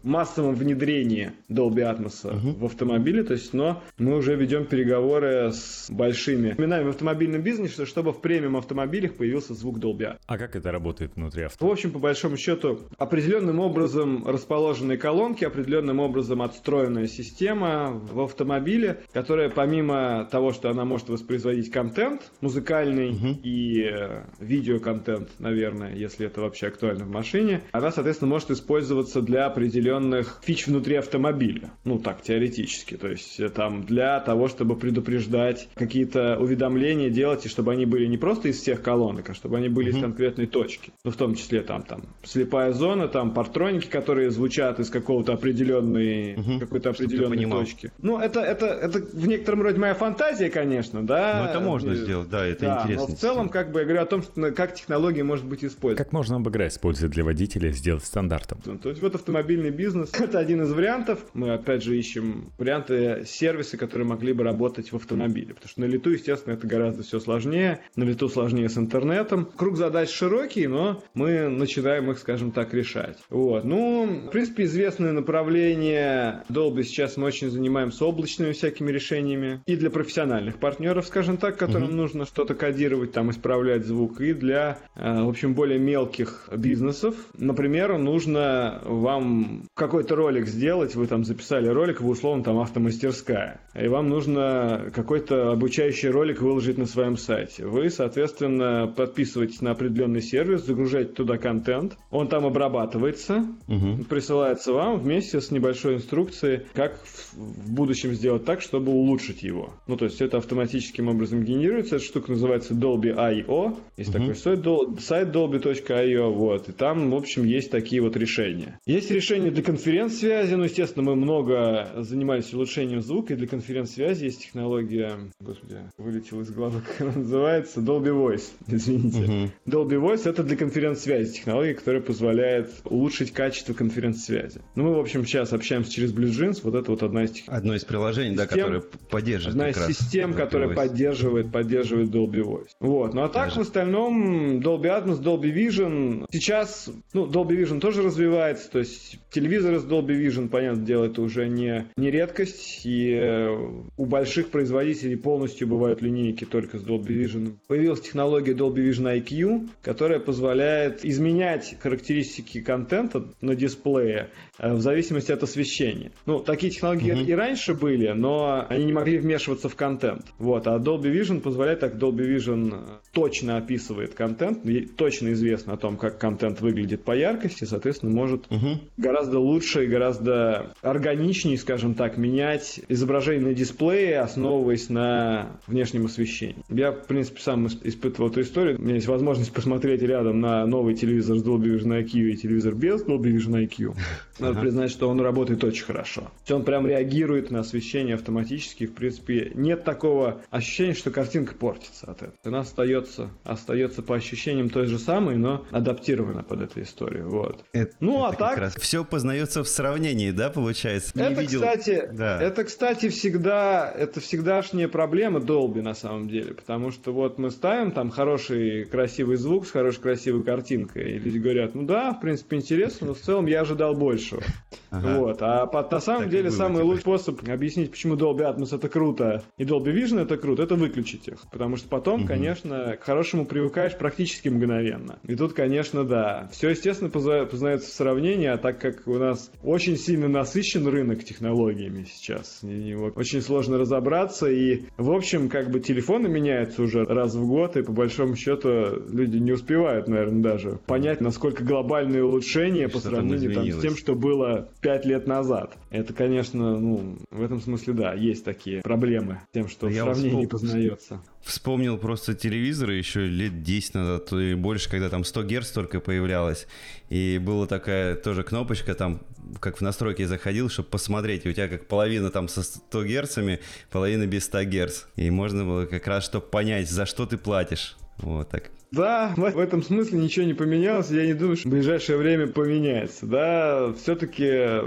массовом 0.03 0.55
внедрении 0.55 1.33
Dolby 1.49 1.83
Atmos 1.83 2.25
uh-huh. 2.25 2.59
в 2.59 2.65
автомобиле, 2.65 3.25
то 3.25 3.35
есть, 3.35 3.53
но 3.53 3.83
мы 3.99 4.17
уже 4.17 4.37
ведем 4.37 4.67
переговоры 4.67 5.53
с 5.53 5.91
большими 5.91 6.55
именами 6.57 6.85
в 6.85 6.89
автомобильном 6.89 7.43
бизнесе, 7.43 7.87
чтобы 7.87 8.13
в 8.13 8.21
премиум 8.21 8.57
автомобилях 8.57 9.15
появился 9.15 9.55
звук 9.55 9.79
Dolby 9.83 10.17
А 10.27 10.39
как 10.39 10.57
это 10.57 10.71
работает 10.71 11.13
внутри 11.17 11.45
авто? 11.45 11.67
В 11.67 11.71
общем, 11.71 11.91
по 11.91 11.99
большому 11.99 12.37
счету, 12.37 12.81
определенным 12.99 13.61
образом 13.61 14.27
расположенные 14.27 14.99
колонки, 14.99 15.45
определенным 15.45 16.01
образом 16.01 16.43
отстроенная 16.43 17.07
система 17.07 17.91
в 17.91 18.21
автомобиле, 18.21 19.03
которая 19.13 19.51
помимо 19.51 20.29
того, 20.31 20.53
что 20.53 20.71
она 20.71 20.85
может 20.85 21.09
воспроизводить 21.09 21.71
контент 21.71 22.23
музыкальный 22.41 23.11
угу. 23.11 23.39
и 23.43 23.83
э, 23.83 24.25
видеоконтент, 24.41 25.31
наверное, 25.39 25.95
если 25.95 26.27
это 26.27 26.41
вообще 26.41 26.69
актуально 26.69 27.05
в 27.05 27.11
машине, 27.11 27.63
она, 27.73 27.91
соответственно, 27.91 28.31
может 28.31 28.51
использоваться 28.51 29.21
для 29.23 29.47
определенных 29.47 30.41
фич 30.43 30.67
внутри 30.67 30.97
автомобиля. 30.97 31.73
Ну, 31.85 31.99
так, 31.99 32.23
теоретически. 32.23 32.97
То 32.97 33.09
есть 33.09 33.41
э, 33.41 33.49
там 33.49 33.85
для 33.85 34.21
того, 34.21 34.49
чтобы 34.49 34.77
предупреждать 34.77 35.69
какие-то 35.75 36.39
уведомления 36.39 37.11
делать, 37.11 37.47
и 37.47 37.49
чтобы 37.49 37.73
они 37.73 37.87
были 37.87 38.07
не 38.07 38.19
просто 38.19 38.49
из 38.49 38.61
всех 38.61 38.83
колонок, 38.83 39.31
а 39.31 39.35
чтобы 39.35 39.57
они 39.57 39.69
были 39.73 39.93
mm-hmm. 39.93 39.97
из 39.97 40.03
конкретной 40.03 40.47
точки. 40.47 40.93
Ну, 41.05 41.11
в 41.11 41.17
том 41.17 41.35
числе 41.35 41.63
там, 41.63 41.83
там 41.83 42.03
слепая 42.23 42.73
зона, 42.73 43.09
там 43.09 43.33
партроники, 43.33 43.87
которые 43.87 44.31
звучат 44.31 44.81
из 44.81 44.91
какого-то 44.91 45.33
определенной, 45.33 46.35
mm-hmm. 46.35 46.59
какой-то 46.61 46.91
определенной 46.91 47.45
точки. 47.47 47.91
Ну, 48.01 48.19
это, 48.19 48.41
это, 48.41 48.67
это 48.67 48.99
в 49.01 49.27
некотором 49.27 49.63
роде 49.63 49.79
моя 49.79 49.95
фантазия, 49.95 50.51
конечно, 50.51 51.05
да. 51.05 51.43
Ну, 51.43 51.51
это 51.51 51.61
можно 51.61 51.93
и, 51.93 51.97
сделать, 51.97 52.29
да, 52.29 52.45
это 52.45 52.61
да, 52.61 52.81
интересно. 52.83 53.07
Но 53.09 53.15
в 53.15 53.19
целом, 53.19 53.49
как 53.49 53.73
бы 53.73 53.81
я 53.81 53.85
говорю 53.85 54.03
о 54.03 54.07
том, 54.07 54.23
что, 54.23 54.53
как 54.53 54.75
технология 54.75 55.25
может 55.25 55.47
быть 55.47 55.65
использована. 55.65 56.05
Как 56.05 56.13
можно 56.13 56.37
обыграть 56.37 56.73
использовать 56.73 57.15
для 57.15 57.25
водителя, 57.25 57.71
сделать 57.73 58.05
стандартом. 58.05 58.61
То 58.79 58.89
есть 58.89 59.03
вот 59.03 59.15
автомобильный 59.15 59.71
бизнес– 59.71 60.13
это 60.19 60.39
один 60.39 60.63
из 60.63 60.73
вариантов. 60.73 61.21
Мы, 61.35 61.53
опять 61.53 61.83
же, 61.83 61.99
ищем 61.99 62.51
варианты 62.59 63.25
сервисы, 63.27 63.77
которые 63.77 64.07
могли 64.07 64.33
бы 64.33 64.45
работать 64.45 64.93
в 64.93 64.97
автомобиле. 64.97 65.55
Потому 65.55 65.69
что 65.69 65.81
на 65.81 65.85
лету, 65.87 66.11
естественно, 66.11 66.55
это 66.55 66.67
гораздо 66.67 67.03
все 67.03 67.21
сложнее. 67.21 67.81
На 67.97 68.05
лету 68.05 68.29
сложнее 68.29 68.69
с 68.69 68.77
интернетом. 68.79 69.49
Круг 69.63 69.77
задач 69.77 70.11
широкий, 70.11 70.67
но 70.67 71.01
мы 71.15 71.47
начинаем 71.47 72.11
их, 72.11 72.19
скажем 72.19 72.51
так, 72.51 72.75
решать. 72.75 73.17
Вот. 73.31 73.63
Ну, 73.63 74.25
в 74.27 74.31
принципе, 74.31 74.65
известное 74.65 75.13
направление 75.13 76.43
Dolby 76.49 76.83
сейчас 76.83 77.17
мы 77.17 77.29
очень 77.29 77.49
занимаемся 77.49 78.05
облачными 78.07 78.51
всякими 78.51 78.91
решениями. 78.91 79.63
И 79.67 79.77
для 79.77 79.89
профессиональных 79.91 80.59
партнеров, 80.59 81.07
скажем 81.07 81.37
так, 81.37 81.59
которым 81.59 81.91
угу. 81.91 81.97
нужно 81.97 82.27
что-то 82.27 82.57
кодировать, 82.57 83.13
там, 83.13 83.31
исправлять 83.31 83.87
звук. 83.87 84.21
И 84.21 84.33
для, 84.33 84.79
э, 84.97 85.23
в 85.23 85.29
общем, 85.29 85.55
более 85.55 85.79
мелких 85.79 86.49
бизнесов. 86.57 87.15
Например, 87.39 87.97
нужно 87.99 88.83
вам 88.85 89.69
какой-то 89.75 90.17
ролик 90.17 90.49
сделать, 90.49 90.97
вы 90.97 91.07
там 91.07 91.23
записали 91.23 91.69
ролик, 91.69 92.01
вы 92.01 92.11
условно 92.11 92.43
там 92.43 92.59
автомастерская. 92.59 93.61
И 93.81 93.87
вам 93.87 94.09
нужно 94.09 94.91
какой-то 94.93 95.53
обучающий 95.53 96.09
ролик 96.09 96.43
выложить 96.43 96.79
на 96.79 96.87
своем 96.87 97.17
сайте. 97.17 97.65
Вы, 97.65 97.91
соответственно, 97.91 98.93
подписываете 98.97 99.52
подписываетесь 99.53 99.61
на 99.61 99.71
определенный 99.73 100.23
сервис, 100.23 100.65
загружаете 100.65 101.13
туда 101.13 101.39
контент, 101.39 101.97
он 102.11 102.29
там 102.29 102.47
обрабатывается, 102.47 103.47
угу. 103.69 104.05
присылается 104.09 104.73
вам 104.73 104.99
вместе 104.99 105.41
с 105.41 105.51
небольшой 105.51 105.97
инструкцией, 105.97 106.63
как 106.75 106.99
в 107.33 107.73
будущем 107.73 108.13
сделать 108.13 108.45
так, 108.45 108.61
чтобы 108.61 108.93
улучшить 108.93 109.43
его. 109.43 109.75
Ну, 109.87 109.97
то 109.97 110.07
есть 110.07 110.21
это 110.21 110.39
автоматическим 110.39 111.09
образом 111.09 111.45
генерируется. 111.45 111.97
Эта 111.97 112.05
штука 112.05 112.33
называется 112.33 112.75
Dolby.io. 112.75 113.77
Есть 113.97 114.11
угу. 114.11 114.19
такой 114.19 114.37
сайт, 114.37 114.65
сайт 115.01 115.29
dolby.io, 115.35 116.31
вот. 116.33 116.69
И 116.69 116.73
там, 116.73 117.11
в 117.11 117.15
общем, 117.15 117.45
есть 117.45 117.71
такие 117.71 118.03
вот 118.03 118.17
решения. 118.17 118.79
Есть 118.87 119.11
решения 119.11 119.51
для 119.51 119.63
конференц-связи. 119.63 120.55
Ну, 120.55 120.65
естественно, 120.65 121.05
мы 121.05 121.17
много 121.17 121.91
занимались 121.97 122.53
улучшением 122.55 123.03
звука, 123.03 123.35
и 123.35 123.37
для 123.37 123.47
конференц-связи 123.47 124.25
есть 124.25 124.43
технология, 124.43 125.19
господи, 125.41 125.79
вылетел 125.99 126.41
из 126.41 126.51
головы, 126.51 126.81
как 126.81 127.01
она 127.01 127.13
называется, 127.17 127.81
Dolby 127.81 128.13
Voice, 128.13 128.51
извините. 128.69 129.32
Угу. 129.33 129.51
Dolby 129.67 130.01
Voice 130.01 130.29
это 130.29 130.43
для 130.43 130.57
конференц-связи 130.57 131.33
технология, 131.35 131.75
которая 131.75 132.03
позволяет 132.03 132.71
улучшить 132.85 133.33
качество 133.33 133.75
конференц-связи. 133.75 134.61
Ну, 134.75 134.85
мы, 134.85 134.95
в 134.95 135.01
общем, 135.01 135.25
сейчас 135.25 135.53
общаемся 135.53 135.93
через 135.93 136.13
BlueJeans, 136.13 136.61
вот 136.63 136.75
это 136.75 136.91
вот 136.91 137.03
одна 137.03 137.25
из 137.25 137.33
технологий. 137.33 137.59
Одно 137.59 137.75
из 137.75 137.85
приложений, 137.85 138.37
да, 138.37 138.47
которое 138.47 138.81
поддерживает. 138.81 139.55
Одна 139.55 139.71
из 139.71 139.97
систем, 139.97 140.35
которая 140.35 140.75
поддерживает, 140.75 141.53
поддерживает 141.53 142.11
Dolby 142.11 142.43
Voice. 142.43 142.69
Вот. 142.81 143.15
Ну 143.15 143.23
а 143.23 143.29
так, 143.29 143.49
Даже. 143.49 143.61
в 143.61 143.63
остальном, 143.63 144.61
Dolby 144.61 144.85
Atmos, 144.85 145.23
Dolby 145.23 145.53
Vision. 145.53 146.27
Сейчас, 146.31 146.91
ну, 147.13 147.27
Dolby 147.27 147.57
Vision 147.57 147.81
тоже 147.81 148.03
развивается, 148.03 148.71
то 148.71 148.79
есть 148.79 149.19
телевизоры 149.31 149.81
с 149.81 149.85
Dolby 149.85 150.19
Vision, 150.19 150.49
понятное 150.49 150.85
дело, 150.85 151.05
это 151.05 151.23
уже 151.23 151.49
не, 151.49 151.87
не 151.97 152.11
редкость, 152.11 152.83
и 152.85 153.13
э, 153.13 153.49
у 153.97 154.05
больших 154.05 154.49
производителей 154.49 155.17
полностью 155.17 155.67
бывают 155.69 156.03
линейки 156.03 156.45
только 156.45 156.79
с 156.79 156.85
Dolby 156.85 157.09
Vision. 157.09 157.57
Появилась 157.69 158.01
технология 158.01 158.53
Dolby 158.53 158.89
Vision 158.89 159.09
IQ, 159.23 159.69
которая 159.83 160.21
позволяет 160.21 161.05
изменять 161.05 161.77
характеристики 161.81 162.61
контента 162.61 163.25
на 163.41 163.55
дисплее 163.55 164.31
э, 164.59 164.75
в 164.75 164.81
зависимости 164.81 165.33
от 165.33 165.43
освещения. 165.43 166.13
Ну, 166.27 166.41
такие 166.41 166.73
технологии 166.73 167.13
mm-hmm. 167.13 167.27
и 167.27 167.33
раньше 167.33 167.75
были, 167.75 168.09
но 168.09 168.67
они 168.69 168.85
не 168.85 168.93
могли 168.93 169.19
вмешиваться 169.19 169.69
в 169.69 169.77
контент. 169.77 170.27
Вот, 170.39 170.67
а 170.67 170.79
Dolby 170.79 171.13
Vision 171.13 171.41
позволяет 171.41 171.81
так, 171.81 171.95
Dolby 171.95 172.27
Vision 172.37 172.75
э, 172.75 172.99
точно 173.13 173.57
описывает 173.57 174.15
контент, 174.15 174.61
точно 174.97 175.33
известно 175.33 175.75
о 175.75 175.77
том, 175.77 175.97
как 175.97 176.19
контент 176.19 176.61
выглядит 176.61 177.05
по 177.05 177.17
яркости, 177.17 177.65
соответственно, 177.65 178.13
может 178.13 178.47
mm-hmm. 178.49 178.79
гораздо 178.97 179.39
лучше 179.39 179.85
и 179.85 179.87
гораздо 179.87 180.75
органичнее, 180.83 181.59
скажем 181.59 181.95
так, 181.95 182.17
менять 182.17 182.81
изображение 182.89 183.49
на 183.49 183.55
дисплее, 183.55 184.21
основываясь 184.21 184.89
на 184.89 185.59
внешнем 185.67 186.07
освещении. 186.07 186.63
Я, 186.69 186.93
в 186.93 187.07
принципе, 187.07 187.41
сам 187.41 187.67
испытывал 187.67 188.31
эту 188.31 188.43
историю. 188.43 188.79
У 188.79 188.83
меня 188.83 188.95
есть 188.95 189.07
возможность 189.13 189.53
посмотреть 189.53 190.03
рядом 190.03 190.41
на 190.41 190.67
новый 190.67 190.95
телевизор 190.95 191.37
с 191.37 191.45
Dolby 191.45 191.77
Vision 191.77 192.03
IQ 192.03 192.13
и 192.15 192.37
телевизор 192.37 192.75
без 192.75 193.05
Dolby 193.05 193.37
Vision 193.37 193.69
IQ. 193.69 193.95
Надо 194.39 194.61
признать, 194.61 194.91
что 194.91 195.09
он 195.09 195.21
работает 195.21 195.63
очень 195.65 195.85
хорошо. 195.85 196.31
Он 196.51 196.65
прям 196.65 196.87
реагирует 196.87 197.51
на 197.51 197.61
освещение 197.61 198.15
автоматически. 198.15 198.87
В 198.87 198.95
принципе, 198.95 199.53
нет 199.55 199.85
такого 199.85 200.43
ощущения, 200.51 200.95
что 200.95 201.11
картинка 201.11 201.55
портится 201.55 202.11
от 202.11 202.19
этого. 202.19 202.35
Она 202.45 202.61
остается, 202.61 203.31
остается 203.45 204.03
по 204.03 204.15
ощущениям 204.15 204.71
той 204.71 204.87
же 204.87 204.99
самой, 204.99 205.37
но 205.37 205.65
адаптирована 205.71 206.43
под 206.43 206.63
эту 206.63 206.83
историю. 206.83 207.29
Вот. 207.29 207.65
Это, 207.73 207.95
ну, 208.01 208.27
это 208.27 208.37
а 208.37 208.49
так... 208.51 208.59
Раз 208.59 208.75
все 208.77 209.05
познается 209.05 209.63
в 209.63 209.69
сравнении, 209.69 210.31
да, 210.31 210.51
получается? 210.51 211.13
Не 211.15 211.25
это, 211.25 211.41
видел... 211.41 211.61
кстати, 211.61 212.09
да. 212.13 212.41
это, 212.41 212.65
кстати, 212.65 213.09
всегда, 213.09 213.91
это 213.91 214.21
всегдашняя 214.21 214.89
проблема 214.89 215.41
Dolby 215.41 215.83
на 215.83 215.95
самом 215.95 216.29
деле, 216.29 216.55
потому 216.55 216.91
что 216.91 217.13
вот 217.13 217.39
мы 217.39 217.51
ставим 217.51 217.93
там 217.93 218.11
хороший 218.11 218.85
красивый 218.85 219.37
звук 219.37 219.67
с 219.67 219.71
хорошей 219.71 220.01
красивой 220.01 220.43
картинкой, 220.43 221.13
и 221.13 221.19
люди 221.19 221.39
говорят, 221.39 221.75
ну 221.75 221.83
да, 221.83 222.13
в 222.13 222.21
принципе, 222.21 222.57
интересно, 222.57 223.09
но 223.09 223.15
в 223.15 223.19
целом 223.21 223.47
я 223.47 223.61
ожидал 223.63 223.95
большего. 224.33 224.43
Ага. 224.91 225.19
Вот. 225.19 225.39
А 225.41 225.67
под, 225.67 225.91
на 225.91 226.01
самом 226.01 226.23
так 226.23 226.31
деле 226.31 226.51
самый 226.51 226.83
лучший 226.83 227.01
способ 227.01 227.49
объяснить, 227.49 227.91
почему 227.91 228.15
Dolby 228.15 228.41
Atmos 228.41 228.75
это 228.75 228.89
круто 228.89 229.43
и 229.57 229.65
Dolby 229.65 229.95
Vision 229.95 230.21
это 230.21 230.37
круто, 230.37 230.63
это 230.63 230.75
выключить 230.75 231.29
их. 231.29 231.39
Потому 231.51 231.77
что 231.77 231.89
потом, 231.89 232.21
угу. 232.21 232.29
конечно, 232.29 232.97
к 232.97 233.05
хорошему 233.05 233.47
привыкаешь 233.47 233.97
практически 233.97 234.49
мгновенно. 234.49 235.19
И 235.27 235.35
тут, 235.35 235.55
конечно, 235.55 236.05
да. 236.05 236.49
Все, 236.53 236.71
естественно, 236.71 237.11
познается 237.11 237.89
в 237.89 237.95
сравнении, 237.95 238.47
а 238.47 238.59
так 238.59 238.81
как 238.81 239.07
у 239.07 239.15
нас 239.15 239.51
очень 239.63 239.97
сильно 239.97 240.29
насыщен 240.29 240.87
рынок 240.87 241.25
технологиями 241.25 242.05
сейчас, 242.05 242.61
и 242.63 242.95
очень 242.95 243.41
сложно 243.41 243.79
разобраться. 243.79 244.51
И, 244.51 244.83
в 244.99 245.11
общем, 245.11 245.49
как 245.49 245.71
бы 245.71 245.81
телефоны 245.81 246.29
меняются 246.29 246.83
уже 246.83 247.05
раз 247.05 247.35
в 247.35 247.47
год, 247.47 247.77
и 247.77 247.83
по 247.83 247.93
большому 247.93 248.37
счету 248.37 248.69
люди 249.11 249.39
не 249.39 249.53
успевают, 249.53 250.07
наверное, 250.07 250.43
даже 250.43 250.79
понять, 250.87 251.21
насколько 251.21 251.65
глобальные 251.65 252.25
улучшения 252.25 252.89
по 252.89 252.99
сравнению 252.99 253.55
там, 253.55 253.71
с 253.71 253.81
тем, 253.81 253.97
что 253.97 254.12
было 254.15 254.69
пять 254.81 255.05
лет 255.05 255.27
назад. 255.27 255.77
Это, 255.91 256.13
конечно, 256.13 256.79
ну, 256.79 257.19
в 257.31 257.43
этом 257.43 257.61
смысле, 257.61 257.95
да, 257.95 258.15
есть 258.15 258.45
такие 258.45 258.83
проблемы 258.83 259.41
с 259.51 259.55
тем, 259.55 259.69
что 259.69 259.89
Я 259.89 260.03
сравнение 260.05 260.41
не 260.41 260.47
познается. 260.47 261.23
Вспомнил 261.43 261.99
просто 261.99 262.35
телевизоры 262.35 262.95
еще 262.95 263.27
лет 263.27 263.63
10 263.63 263.95
назад, 263.95 264.33
и 264.33 264.55
больше, 264.55 264.89
когда 264.89 265.09
там 265.09 265.25
100 265.25 265.43
Гц 265.43 265.71
только 265.71 266.01
появлялось. 266.01 266.67
И 267.11 267.39
была 267.43 267.67
такая 267.67 268.15
тоже 268.15 268.45
кнопочка, 268.45 268.95
там, 268.95 269.21
как 269.61 269.79
в 269.79 269.81
настройки 269.81 270.25
заходил, 270.25 270.69
чтобы 270.69 270.89
посмотреть. 270.89 271.45
И 271.45 271.49
у 271.49 271.53
тебя 271.53 271.69
как 271.69 271.87
половина 271.87 272.31
там 272.31 272.49
со 272.49 272.63
100 272.63 273.05
Герцами, 273.05 273.61
половина 273.91 274.27
без 274.27 274.45
100 274.45 274.63
Герц. 274.65 275.05
И 275.17 275.31
можно 275.31 275.65
было 275.65 275.87
как 275.87 276.07
раз, 276.07 276.25
чтобы 276.25 276.47
понять, 276.47 276.89
за 276.89 277.07
что 277.07 277.27
ты 277.27 277.37
платишь. 277.37 277.97
Вот 278.19 278.49
так. 278.49 278.71
Да, 278.93 279.33
в 279.37 279.59
этом 279.59 279.83
смысле 279.83 280.19
ничего 280.19 280.45
не 280.45 280.55
поменялось. 280.55 281.11
Я 281.11 281.27
не 281.27 281.35
думаю, 281.35 281.57
что 281.57 281.69
в 281.69 281.73
ближайшее 281.73 282.19
время 282.19 282.47
поменяется. 282.47 283.27
Да, 283.27 283.93
все-таки 283.95 284.45
э, 284.47 284.83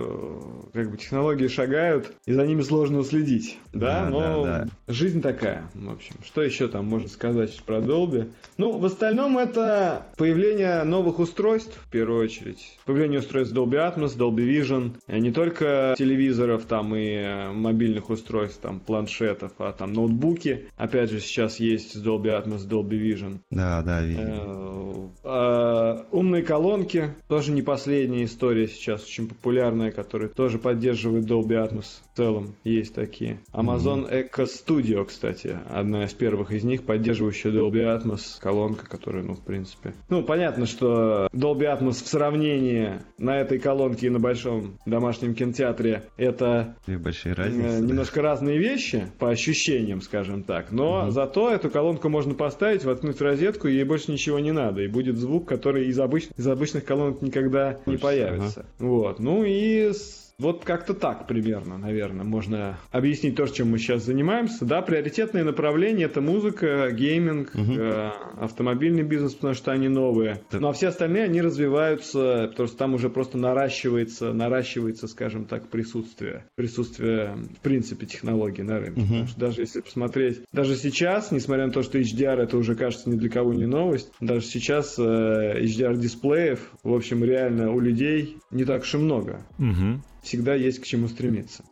как 0.73 0.91
бы 0.91 0.97
технологии 0.97 1.47
шагают, 1.47 2.13
и 2.25 2.33
за 2.33 2.45
ними 2.45 2.61
сложно 2.61 2.99
уследить. 2.99 3.57
Да, 3.73 4.03
да 4.03 4.09
но 4.09 4.45
да, 4.45 4.65
да. 4.65 4.93
жизнь 4.93 5.21
такая. 5.21 5.69
В 5.73 5.91
общем, 5.91 6.15
что 6.23 6.43
еще 6.43 6.67
там 6.67 6.85
можно 6.85 7.09
сказать 7.09 7.59
про 7.65 7.77
Dolby? 7.77 8.31
Ну, 8.57 8.77
в 8.77 8.85
остальном 8.85 9.39
это 9.39 10.05
появление 10.17 10.83
новых 10.83 11.19
устройств, 11.19 11.75
в 11.85 11.89
первую 11.89 12.23
очередь. 12.23 12.77
Появление 12.85 13.19
устройств 13.19 13.55
Dolby 13.55 13.75
Atmos, 13.75 14.15
Dolby 14.17 14.47
Vision. 14.47 14.91
Не 15.07 15.31
только 15.31 15.95
телевизоров 15.97 16.65
там 16.65 16.95
и 16.95 17.07
э, 17.07 17.51
мобильных 17.51 18.11
устройств, 18.11 18.61
там 18.61 18.79
планшетов, 18.79 19.53
а 19.57 19.71
там 19.71 19.93
ноутбуки. 19.93 20.69
Опять 20.77 21.09
же, 21.09 21.19
сейчас 21.19 21.59
есть 21.59 21.95
Dolby 21.97 22.25
Atmos, 22.25 22.67
Dolby 22.67 23.01
Vision. 23.01 23.39
Да, 23.49 23.81
да, 23.81 23.94
видел. 24.01 24.23
Э, 24.25 24.85
а, 25.27 26.05
умные 26.11 26.43
колонки, 26.43 27.09
тоже 27.27 27.51
не 27.51 27.61
последняя 27.61 28.25
история 28.25 28.67
сейчас, 28.67 29.03
очень 29.03 29.27
популярная, 29.27 29.91
которая 29.91 30.29
тоже 30.29 30.59
поддерживает 30.59 31.25
Dolby 31.25 31.67
Atmos. 31.67 31.85
В 32.13 32.17
целом 32.17 32.55
есть 32.63 32.93
такие. 32.93 33.39
Amazon. 33.51 34.09
Echo 34.09 34.45
Studio, 34.45 35.03
кстати, 35.05 35.57
одна 35.69 36.05
из 36.05 36.13
первых 36.13 36.51
из 36.51 36.63
них, 36.63 36.83
поддерживающая 36.83 37.51
Dolby 37.51 37.83
Atmos 37.83 38.39
колонка, 38.39 38.87
которая, 38.87 39.23
ну, 39.23 39.33
в 39.33 39.41
принципе... 39.41 39.93
Ну, 40.09 40.23
понятно, 40.23 40.65
что 40.65 41.27
Dolby 41.33 41.75
Atmos 41.75 42.03
в 42.03 42.07
сравнении 42.07 43.01
на 43.17 43.37
этой 43.39 43.59
колонке 43.59 44.07
и 44.07 44.09
на 44.09 44.19
большом 44.19 44.77
домашнем 44.85 45.33
кинотеатре 45.33 46.03
это 46.17 46.75
большие 46.87 47.33
разницы, 47.33 47.81
немножко 47.81 48.21
да. 48.21 48.29
разные 48.29 48.57
вещи, 48.57 49.07
по 49.19 49.29
ощущениям, 49.29 50.01
скажем 50.01 50.43
так. 50.43 50.71
Но 50.71 51.05
mm-hmm. 51.05 51.11
зато 51.11 51.51
эту 51.51 51.69
колонку 51.69 52.09
можно 52.09 52.33
поставить, 52.33 52.83
воткнуть 52.83 53.17
в 53.17 53.21
розетку, 53.21 53.67
и 53.67 53.75
больше 53.85 54.11
ничего 54.11 54.39
не 54.39 54.51
надо. 54.51 54.81
И 54.81 54.87
будет 54.87 55.17
звук, 55.17 55.47
который 55.47 55.87
из, 55.87 55.99
обыч... 55.99 56.29
из 56.37 56.47
обычных 56.47 56.85
колонок 56.85 57.21
никогда 57.21 57.73
Хочется, 57.73 57.89
не 57.91 57.97
появится. 57.97 58.59
Ага. 58.61 58.67
Вот. 58.79 59.19
Ну 59.19 59.43
и 59.45 59.91
вот 60.37 60.65
как-то 60.65 60.93
так 60.93 61.27
примерно, 61.27 61.77
наверное, 61.77 62.25
можно 62.25 62.77
объяснить 62.91 63.35
то, 63.35 63.47
чем 63.47 63.69
мы 63.69 63.77
сейчас 63.77 64.03
занимаемся. 64.03 64.65
Да, 64.65 64.81
приоритетные 64.81 65.43
направления 65.43 66.05
это 66.05 66.19
музыка, 66.19 66.91
гейминг, 66.91 67.51
угу. 67.55 67.73
э, 67.73 68.11
автомобильный 68.37 69.03
бизнес, 69.03 69.33
потому 69.35 69.53
что 69.53 69.71
они 69.71 69.87
новые. 69.87 70.41
Ну 70.51 70.67
а 70.67 70.73
все 70.73 70.87
остальные 70.87 71.23
они 71.23 71.41
развиваются, 71.41 72.47
потому 72.49 72.67
что 72.67 72.77
там 72.77 72.93
уже 72.95 73.09
просто 73.09 73.37
наращивается, 73.37 74.33
наращивается, 74.33 75.07
скажем 75.07 75.45
так, 75.45 75.69
присутствие, 75.69 76.45
присутствие 76.55 77.37
в 77.57 77.61
принципе 77.61 78.05
технологий 78.05 78.63
на 78.63 78.79
рынке. 78.79 79.01
Угу. 79.01 79.07
Потому 79.07 79.27
что 79.27 79.39
даже 79.39 79.61
если 79.61 79.81
посмотреть, 79.81 80.41
даже 80.51 80.75
сейчас, 80.75 81.31
несмотря 81.31 81.67
на 81.67 81.71
то, 81.71 81.81
что 81.81 81.97
HDR 81.97 82.41
это 82.41 82.57
уже 82.57 82.75
кажется 82.75 83.09
ни 83.09 83.15
для 83.15 83.29
кого 83.29 83.53
не 83.53 83.67
новость, 83.67 84.11
даже 84.19 84.45
сейчас 84.45 84.99
э, 84.99 85.01
HDR 85.01 85.95
дисплеев, 85.95 86.71
в 86.83 86.93
общем, 86.93 87.23
реально 87.23 87.71
у 87.71 87.79
людей 87.79 88.37
не 88.51 88.65
так 88.65 88.81
уж 88.81 88.93
и 88.95 88.97
много. 88.97 89.41
Угу 89.57 90.01
всегда 90.25 90.55
есть 90.55 90.79
к 90.79 90.85
чему 90.85 91.07
стремиться. 91.07 91.63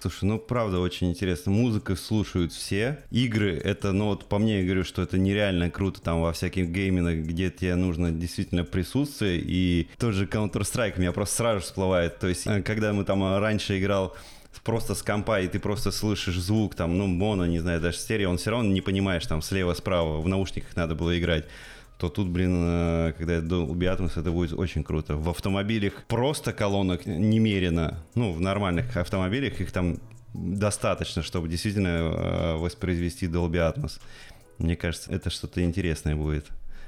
Слушай, 0.00 0.24
ну 0.26 0.38
правда 0.38 0.78
очень 0.78 1.10
интересно. 1.10 1.50
Музыка 1.50 1.96
слушают 1.96 2.52
все. 2.52 2.98
Игры, 3.10 3.56
это, 3.56 3.92
ну 3.92 4.06
вот 4.06 4.28
по 4.28 4.38
мне 4.38 4.60
я 4.60 4.64
говорю, 4.64 4.84
что 4.84 5.02
это 5.02 5.18
нереально 5.18 5.70
круто 5.70 6.00
там 6.00 6.20
во 6.20 6.32
всяких 6.32 6.68
гейминах, 6.68 7.16
где 7.26 7.50
тебе 7.50 7.74
нужно 7.74 8.12
действительно 8.12 8.64
присутствие. 8.64 9.40
И 9.42 9.88
тот 9.98 10.14
же 10.14 10.26
Counter-Strike 10.26 11.00
меня 11.00 11.12
просто 11.12 11.36
сразу 11.36 11.60
всплывает. 11.60 12.18
То 12.18 12.28
есть, 12.28 12.46
э, 12.46 12.62
когда 12.62 12.92
мы 12.92 13.04
там 13.04 13.38
раньше 13.38 13.78
играл 13.78 14.14
просто 14.64 14.94
с 14.94 15.02
компа, 15.02 15.40
и 15.40 15.48
ты 15.48 15.58
просто 15.58 15.90
слышишь 15.90 16.38
звук, 16.38 16.74
там, 16.74 16.98
ну, 16.98 17.06
моно, 17.06 17.46
не 17.46 17.58
знаю, 17.58 17.80
даже 17.80 17.98
стерео, 17.98 18.30
он 18.30 18.38
все 18.38 18.50
равно 18.50 18.70
не 18.70 18.80
понимаешь, 18.80 19.26
там, 19.26 19.40
слева-справа, 19.40 20.20
в 20.20 20.28
наушниках 20.28 20.74
надо 20.76 20.94
было 20.94 21.18
играть 21.18 21.46
то 21.98 22.08
тут, 22.10 22.28
блин, 22.28 22.54
э, 22.54 23.12
когда 23.16 23.38
Dolby 23.38 23.96
Atmos, 23.96 24.20
это 24.20 24.30
будет 24.30 24.52
очень 24.52 24.84
круто. 24.84 25.16
В 25.16 25.30
автомобилях 25.30 26.04
просто 26.08 26.52
колонок 26.52 27.06
немерено. 27.06 27.98
Ну, 28.14 28.32
в 28.32 28.40
нормальных 28.40 28.96
автомобилях 28.96 29.60
их 29.60 29.72
там 29.72 29.98
достаточно, 30.34 31.22
чтобы 31.22 31.48
действительно 31.48 31.88
э, 31.88 32.56
воспроизвести 32.56 33.26
Dolby 33.26 33.74
Atmos. 33.74 34.00
Мне 34.58 34.76
кажется, 34.76 35.10
это 35.10 35.30
что-то 35.30 35.62
интересное 35.62 36.16
будет. 36.16 36.46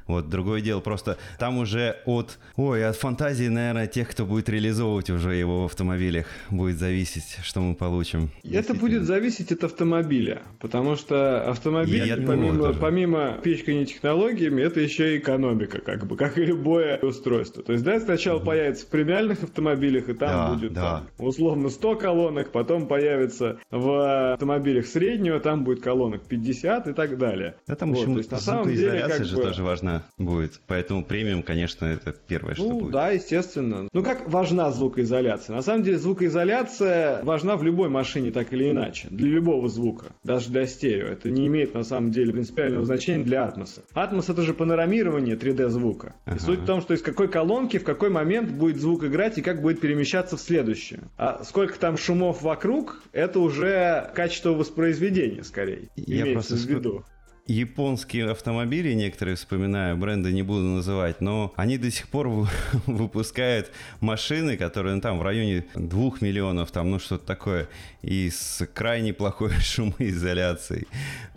Вот, 0.08 0.30
другое 0.30 0.62
дело, 0.62 0.80
просто 0.80 1.18
там 1.38 1.58
уже 1.58 1.96
от, 2.06 2.38
ой, 2.56 2.84
от 2.84 2.96
фантазии, 2.96 3.44
наверное, 3.44 3.86
тех, 3.86 4.08
кто 4.08 4.24
будет 4.24 4.48
реализовывать 4.48 5.10
уже 5.10 5.34
его 5.34 5.62
в 5.62 5.64
автомобилях, 5.66 6.24
будет 6.48 6.78
зависеть, 6.78 7.36
что 7.42 7.60
мы 7.60 7.74
получим. 7.74 8.30
Это 8.42 8.72
будет 8.72 9.02
зависеть 9.02 9.52
от 9.52 9.64
автомобиля, 9.64 10.42
потому 10.60 10.96
что 10.96 11.50
автомобиль, 11.50 12.24
помимо, 12.26 12.72
помимо 12.72 13.38
печкания 13.42 13.84
технологиями, 13.84 14.62
это 14.62 14.80
еще 14.80 15.14
и 15.14 15.18
экономика, 15.18 15.82
как 15.82 16.06
бы, 16.06 16.16
как 16.16 16.38
и 16.38 16.44
любое 16.44 16.96
устройство. 17.00 17.62
То 17.62 17.72
есть, 17.72 17.84
да, 17.84 18.00
сначала 18.00 18.40
mm-hmm. 18.40 18.46
появится 18.46 18.86
в 18.86 18.88
премиальных 18.88 19.42
автомобилях, 19.42 20.08
и 20.08 20.14
там 20.14 20.30
да, 20.30 20.54
будет 20.54 20.72
да. 20.72 21.04
Там, 21.18 21.26
условно 21.26 21.68
100 21.68 21.96
колонок, 21.96 22.50
потом 22.50 22.86
появится 22.86 23.58
в 23.70 24.32
автомобилях 24.32 24.86
среднего, 24.86 25.38
там 25.38 25.64
будет 25.64 25.82
колонок 25.82 26.22
50 26.26 26.88
и 26.88 26.92
так 26.94 27.18
далее. 27.18 27.56
Да, 27.66 27.74
там 27.74 27.92
вот, 27.92 27.98
еще 27.98 28.12
то 28.12 28.18
есть, 28.18 28.30
на 28.30 28.38
самом 28.38 28.72
деле, 28.72 29.04
как 29.06 29.26
же 29.26 29.36
бы... 29.36 29.42
тоже 29.42 29.62
важна 29.62 29.97
будет. 30.16 30.60
Поэтому 30.66 31.04
премиум, 31.04 31.42
конечно, 31.42 31.86
это 31.86 32.12
первое, 32.12 32.54
что 32.54 32.64
ну, 32.64 32.80
будет. 32.80 32.92
да, 32.92 33.10
естественно. 33.10 33.88
Ну, 33.92 34.02
как 34.02 34.28
важна 34.28 34.70
звукоизоляция? 34.70 35.56
На 35.56 35.62
самом 35.62 35.82
деле, 35.82 35.98
звукоизоляция 35.98 37.22
важна 37.24 37.56
в 37.56 37.62
любой 37.62 37.88
машине, 37.88 38.30
так 38.30 38.52
или 38.52 38.70
иначе. 38.70 39.08
Для 39.10 39.28
любого 39.28 39.68
звука. 39.68 40.06
Даже 40.24 40.50
для 40.50 40.66
стерео. 40.66 41.06
Это 41.06 41.30
не 41.30 41.46
имеет, 41.46 41.74
на 41.74 41.84
самом 41.84 42.10
деле, 42.10 42.32
принципиального 42.32 42.84
значения 42.84 43.24
для 43.24 43.44
атмоса. 43.44 43.82
Атмос— 43.94 44.28
это 44.30 44.42
же 44.42 44.54
панорамирование 44.54 45.36
3D-звука. 45.36 46.14
Ага. 46.24 46.36
И 46.36 46.38
суть 46.40 46.60
в 46.60 46.66
том, 46.66 46.80
что 46.80 46.94
из 46.94 47.02
какой 47.02 47.28
колонки 47.28 47.78
в 47.78 47.84
какой 47.84 48.10
момент 48.10 48.50
будет 48.50 48.76
звук 48.80 49.04
играть 49.04 49.38
и 49.38 49.42
как 49.42 49.62
будет 49.62 49.80
перемещаться 49.80 50.36
в 50.36 50.40
следующую. 50.40 51.10
А 51.16 51.42
сколько 51.44 51.78
там 51.78 51.96
шумов 51.96 52.42
вокруг, 52.42 53.02
это 53.12 53.40
уже 53.40 54.10
качество 54.14 54.50
воспроизведения, 54.50 55.42
скорее. 55.42 55.88
Я 55.96 56.32
просто 56.32 56.54
в 56.54 56.66
виду 56.66 57.04
японские 57.48 58.30
автомобили, 58.30 58.92
некоторые 58.92 59.36
вспоминаю, 59.36 59.96
бренды 59.96 60.32
не 60.32 60.42
буду 60.42 60.64
называть, 60.64 61.20
но 61.20 61.52
они 61.56 61.78
до 61.78 61.90
сих 61.90 62.08
пор 62.08 62.28
выпускают 62.86 63.70
машины, 64.00 64.56
которые 64.56 64.94
ну, 64.94 65.00
там 65.00 65.18
в 65.18 65.22
районе 65.22 65.64
двух 65.74 66.20
миллионов, 66.20 66.70
там, 66.70 66.90
ну 66.90 66.98
что-то 66.98 67.26
такое, 67.26 67.68
и 68.02 68.30
с 68.30 68.66
крайне 68.72 69.12
плохой 69.12 69.50
шумоизоляцией. 69.60 70.86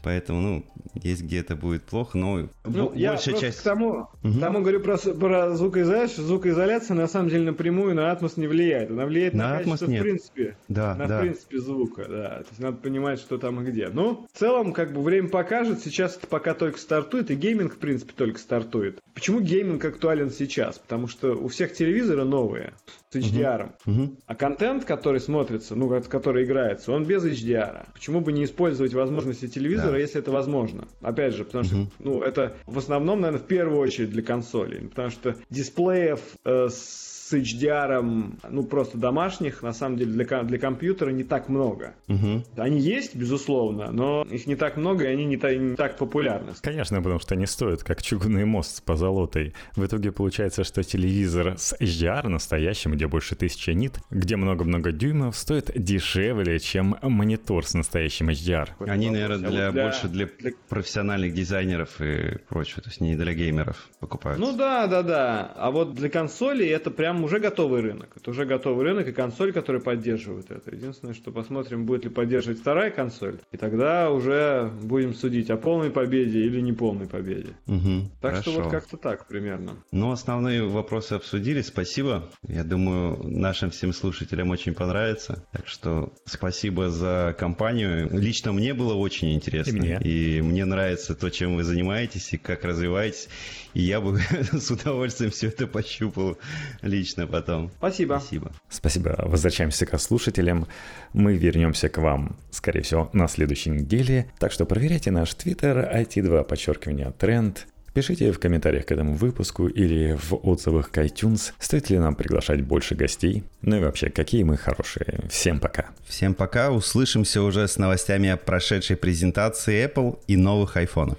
Поэтому, 0.03 0.41
ну, 0.41 0.65
есть 0.95 1.21
где 1.21 1.39
это 1.39 1.55
будет 1.55 1.83
плохо, 1.83 2.17
но 2.17 2.49
ну, 2.65 2.91
я 2.95 3.11
большая 3.11 3.37
часть... 3.37 3.59
к 3.59 3.61
тому, 3.61 4.07
угу. 4.23 4.39
тому 4.39 4.61
говорю 4.61 4.79
про, 4.79 4.97
про 4.97 5.55
звукоизоляцию. 5.55 6.25
Звукоизоляция 6.25 6.95
на 6.95 7.07
самом 7.07 7.29
деле 7.29 7.43
напрямую 7.43 7.93
на 7.93 8.11
атмос 8.11 8.35
не 8.35 8.47
влияет. 8.47 8.89
Она 8.89 9.05
влияет 9.05 9.35
на, 9.35 9.49
на 9.49 9.57
качество 9.59 9.85
нет. 9.85 9.99
в 9.99 10.03
принципе. 10.03 10.57
Да, 10.67 10.95
на 10.95 11.07
да. 11.07 11.17
в 11.17 11.21
принципе 11.21 11.59
звука, 11.59 12.05
да. 12.09 12.29
То 12.29 12.45
есть 12.49 12.59
надо 12.59 12.77
понимать, 12.77 13.19
что 13.19 13.37
там 13.37 13.61
и 13.61 13.71
где. 13.71 13.89
Ну, 13.89 14.27
в 14.33 14.39
целом, 14.39 14.73
как 14.73 14.91
бы 14.91 15.03
время 15.03 15.29
покажет. 15.29 15.81
Сейчас 15.81 16.00
это 16.03 16.27
пока 16.27 16.53
только 16.53 16.77
стартует, 16.79 17.31
и 17.31 17.35
гейминг, 17.35 17.75
в 17.75 17.77
принципе, 17.77 18.13
только 18.15 18.39
стартует. 18.39 18.99
Почему 19.13 19.39
гейминг 19.39 19.83
актуален 19.83 20.31
сейчас? 20.31 20.79
Потому 20.79 21.07
что 21.07 21.33
у 21.33 21.47
всех 21.47 21.73
телевизоры 21.73 22.23
новые 22.23 22.73
с 23.09 23.15
HDR. 23.15 23.71
Угу. 23.85 24.17
А 24.25 24.35
контент, 24.35 24.85
который 24.85 25.19
смотрится, 25.19 25.75
ну, 25.75 26.01
который 26.03 26.45
играется, 26.45 26.91
он 26.91 27.05
без 27.05 27.25
HDR. 27.25 27.87
Почему 27.93 28.21
бы 28.21 28.31
не 28.31 28.45
использовать 28.45 28.93
возможности 28.93 29.47
телевизора, 29.47 29.91
да. 29.91 29.97
если 29.97 30.19
это 30.19 30.31
возможно? 30.31 30.87
Опять 31.01 31.35
же, 31.35 31.45
потому 31.45 31.63
что, 31.65 31.75
ну, 31.99 32.21
это 32.21 32.55
в 32.65 32.77
основном, 32.77 33.21
наверное, 33.21 33.43
в 33.43 33.47
первую 33.47 33.79
очередь 33.79 34.11
для 34.11 34.23
консолей. 34.23 34.87
Потому 34.87 35.09
что 35.09 35.35
дисплеев 35.49 36.19
э, 36.45 36.69
с 36.69 37.10
с 37.31 37.33
HDR, 37.33 38.01
ну, 38.49 38.63
просто 38.63 38.97
домашних, 38.97 39.63
на 39.63 39.73
самом 39.73 39.97
деле, 39.97 40.11
для, 40.11 40.43
для 40.43 40.59
компьютера 40.59 41.11
не 41.11 41.23
так 41.23 41.49
много. 41.49 41.93
Угу. 42.07 42.43
Они 42.57 42.79
есть, 42.79 43.15
безусловно, 43.15 43.91
но 43.91 44.23
их 44.29 44.47
не 44.47 44.55
так 44.55 44.77
много, 44.77 45.05
и 45.05 45.07
они 45.07 45.25
не, 45.25 45.37
та, 45.37 45.53
не 45.53 45.75
так 45.75 45.97
популярны. 45.97 46.53
Конечно, 46.61 46.97
потому 46.97 47.19
что 47.19 47.35
они 47.35 47.45
стоят, 47.45 47.83
как 47.83 48.01
чугунный 48.01 48.45
мост 48.45 48.77
с 48.77 48.81
позолотой. 48.81 49.53
В 49.75 49.85
итоге 49.85 50.11
получается, 50.11 50.63
что 50.63 50.83
телевизор 50.83 51.55
с 51.57 51.75
HDR 51.79 52.27
настоящим, 52.27 52.91
где 52.93 53.07
больше 53.07 53.35
тысячи 53.35 53.71
нит, 53.71 53.99
где 54.09 54.35
много-много 54.35 54.91
дюймов, 54.91 55.37
стоит 55.37 55.71
дешевле, 55.75 56.59
чем 56.59 56.97
монитор 57.01 57.65
с 57.65 57.73
настоящим 57.73 58.29
HDR. 58.29 58.69
Они, 58.79 59.09
наверное, 59.09 59.49
для, 59.49 59.71
для... 59.71 59.83
больше 59.83 60.07
для, 60.07 60.27
для 60.39 60.51
профессиональных 60.69 61.33
дизайнеров 61.33 62.01
и 62.01 62.37
прочего, 62.49 62.81
то 62.81 62.89
есть 62.89 63.01
не 63.01 63.15
для 63.15 63.33
геймеров 63.33 63.89
покупают. 63.99 64.39
Ну 64.39 64.55
да, 64.55 64.87
да, 64.87 65.03
да. 65.03 65.53
А 65.55 65.71
вот 65.71 65.93
для 65.93 66.09
консолей 66.09 66.69
это 66.69 66.91
прям 66.91 67.20
уже 67.23 67.39
готовый 67.39 67.81
рынок. 67.81 68.09
Это 68.15 68.31
уже 68.31 68.45
готовый 68.45 68.85
рынок 68.85 69.07
и 69.07 69.11
консоль, 69.11 69.53
которая 69.53 69.81
поддерживает 69.81 70.51
это. 70.51 70.75
Единственное, 70.75 71.13
что 71.13 71.31
посмотрим, 71.31 71.85
будет 71.85 72.03
ли 72.03 72.09
поддерживать 72.09 72.59
вторая 72.59 72.91
консоль. 72.91 73.39
И 73.51 73.57
тогда 73.57 74.11
уже 74.11 74.71
будем 74.81 75.13
судить 75.13 75.49
о 75.49 75.57
полной 75.57 75.91
победе 75.91 76.39
или 76.39 76.61
неполной 76.61 77.07
победе. 77.07 77.55
Угу, 77.67 78.11
так 78.21 78.31
хорошо. 78.31 78.51
что 78.51 78.61
вот 78.61 78.71
как-то 78.71 78.97
так 78.97 79.27
примерно. 79.27 79.77
Ну, 79.91 80.11
основные 80.11 80.63
вопросы 80.63 81.13
обсудили. 81.13 81.61
Спасибо. 81.61 82.29
Я 82.47 82.63
думаю, 82.63 83.19
нашим 83.23 83.69
всем 83.69 83.93
слушателям 83.93 84.49
очень 84.49 84.73
понравится. 84.73 85.45
Так 85.51 85.67
что 85.67 86.13
спасибо 86.25 86.89
за 86.89 87.35
компанию. 87.37 88.09
Лично 88.11 88.51
мне 88.51 88.73
было 88.73 88.93
очень 88.93 89.33
интересно. 89.33 89.77
И 89.77 89.79
мне. 89.79 89.99
И 90.03 90.41
мне 90.41 90.65
нравится 90.65 91.15
то, 91.15 91.29
чем 91.29 91.55
вы 91.55 91.63
занимаетесь 91.63 92.33
и 92.33 92.37
как 92.37 92.63
развиваетесь. 92.63 93.29
И 93.73 93.81
я 93.81 94.01
бы 94.01 94.19
с 94.51 94.71
удовольствием 94.71 95.31
все 95.31 95.47
это 95.47 95.67
пощупал 95.67 96.37
лично 96.81 97.27
потом. 97.27 97.71
Спасибо. 97.77 98.19
Спасибо. 98.19 98.51
Спасибо. 98.69 99.15
Возвращаемся 99.25 99.85
к 99.85 99.97
слушателям. 99.99 100.67
Мы 101.13 101.35
вернемся 101.35 101.89
к 101.89 101.97
вам, 101.97 102.37
скорее 102.51 102.81
всего, 102.81 103.09
на 103.13 103.27
следующей 103.27 103.69
неделе. 103.69 104.31
Так 104.39 104.51
что 104.51 104.65
проверяйте 104.65 105.11
наш 105.11 105.33
твиттер 105.33 105.89
IT2 105.93 106.43
подчеркивание 106.43 107.11
тренд. 107.17 107.67
Пишите 107.93 108.31
в 108.31 108.39
комментариях 108.39 108.85
к 108.85 108.91
этому 108.93 109.15
выпуску 109.15 109.67
или 109.67 110.13
в 110.13 110.33
отзывах 110.47 110.91
к 110.91 110.97
iTunes, 110.99 111.51
стоит 111.59 111.89
ли 111.89 111.99
нам 111.99 112.15
приглашать 112.15 112.61
больше 112.61 112.95
гостей. 112.95 113.43
Ну 113.61 113.77
и 113.77 113.79
вообще, 113.81 114.09
какие 114.09 114.43
мы 114.43 114.55
хорошие. 114.55 115.25
Всем 115.29 115.59
пока. 115.59 115.89
Всем 116.07 116.33
пока. 116.33 116.71
Услышимся 116.71 117.41
уже 117.41 117.67
с 117.67 117.77
новостями 117.77 118.29
о 118.29 118.37
прошедшей 118.37 118.95
презентации 118.95 119.85
Apple 119.85 120.19
и 120.27 120.37
новых 120.37 120.77
айфонов. 120.77 121.17